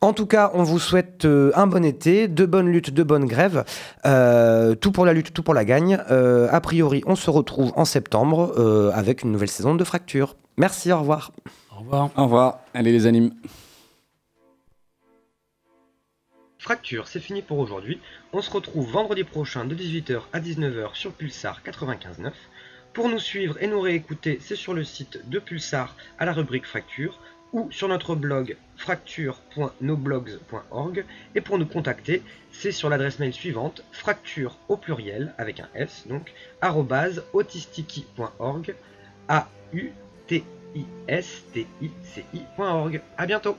En 0.00 0.12
tout 0.12 0.26
cas, 0.26 0.50
on 0.54 0.62
vous 0.62 0.78
souhaite 0.78 1.24
euh, 1.24 1.50
un 1.54 1.66
bon 1.66 1.84
été, 1.84 2.28
de 2.28 2.46
bonnes 2.46 2.68
luttes, 2.68 2.90
de 2.90 3.02
bonnes 3.02 3.26
grèves. 3.26 3.64
Euh, 4.06 4.74
tout 4.74 4.92
pour 4.92 5.06
la 5.06 5.12
lutte, 5.12 5.32
tout 5.32 5.42
pour 5.42 5.54
la 5.54 5.64
gagne. 5.64 5.98
Euh, 6.10 6.48
a 6.50 6.60
priori, 6.60 7.02
on 7.06 7.16
se 7.16 7.30
retrouve 7.30 7.72
en 7.76 7.84
septembre 7.84 8.54
euh, 8.58 8.90
avec 8.92 9.22
une 9.22 9.32
nouvelle 9.32 9.48
saison 9.48 9.74
de 9.74 9.84
Fracture. 9.84 10.36
Merci, 10.56 10.92
au 10.92 10.98
revoir. 10.98 11.32
Au 11.74 11.80
revoir. 11.80 12.10
Au 12.16 12.24
revoir. 12.24 12.58
Allez 12.74 12.92
les 12.92 13.06
animes. 13.06 13.32
Fracture, 16.58 17.08
c'est 17.08 17.20
fini 17.20 17.42
pour 17.42 17.58
aujourd'hui. 17.58 18.00
On 18.32 18.40
se 18.40 18.50
retrouve 18.50 18.90
vendredi 18.90 19.22
prochain 19.22 19.66
de 19.66 19.74
18h 19.74 20.20
à 20.32 20.40
19h 20.40 20.94
sur 20.94 21.12
Pulsar 21.12 21.60
95.9. 21.62 22.30
Pour 22.94 23.08
nous 23.08 23.18
suivre 23.18 23.56
et 23.60 23.66
nous 23.66 23.80
réécouter, 23.80 24.38
c'est 24.40 24.56
sur 24.56 24.72
le 24.72 24.84
site 24.84 25.28
de 25.28 25.38
Pulsar 25.38 25.94
à 26.18 26.24
la 26.24 26.32
rubrique 26.32 26.64
Fracture 26.64 27.18
ou 27.54 27.70
sur 27.70 27.88
notre 27.88 28.14
blog 28.14 28.58
fracture.noblogs.org. 28.76 31.06
Et 31.34 31.40
pour 31.40 31.58
nous 31.58 31.64
contacter, 31.64 32.22
c'est 32.52 32.72
sur 32.72 32.90
l'adresse 32.90 33.18
mail 33.18 33.32
suivante 33.32 33.82
fracture 33.92 34.58
au 34.68 34.76
pluriel 34.76 35.32
avec 35.38 35.60
un 35.60 35.68
S 35.74 36.04
donc 36.06 36.34
autistiki.org 37.32 38.74
a 39.28 39.48
u 39.72 39.90
t 40.26 40.44
i 40.74 40.84
s 41.08 41.44
t 41.52 41.66
i 41.80 41.90
c 42.02 42.22
i.org. 42.34 43.00
À 43.16 43.24
bientôt. 43.26 43.56